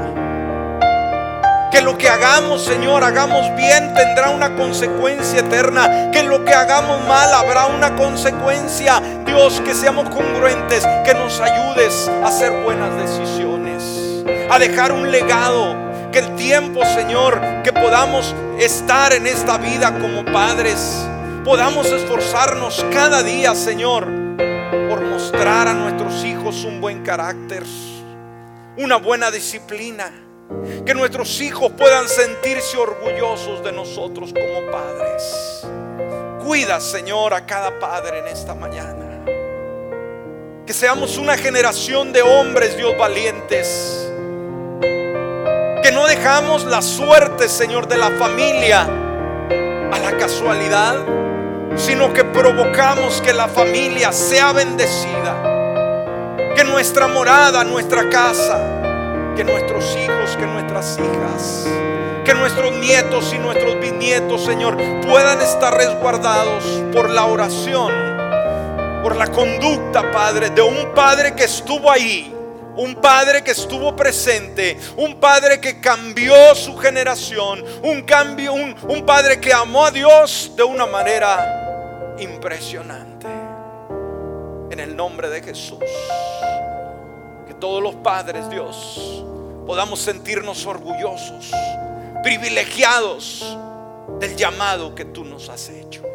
Que 1.71 1.83
lo 1.83 1.99
que 1.99 2.09
hagamos, 2.09 2.65
Señor, 2.65 3.05
hagamos 3.05 3.55
bien, 3.55 3.93
tendrá 3.95 4.31
una 4.31 4.57
consecuencia 4.57 5.41
eterna. 5.41 6.11
Que 6.11 6.23
lo 6.23 6.45
que 6.45 6.55
hagamos 6.55 7.07
mal 7.07 7.33
habrá 7.35 7.67
una 7.67 7.95
consecuencia. 7.97 9.03
Dios, 9.29 9.61
que 9.61 9.75
seamos 9.75 10.09
congruentes, 10.09 10.85
que 11.05 11.13
nos 11.13 11.39
ayudes 11.39 12.09
a 12.09 12.29
hacer 12.29 12.51
buenas 12.51 12.97
decisiones, 12.97 14.25
a 14.51 14.59
dejar 14.59 14.91
un 14.93 15.11
legado. 15.11 15.87
Que 16.11 16.21
el 16.21 16.35
tiempo, 16.37 16.83
Señor, 16.87 17.39
que 17.63 17.71
podamos 17.71 18.35
estar 18.59 19.13
en 19.13 19.27
esta 19.27 19.59
vida 19.59 19.93
como 19.99 20.25
padres, 20.25 21.07
podamos 21.45 21.87
esforzarnos 21.89 22.85
cada 22.91 23.23
día, 23.23 23.55
Señor, 23.55 24.07
por 24.89 25.03
mostrar 25.03 25.69
a 25.69 25.75
nuestros 25.75 26.25
hijos 26.25 26.65
un 26.65 26.81
buen 26.81 27.03
carácter, 27.03 27.63
una 28.79 28.97
buena 28.97 29.31
disciplina. 29.31 30.11
Que 30.87 30.95
nuestros 30.95 31.43
hijos 31.43 31.71
puedan 31.73 32.09
sentirse 32.09 32.79
orgullosos 32.79 33.63
de 33.63 33.73
nosotros 33.73 34.33
como 34.33 34.73
padres. 34.73 35.67
Cuida, 36.43 36.81
Señor, 36.81 37.35
a 37.35 37.45
cada 37.45 37.79
padre 37.79 38.21
en 38.21 38.29
esta 38.29 38.55
mañana. 38.55 39.08
Que 40.69 40.75
seamos 40.75 41.17
una 41.17 41.35
generación 41.39 42.13
de 42.13 42.21
hombres, 42.21 42.77
Dios, 42.77 42.95
valientes. 42.99 44.07
Que 45.83 45.91
no 45.91 46.07
dejamos 46.07 46.67
la 46.67 46.83
suerte, 46.83 47.49
Señor, 47.49 47.89
de 47.89 47.97
la 47.97 48.11
familia 48.11 48.83
a 48.83 49.99
la 49.99 50.15
casualidad, 50.19 50.97
sino 51.75 52.13
que 52.13 52.23
provocamos 52.23 53.23
que 53.23 53.33
la 53.33 53.49
familia 53.49 54.13
sea 54.13 54.53
bendecida. 54.53 56.37
Que 56.55 56.65
nuestra 56.65 57.07
morada, 57.07 57.65
nuestra 57.65 58.11
casa, 58.11 58.61
que 59.39 59.45
nuestros 59.45 59.97
hijos, 59.97 60.37
que 60.37 60.45
nuestras 60.45 60.99
hijas, 60.99 61.67
que 62.27 62.35
nuestros 62.35 62.73
nietos 62.77 63.33
y 63.33 63.39
nuestros 63.39 63.81
bisnietos, 63.81 64.45
Señor, 64.45 64.77
puedan 65.09 65.41
estar 65.41 65.75
resguardados 65.75 66.63
por 66.93 67.09
la 67.09 67.25
oración, 67.25 68.18
por 69.03 69.17
la 69.17 69.27
conducta, 69.29 70.11
Padre, 70.11 70.51
de 70.51 70.63
un 70.63 70.93
Padre 70.95 71.35
que 71.35 71.45
estuvo 71.45 71.91
ahí 71.91 72.35
un 72.79 72.95
padre 72.95 73.43
que 73.43 73.51
estuvo 73.51 73.95
presente, 73.97 74.79
un 74.97 75.19
padre 75.19 75.61
que 75.61 75.81
cambió 75.81 76.55
su 76.55 76.77
generación, 76.77 77.65
un 77.83 78.03
cambio, 78.03 78.53
un, 78.55 78.77
un, 78.89 79.05
padre 79.05 79.41
que 79.41 79.53
amó 79.53 79.85
a 79.85 79.91
Dios 79.91 80.53
de 80.55 80.63
una 80.63 80.87
manera 80.87 82.15
impresionante. 82.21 83.27
En 84.71 84.79
el 84.79 84.95
nombre 84.95 85.29
de 85.29 85.43
Jesús, 85.43 85.83
que 87.49 87.55
todos 87.55 87.83
los 87.83 87.97
padres, 87.97 88.49
Dios, 88.49 89.25
podamos 89.67 89.99
sentirnos 89.99 90.65
orgullosos, 90.65 91.51
privilegiados 92.23 93.57
del 94.21 94.37
llamado 94.37 94.95
que 94.95 95.05
tú 95.05 95.25
nos 95.25 95.49
has 95.49 95.69
hecho. 95.69 96.08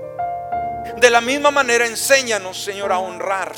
De 0.98 1.10
la 1.10 1.22
misma 1.22 1.52
manera, 1.52 1.86
enséñanos, 1.86 2.64
Señor, 2.64 2.92
a 2.92 3.00
honrar 3.00 3.54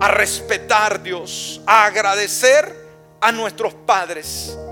a 0.00 0.08
respetar 0.08 1.02
Dios, 1.02 1.60
a 1.66 1.84
agradecer 1.84 2.74
a 3.20 3.30
nuestros 3.30 3.74
padres 3.74 4.56